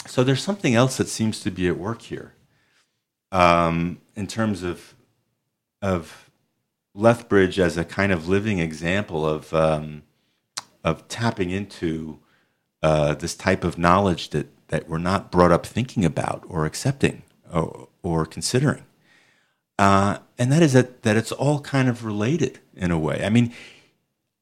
so 0.06 0.24
there's 0.24 0.42
something 0.42 0.74
else 0.74 0.96
that 0.98 1.08
seems 1.08 1.40
to 1.40 1.50
be 1.50 1.68
at 1.68 1.78
work 1.78 2.02
here 2.02 2.34
um, 3.32 4.00
in 4.16 4.26
terms 4.26 4.62
of 4.62 4.94
of 5.82 6.30
Lethbridge 6.94 7.60
as 7.60 7.76
a 7.78 7.84
kind 7.84 8.12
of 8.12 8.28
living 8.28 8.60
example 8.60 9.26
of 9.26 9.54
um, 9.54 10.02
of 10.84 11.08
tapping 11.08 11.50
into 11.50 12.20
uh, 12.82 13.14
this 13.14 13.34
type 13.36 13.64
of 13.64 13.78
knowledge 13.78 14.30
that 14.30 14.48
that 14.68 14.88
we're 14.88 14.98
not 14.98 15.32
brought 15.32 15.52
up 15.52 15.66
thinking 15.66 16.04
about 16.04 16.44
or 16.48 16.66
accepting 16.66 17.22
or, 17.52 17.88
or 18.02 18.26
considering, 18.26 18.84
uh, 19.78 20.18
and 20.38 20.52
that 20.52 20.62
is 20.62 20.74
that 20.74 21.02
that 21.04 21.16
it's 21.16 21.32
all 21.32 21.60
kind 21.60 21.88
of 21.88 22.04
related 22.04 22.60
in 22.76 22.90
a 22.90 22.98
way. 22.98 23.24
I 23.24 23.30
mean, 23.30 23.52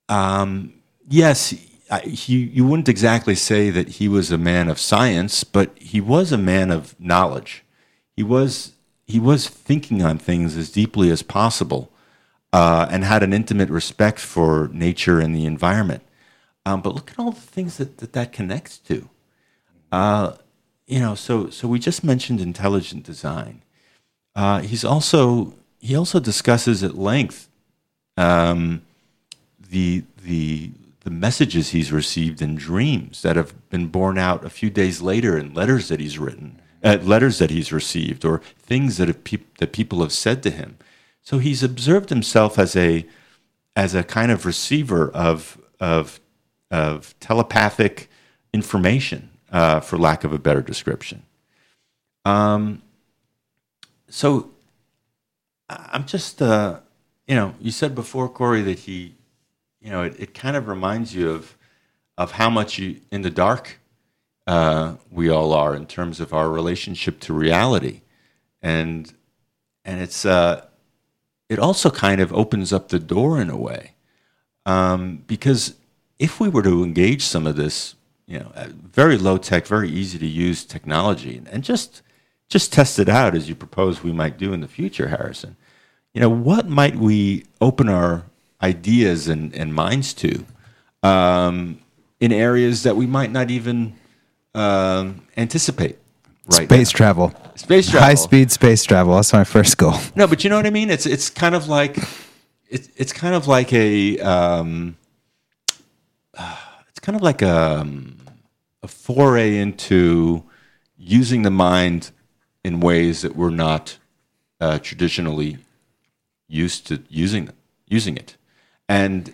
Um, 0.09 0.75
yes, 1.09 1.55
I, 1.91 2.01
he, 2.01 2.37
you 2.37 2.67
wouldn't 2.67 2.89
exactly 2.89 3.35
say 3.35 3.71
that 3.71 3.89
he 3.89 4.09
was 4.09 4.31
a 4.31 4.39
man 4.39 4.69
of 4.69 4.79
science, 4.79 5.45
but 5.45 5.77
he 5.79 6.01
was 6.01 6.33
a 6.33 6.39
man 6.39 6.71
of 6.71 6.99
knowledge. 7.01 7.65
He 8.17 8.23
was 8.23 8.73
he 9.07 9.19
was 9.19 9.49
thinking 9.49 10.03
on 10.03 10.19
things 10.19 10.55
as 10.57 10.71
deeply 10.71 11.11
as 11.11 11.23
possible, 11.23 11.91
uh, 12.53 12.87
and 12.91 13.05
had 13.05 13.23
an 13.23 13.33
intimate 13.33 13.71
respect 13.71 14.19
for 14.19 14.69
nature 14.73 15.19
and 15.19 15.35
the 15.35 15.47
environment. 15.47 16.03
Um, 16.67 16.83
but 16.83 16.95
look 16.95 17.11
at 17.11 17.19
all 17.19 17.33
the 17.33 17.41
things 17.41 17.79
that 17.79 17.99
that, 17.99 18.13
that 18.13 18.33
connects 18.33 18.79
to. 18.79 19.09
Uh, 19.91 20.33
you 20.87 21.01
know, 21.01 21.15
so 21.15 21.49
so 21.51 21.69
we 21.69 21.79
just 21.79 22.05
mentioned 22.05 22.41
intelligent 22.41 23.05
design. 23.05 23.63
Uh, 24.35 24.61
he's 24.61 24.85
also 24.85 25.55
he 25.81 25.97
also 25.97 26.21
discusses 26.21 26.83
at 26.83 26.97
length 26.97 27.49
um, 28.17 28.83
the 29.71 30.05
the 30.23 30.73
the 31.09 31.15
messages 31.15 31.71
he's 31.71 31.91
received 31.91 32.43
in 32.43 32.55
dreams 32.55 33.23
that 33.23 33.35
have 33.35 33.55
been 33.71 33.87
borne 33.87 34.19
out 34.19 34.45
a 34.45 34.51
few 34.51 34.69
days 34.69 35.01
later 35.01 35.39
in 35.39 35.55
letters 35.55 35.89
that 35.89 36.01
he's 36.01 36.19
written, 36.19 36.61
uh, 36.85 36.99
letters 37.01 37.39
that 37.39 37.49
he's 37.49 37.73
received, 37.73 38.27
or 38.27 38.43
things 38.59 38.99
that 38.99 39.25
peop- 39.25 39.57
that 39.57 39.73
people 39.73 40.03
have 40.03 40.13
said 40.13 40.43
to 40.43 40.51
him. 40.51 40.77
So 41.23 41.39
he's 41.39 41.63
observed 41.63 42.11
himself 42.11 42.59
as 42.59 42.77
a 42.77 43.07
as 43.75 43.95
a 43.95 44.03
kind 44.03 44.31
of 44.31 44.45
receiver 44.45 45.11
of 45.13 45.59
of 45.81 46.21
of 46.71 47.19
telepathic 47.21 48.11
information, 48.53 49.31
uh, 49.51 49.81
for 49.81 49.97
lack 49.97 50.25
of 50.25 50.33
a 50.35 50.39
better 50.39 50.61
description. 50.61 51.23
Um, 52.27 52.83
so 54.11 54.51
I'm 55.71 56.05
just, 56.05 56.43
uh, 56.43 56.81
you 57.27 57.35
know, 57.35 57.55
you 57.61 57.71
said 57.71 57.95
before, 57.95 58.29
Corey, 58.29 58.61
that 58.61 58.81
he, 58.81 59.15
you 59.81 59.91
know, 59.91 60.03
it, 60.03 60.19
it 60.19 60.35
kind 60.35 60.57
of 60.57 60.69
reminds 60.69 61.15
you 61.15 61.31
of 61.31 61.57
of 62.17 62.33
how 62.33 62.51
much 62.51 62.79
you, 62.79 63.01
in 63.13 63.23
the 63.23 63.31
dark 63.31 63.79
uh, 64.49 64.97
we 65.11 65.29
all 65.29 65.53
are 65.53 65.77
in 65.77 65.87
terms 65.87 66.21
of 66.21 66.33
our 66.33 66.49
relationship 66.49 67.21
to 67.21 67.33
reality, 67.33 68.01
and 68.63 69.13
and 69.85 70.01
it's 70.01 70.25
uh, 70.25 70.65
it 71.49 71.59
also 71.59 71.91
kind 71.91 72.21
of 72.21 72.33
opens 72.33 72.73
up 72.73 72.89
the 72.89 72.99
door 72.99 73.41
in 73.41 73.51
a 73.51 73.57
way 73.57 73.93
um, 74.67 75.23
because 75.27 75.77
if 76.19 76.41
we 76.41 76.49
were 76.49 76.63
to 76.63 76.85
engage 76.85 77.23
some 77.23 77.47
of 77.47 77.57
this, 77.57 77.95
you 78.27 78.39
know, 78.39 78.53
very 78.83 79.17
low 79.17 79.39
tech, 79.39 79.67
very 79.67 79.89
easy 79.89 80.19
to 80.19 80.27
use 80.27 80.65
technology, 80.65 81.39
and, 81.39 81.49
and 81.49 81.65
just 81.65 82.03
just 82.49 82.73
test 82.73 82.99
it 82.99 83.09
out 83.09 83.35
as 83.35 83.49
you 83.49 83.55
propose 83.55 84.03
we 84.03 84.13
might 84.13 84.39
do 84.39 84.53
in 84.53 84.61
the 84.61 84.69
future, 84.69 85.09
Harrison. 85.09 85.57
You 86.15 86.21
know, 86.21 86.31
what 86.31 86.69
might 86.69 86.97
we 86.97 87.45
open 87.61 87.89
our 87.89 88.25
ideas 88.63 89.29
and, 89.29 89.55
and 89.55 89.75
minds 89.75 90.15
to 90.15 90.45
um, 91.03 91.81
in 92.21 92.33
areas 92.33 92.83
that 92.83 92.97
we 92.97 93.07
might 93.07 93.31
not 93.31 93.51
even 93.51 93.95
um, 94.55 95.27
anticipate? 95.37 95.99
Right 96.51 96.65
space 96.65 96.93
now? 96.93 96.97
travel. 96.97 97.35
Space 97.57 97.91
travel. 97.91 98.07
High 98.09 98.15
speed 98.15 98.51
space 98.51 98.83
travel. 98.85 99.17
That's 99.17 99.33
my 99.33 99.45
first 99.45 99.77
goal. 99.77 99.95
No, 100.15 100.27
but 100.27 100.45
you 100.45 100.51
know 100.51 100.57
what 100.57 100.67
I 100.67 100.71
mean. 100.71 100.89
It's 100.89 101.05
it's 101.05 101.29
kind 101.29 101.55
of 101.55 101.69
like 101.69 101.99
it's 102.71 102.89
it's 102.97 103.13
kind 103.13 103.35
of 103.35 103.47
like 103.47 103.73
a 103.73 104.19
um, 104.21 104.97
it's 106.89 107.01
kind 107.01 107.17
of 107.17 107.23
like 107.23 107.43
a 107.43 107.81
um, 107.81 108.17
a 108.83 108.89
foray 108.89 109.59
into 109.59 110.43
using 110.97 111.43
the 111.43 111.51
mind 111.51 112.13
in 112.65 112.81
ways 112.81 113.23
that 113.23 113.37
we're 113.37 113.51
not 113.51 113.99
uh, 114.61 114.79
traditionally 114.79 115.59
used 116.49 116.87
to 116.87 117.03
using 117.11 117.51
using 117.87 118.17
it, 118.17 118.38
and 118.89 119.33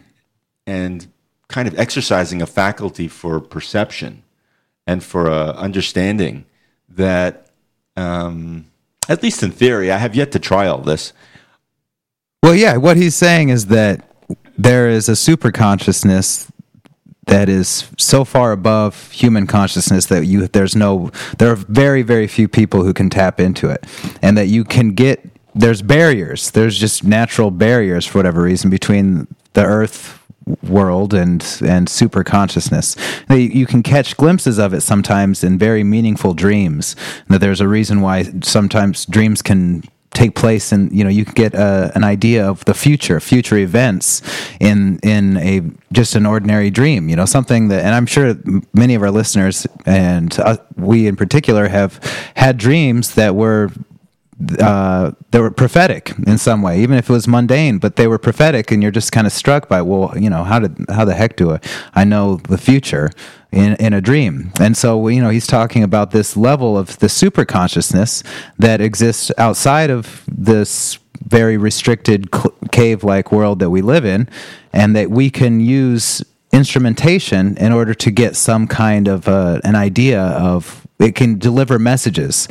and 0.66 1.06
kind 1.48 1.68
of 1.68 1.78
exercising 1.78 2.42
a 2.42 2.46
faculty 2.46 3.08
for 3.08 3.38
perception 3.40 4.22
and 4.86 5.02
for 5.02 5.30
uh, 5.30 5.52
understanding 5.52 6.44
that, 6.88 7.50
um, 7.96 8.66
at 9.08 9.22
least 9.22 9.42
in 9.42 9.50
theory, 9.50 9.90
I 9.90 9.98
have 9.98 10.14
yet 10.14 10.32
to 10.32 10.38
try 10.38 10.66
all 10.66 10.78
this. 10.78 11.12
Well, 12.42 12.54
yeah, 12.54 12.76
what 12.76 12.96
he's 12.96 13.14
saying 13.14 13.48
is 13.50 13.66
that 13.66 14.08
there 14.56 14.88
is 14.88 15.08
a 15.08 15.16
super 15.16 15.50
consciousness 15.50 16.50
that 17.26 17.48
is 17.48 17.88
so 17.98 18.24
far 18.24 18.52
above 18.52 19.10
human 19.10 19.46
consciousness 19.46 20.06
that 20.06 20.26
you 20.26 20.46
there's 20.48 20.76
no 20.76 21.10
there 21.38 21.50
are 21.50 21.56
very 21.56 22.02
very 22.02 22.26
few 22.26 22.46
people 22.46 22.84
who 22.84 22.92
can 22.92 23.08
tap 23.08 23.40
into 23.40 23.70
it 23.70 23.86
and 24.20 24.36
that 24.36 24.46
you 24.46 24.62
can 24.62 24.90
get 24.90 25.24
there's 25.54 25.80
barriers 25.80 26.50
there's 26.50 26.78
just 26.78 27.02
natural 27.02 27.50
barriers 27.50 28.04
for 28.04 28.18
whatever 28.18 28.42
reason 28.42 28.68
between 28.68 29.26
the 29.54 29.64
earth 29.64 30.20
world 30.62 31.14
and 31.14 31.58
and 31.64 31.88
super 31.88 32.22
consciousness 32.22 32.96
you 33.30 33.66
can 33.66 33.82
catch 33.82 34.16
glimpses 34.16 34.58
of 34.58 34.74
it 34.74 34.82
sometimes 34.82 35.42
in 35.42 35.58
very 35.58 35.84
meaningful 35.84 36.34
dreams. 36.34 36.96
That 37.28 37.40
there's 37.40 37.60
a 37.60 37.68
reason 37.68 38.00
why 38.00 38.24
sometimes 38.42 39.06
dreams 39.06 39.42
can 39.42 39.82
take 40.12 40.36
place 40.36 40.70
and 40.70 40.92
you 40.92 41.02
know 41.02 41.10
you 41.10 41.24
can 41.24 41.34
get 41.34 41.54
a, 41.54 41.90
an 41.96 42.04
idea 42.04 42.48
of 42.48 42.64
the 42.66 42.74
future 42.74 43.18
future 43.18 43.56
events 43.56 44.22
in 44.60 45.00
in 45.02 45.36
a 45.38 45.60
just 45.92 46.14
an 46.14 46.24
ordinary 46.24 46.70
dream 46.70 47.08
you 47.08 47.16
know 47.16 47.24
something 47.24 47.66
that 47.66 47.84
and 47.84 47.96
i'm 47.96 48.06
sure 48.06 48.36
many 48.72 48.94
of 48.94 49.02
our 49.02 49.10
listeners 49.10 49.66
and 49.86 50.38
uh, 50.38 50.56
we 50.76 51.08
in 51.08 51.16
particular 51.16 51.66
have 51.66 51.98
had 52.36 52.56
dreams 52.56 53.16
that 53.16 53.34
were 53.34 53.72
uh, 54.58 55.12
they 55.30 55.40
were 55.40 55.50
prophetic 55.50 56.12
in 56.26 56.38
some 56.38 56.62
way, 56.62 56.80
even 56.80 56.98
if 56.98 57.08
it 57.08 57.12
was 57.12 57.28
mundane, 57.28 57.78
but 57.78 57.96
they 57.96 58.06
were 58.06 58.18
prophetic, 58.18 58.70
and 58.70 58.82
you're 58.82 58.92
just 58.92 59.12
kind 59.12 59.26
of 59.26 59.32
struck 59.32 59.68
by, 59.68 59.80
well, 59.80 60.12
you 60.18 60.28
know, 60.28 60.44
how 60.44 60.58
did 60.58 60.76
how 60.88 61.04
the 61.04 61.14
heck 61.14 61.36
do 61.36 61.52
I, 61.52 61.60
I 61.94 62.04
know 62.04 62.36
the 62.36 62.58
future 62.58 63.10
in 63.52 63.74
in 63.76 63.92
a 63.92 64.00
dream? 64.00 64.52
And 64.60 64.76
so, 64.76 65.08
you 65.08 65.22
know, 65.22 65.30
he's 65.30 65.46
talking 65.46 65.82
about 65.82 66.10
this 66.10 66.36
level 66.36 66.76
of 66.76 66.98
the 66.98 67.08
super 67.08 67.44
consciousness 67.44 68.22
that 68.58 68.80
exists 68.80 69.30
outside 69.38 69.90
of 69.90 70.24
this 70.26 70.98
very 71.26 71.56
restricted 71.56 72.28
cave 72.72 73.04
like 73.04 73.32
world 73.32 73.60
that 73.60 73.70
we 73.70 73.82
live 73.82 74.04
in, 74.04 74.28
and 74.72 74.96
that 74.96 75.10
we 75.10 75.30
can 75.30 75.60
use 75.60 76.24
instrumentation 76.52 77.56
in 77.56 77.72
order 77.72 77.94
to 77.94 78.10
get 78.10 78.36
some 78.36 78.66
kind 78.66 79.08
of 79.08 79.28
uh, 79.28 79.60
an 79.64 79.74
idea 79.74 80.20
of 80.20 80.86
it 80.98 81.14
can 81.14 81.38
deliver 81.38 81.78
messages 81.78 82.48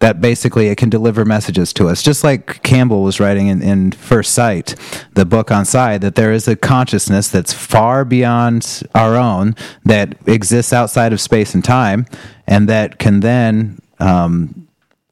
that 0.00 0.20
basically 0.20 0.68
it 0.68 0.76
can 0.76 0.88
deliver 0.88 1.24
messages 1.24 1.72
to 1.74 1.88
us. 1.88 2.02
Just 2.02 2.22
like 2.22 2.62
Campbell 2.62 3.02
was 3.02 3.18
writing 3.18 3.48
in, 3.48 3.62
in 3.62 3.92
First 3.92 4.32
Sight, 4.32 4.76
the 5.14 5.24
book 5.24 5.50
on 5.50 5.64
Psi, 5.64 5.98
that 5.98 6.14
there 6.14 6.32
is 6.32 6.46
a 6.46 6.56
consciousness 6.56 7.28
that's 7.28 7.52
far 7.52 8.04
beyond 8.04 8.82
our 8.94 9.16
own, 9.16 9.56
that 9.84 10.16
exists 10.26 10.72
outside 10.72 11.12
of 11.12 11.20
space 11.20 11.54
and 11.54 11.64
time, 11.64 12.06
and 12.46 12.68
that 12.68 12.98
can 12.98 13.20
then, 13.20 13.80
um, 13.98 14.68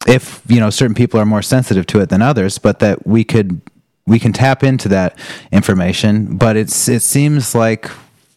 if 0.07 0.43
you 0.47 0.61
know, 0.61 0.71
certain 0.71 0.95
people 0.95 1.19
are 1.19 1.27
more 1.27 1.43
sensitive 1.43 1.87
to 1.87 2.01
it 2.01 2.09
than 2.09 2.23
others, 2.23 2.59
but 2.59 2.79
that 2.79 3.07
we 3.07 3.25
could 3.25 3.61
we 4.07 4.21
can 4.21 4.33
tap 4.33 4.63
into 4.63 4.89
that 4.89 5.19
information. 5.51 6.37
But 6.37 6.57
it's 6.57 6.89
it 6.89 7.03
seems 7.03 7.57
like 7.57 7.91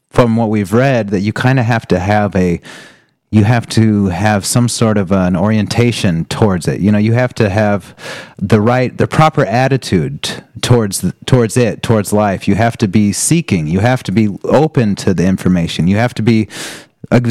from 0.09 0.35
what 0.35 0.49
we've 0.49 0.73
read 0.73 1.09
that 1.09 1.19
you 1.19 1.31
kind 1.31 1.59
of 1.59 1.65
have 1.65 1.87
to 1.89 1.99
have 1.99 2.35
a 2.35 2.59
you 3.31 3.43
have 3.43 3.67
to 3.69 4.07
have 4.07 4.45
some 4.45 4.67
sort 4.67 4.97
of 4.97 5.11
an 5.11 5.35
orientation 5.35 6.25
towards 6.25 6.67
it. 6.67 6.81
You 6.81 6.91
know, 6.91 6.97
you 6.97 7.13
have 7.13 7.33
to 7.35 7.49
have 7.49 7.95
the 8.37 8.59
right, 8.59 8.97
the 8.97 9.07
proper 9.07 9.45
attitude 9.45 10.43
towards 10.61 11.05
towards 11.25 11.55
it, 11.55 11.83
towards 11.83 12.11
life. 12.11 12.47
You 12.47 12.55
have 12.55 12.75
to 12.77 12.87
be 12.87 13.13
seeking. 13.13 13.67
You 13.67 13.81
have 13.81 14.01
to 14.03 14.11
be 14.11 14.29
open 14.43 14.95
to 14.95 15.13
the 15.13 15.27
information. 15.27 15.87
You 15.87 15.97
have 15.97 16.15
to 16.15 16.23
be, 16.23 16.47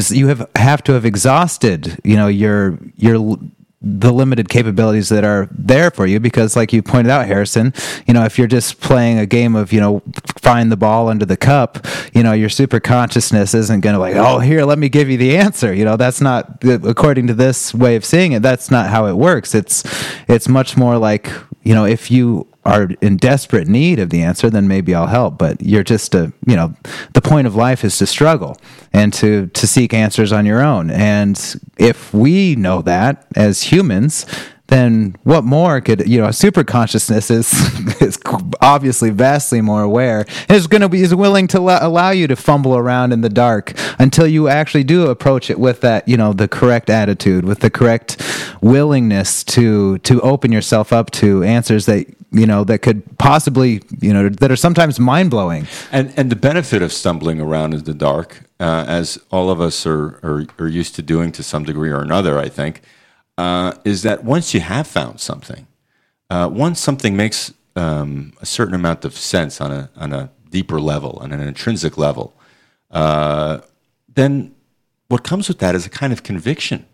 you 0.09 0.27
have 0.27 0.49
have 0.55 0.83
to 0.83 0.93
have 0.93 1.05
exhausted. 1.05 1.99
You 2.05 2.15
know, 2.15 2.27
your 2.27 2.79
your 2.95 3.37
the 3.81 4.11
limited 4.11 4.49
capabilities 4.49 5.09
that 5.09 5.23
are 5.23 5.47
there 5.51 5.89
for 5.89 6.05
you 6.05 6.19
because 6.19 6.55
like 6.55 6.73
you 6.73 6.81
pointed 6.81 7.09
out 7.09 7.25
harrison 7.25 7.73
you 8.05 8.13
know 8.13 8.25
if 8.25 8.37
you're 8.37 8.47
just 8.47 8.81
playing 8.81 9.17
a 9.17 9.25
game 9.25 9.55
of 9.55 9.71
you 9.71 9.79
know 9.79 10.01
find 10.37 10.69
the 10.69 10.75
ball 10.75 11.07
under 11.07 11.25
the 11.25 11.37
cup 11.37 11.85
you 12.13 12.21
know 12.21 12.33
your 12.33 12.49
super 12.49 12.81
consciousness 12.81 13.53
isn't 13.53 13.79
going 13.79 13.93
to 13.93 13.99
like 13.99 14.15
oh 14.15 14.39
here 14.39 14.65
let 14.65 14.77
me 14.77 14.89
give 14.89 15.09
you 15.09 15.17
the 15.17 15.37
answer. 15.37 15.73
You 15.73 15.85
know 15.85 15.97
that's 15.97 16.21
not 16.21 16.63
according 16.63 17.27
to 17.27 17.33
this 17.33 17.73
way 17.73 17.95
of 17.95 18.05
seeing 18.05 18.31
it 18.33 18.41
that's 18.41 18.71
not 18.71 18.89
how 18.89 19.07
it 19.07 19.13
works. 19.13 19.55
It's 19.55 19.83
it's 20.27 20.47
much 20.47 20.77
more 20.77 20.97
like 20.97 21.31
you 21.63 21.73
know 21.73 21.85
if 21.85 22.11
you 22.11 22.47
are 22.69 22.89
in 23.01 23.17
desperate 23.17 23.67
need 23.67 23.99
of 23.99 24.11
the 24.11 24.21
answer, 24.21 24.49
then 24.49 24.67
maybe 24.67 24.93
I'll 24.93 25.07
help. 25.07 25.37
But 25.37 25.61
you're 25.61 25.83
just 25.83 26.13
a, 26.13 26.31
you 26.45 26.55
know, 26.55 26.73
the 27.13 27.21
point 27.21 27.47
of 27.47 27.55
life 27.55 27.83
is 27.83 27.97
to 27.97 28.05
struggle 28.05 28.57
and 28.93 29.11
to 29.13 29.47
to 29.47 29.67
seek 29.67 29.93
answers 29.93 30.31
on 30.31 30.45
your 30.45 30.61
own. 30.61 30.91
And 30.91 31.35
if 31.77 32.13
we 32.13 32.55
know 32.55 32.81
that 32.83 33.25
as 33.35 33.63
humans, 33.63 34.25
then 34.69 35.15
what 35.23 35.43
more 35.43 35.81
could 35.81 36.07
you 36.07 36.21
know? 36.21 36.31
Super 36.31 36.63
consciousness 36.63 37.29
is 37.29 37.51
is 38.01 38.19
obviously 38.61 39.09
vastly 39.09 39.61
more 39.61 39.81
aware. 39.81 40.25
Is 40.47 40.67
going 40.67 40.81
to 40.81 40.89
be 40.89 41.01
is 41.01 41.13
willing 41.13 41.47
to 41.49 41.59
allow 41.59 42.11
you 42.11 42.27
to 42.27 42.35
fumble 42.35 42.77
around 42.77 43.11
in 43.11 43.21
the 43.21 43.29
dark 43.29 43.73
until 43.99 44.27
you 44.27 44.47
actually 44.47 44.83
do 44.83 45.07
approach 45.07 45.49
it 45.49 45.59
with 45.59 45.81
that 45.81 46.07
you 46.07 46.17
know 46.17 46.33
the 46.33 46.47
correct 46.47 46.89
attitude, 46.89 47.45
with 47.45 47.59
the 47.59 47.69
correct 47.69 48.17
willingness 48.61 49.43
to 49.45 49.97
to 49.99 50.21
open 50.21 50.51
yourself 50.51 50.93
up 50.93 51.11
to 51.11 51.43
answers 51.43 51.85
that 51.85 52.05
you 52.31 52.45
know 52.45 52.63
that 52.63 52.79
could 52.79 53.17
possibly 53.17 53.81
you 53.99 54.13
know 54.13 54.29
that 54.29 54.51
are 54.51 54.55
sometimes 54.55 54.99
mind 54.99 55.31
blowing. 55.31 55.67
And 55.91 56.13
and 56.17 56.31
the 56.31 56.35
benefit 56.35 56.81
of 56.81 56.93
stumbling 56.93 57.41
around 57.41 57.73
in 57.73 57.83
the 57.83 57.93
dark, 57.93 58.43
uh, 58.59 58.85
as 58.87 59.19
all 59.31 59.49
of 59.49 59.59
us 59.59 59.85
are, 59.85 60.19
are 60.23 60.45
are 60.59 60.67
used 60.67 60.95
to 60.95 61.01
doing 61.01 61.31
to 61.33 61.43
some 61.43 61.63
degree 61.63 61.89
or 61.89 62.01
another, 62.01 62.37
I 62.37 62.49
think, 62.49 62.81
uh, 63.39 63.71
is 63.85 64.01
that 64.03 64.25
once 64.25 64.53
you 64.53 64.59
have 64.59 64.85
found 64.85 65.21
something, 65.21 65.65
uh, 66.29 66.49
once 66.51 66.77
something 66.81 67.15
makes 67.15 67.53
um, 67.77 68.33
a 68.41 68.45
certain 68.45 68.75
amount 68.75 69.05
of 69.05 69.13
sense 69.13 69.61
on 69.61 69.71
a 69.71 69.89
on 69.95 70.11
a 70.11 70.29
deeper 70.49 70.79
level, 70.81 71.17
on 71.21 71.31
an 71.31 71.39
intrinsic 71.39 71.97
level, 71.97 72.33
uh, 72.91 73.59
then 74.13 74.53
what 75.07 75.23
comes 75.23 75.47
with 75.47 75.59
that 75.59 75.73
is 75.73 75.85
a 75.85 75.89
kind 75.89 76.11
of 76.11 76.21
conviction. 76.21 76.85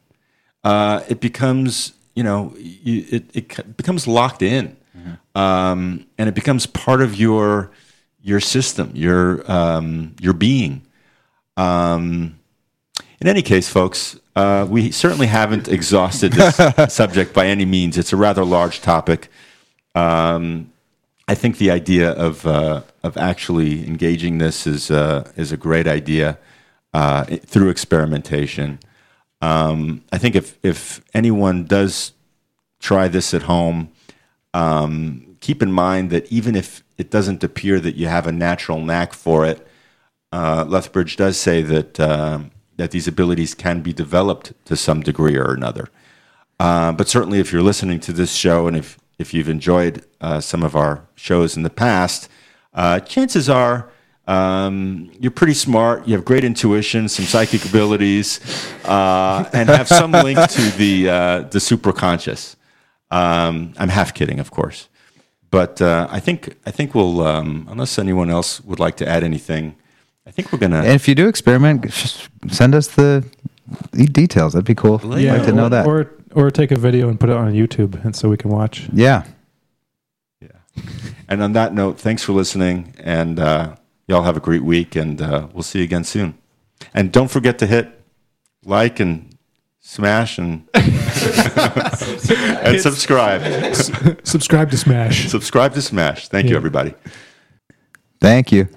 Uh, 0.63 1.01
it 1.09 1.19
becomes, 1.19 1.93
you 2.13 2.23
know, 2.23 2.53
you, 2.57 3.05
it, 3.09 3.23
it 3.33 3.77
becomes 3.77 4.07
locked 4.07 4.43
in, 4.43 4.77
um, 5.33 6.05
and 6.19 6.29
it 6.29 6.35
becomes 6.35 6.67
part 6.67 7.01
of 7.01 7.15
your 7.15 7.71
your 8.21 8.39
system, 8.39 8.91
your 8.93 9.49
um, 9.51 10.15
your 10.21 10.33
being. 10.33 10.83
Um, 11.57 12.37
in 13.19 13.27
any 13.27 13.41
case, 13.41 13.67
folks, 13.67 14.19
uh, 14.35 14.67
we 14.69 14.91
certainly 14.91 15.27
haven't 15.27 15.67
exhausted 15.67 16.33
this 16.33 16.57
subject 16.93 17.33
by 17.33 17.47
any 17.47 17.65
means. 17.65 17.97
It's 17.97 18.13
a 18.13 18.17
rather 18.17 18.43
large 18.43 18.81
topic. 18.81 19.29
Um, 19.93 20.71
I 21.27 21.35
think 21.35 21.57
the 21.57 21.71
idea 21.71 22.11
of 22.11 22.45
uh, 22.45 22.81
of 23.01 23.17
actually 23.17 23.87
engaging 23.87 24.37
this 24.37 24.67
is 24.67 24.91
uh, 24.91 25.31
is 25.35 25.51
a 25.51 25.57
great 25.57 25.87
idea 25.87 26.37
uh, 26.93 27.23
through 27.23 27.69
experimentation. 27.69 28.79
Um, 29.41 30.03
I 30.11 30.17
think 30.17 30.35
if 30.35 30.59
if 30.63 31.01
anyone 31.13 31.65
does 31.65 32.11
try 32.79 33.07
this 33.07 33.33
at 33.33 33.43
home, 33.43 33.89
um, 34.53 35.37
keep 35.39 35.63
in 35.63 35.71
mind 35.71 36.09
that 36.11 36.31
even 36.31 36.55
if 36.55 36.83
it 36.97 37.09
doesn't 37.09 37.43
appear 37.43 37.79
that 37.79 37.95
you 37.95 38.07
have 38.07 38.27
a 38.27 38.31
natural 38.31 38.79
knack 38.79 39.13
for 39.13 39.45
it, 39.45 39.65
uh, 40.31 40.65
Lethbridge 40.67 41.15
does 41.15 41.37
say 41.37 41.61
that 41.61 41.99
uh, 41.99 42.39
that 42.77 42.91
these 42.91 43.07
abilities 43.07 43.53
can 43.53 43.81
be 43.81 43.93
developed 43.93 44.53
to 44.65 44.75
some 44.75 45.01
degree 45.01 45.37
or 45.37 45.53
another. 45.53 45.89
Uh, 46.59 46.91
but 46.91 47.07
certainly, 47.07 47.39
if 47.39 47.51
you're 47.51 47.61
listening 47.61 47.99
to 48.01 48.13
this 48.13 48.33
show 48.33 48.67
and 48.67 48.77
if 48.77 48.97
if 49.17 49.33
you've 49.33 49.49
enjoyed 49.49 50.03
uh, 50.19 50.41
some 50.41 50.61
of 50.63 50.75
our 50.75 51.07
shows 51.15 51.55
in 51.55 51.63
the 51.63 51.69
past, 51.69 52.29
uh, 52.73 52.99
chances 52.99 53.49
are 53.49 53.89
um, 54.27 55.11
you're 55.19 55.31
pretty 55.31 55.53
smart. 55.53 56.07
You 56.07 56.15
have 56.15 56.25
great 56.25 56.43
intuition, 56.43 57.07
some 57.07 57.25
psychic 57.25 57.65
abilities, 57.65 58.39
uh, 58.83 59.47
and 59.53 59.69
have 59.69 59.87
some 59.87 60.11
link 60.11 60.39
to 60.49 60.61
the 60.77 61.09
uh, 61.09 61.39
the 61.41 61.59
superconscious. 61.59 62.55
Um, 63.11 63.73
I'm 63.77 63.89
half 63.89 64.13
kidding, 64.13 64.39
of 64.39 64.49
course, 64.49 64.89
but 65.51 65.81
uh, 65.81 66.07
I 66.09 66.19
think 66.19 66.55
I 66.65 66.71
think 66.71 66.95
we'll 66.95 67.21
um, 67.21 67.67
unless 67.69 67.99
anyone 67.99 68.29
else 68.29 68.61
would 68.61 68.79
like 68.79 68.97
to 68.97 69.07
add 69.07 69.23
anything. 69.23 69.75
I 70.27 70.31
think 70.31 70.51
we're 70.51 70.59
gonna. 70.59 70.77
And 70.79 70.87
if 70.95 71.07
you 71.07 71.15
do 71.15 71.27
experiment, 71.27 71.83
just 71.91 72.29
send 72.49 72.75
us 72.75 72.87
the 72.87 73.23
the 73.91 74.05
details. 74.07 74.53
That'd 74.53 74.65
be 74.65 74.75
cool. 74.75 74.99
I'd 75.13 75.21
Yeah, 75.21 75.33
like 75.33 75.45
to 75.45 75.51
know 75.53 75.65
or, 75.65 75.69
that. 75.69 75.85
or 75.87 76.11
or 76.33 76.51
take 76.51 76.71
a 76.71 76.75
video 76.77 77.09
and 77.09 77.19
put 77.19 77.29
it 77.29 77.35
on 77.35 77.53
YouTube, 77.53 78.03
and 78.03 78.15
so 78.15 78.29
we 78.29 78.37
can 78.37 78.49
watch. 78.51 78.87
yeah. 78.93 79.23
Yeah. 80.41 80.49
And 81.27 81.41
on 81.41 81.53
that 81.53 81.73
note, 81.73 81.99
thanks 81.99 82.23
for 82.23 82.33
listening, 82.33 82.93
and 82.99 83.39
uh, 83.39 83.75
y'all 84.07 84.23
have 84.23 84.37
a 84.37 84.41
great 84.41 84.63
week, 84.63 84.95
and 84.95 85.21
uh, 85.21 85.47
we'll 85.53 85.63
see 85.63 85.79
you 85.79 85.85
again 85.85 86.03
soon. 86.03 86.37
And 86.93 87.11
don't 87.11 87.29
forget 87.31 87.57
to 87.59 87.65
hit 87.67 87.89
like 88.63 88.99
and 88.99 89.35
smash 89.79 90.37
and 90.37 90.67
and 90.73 90.83
subscribe. 92.81 93.41
Subscribe 94.25 94.69
to 94.71 94.77
Smash. 94.77 95.29
subscribe 95.29 95.73
to 95.73 95.81
Smash. 95.81 96.27
Thank 96.27 96.49
you, 96.49 96.55
everybody. 96.55 96.93
Thank 98.19 98.51
you. 98.51 98.67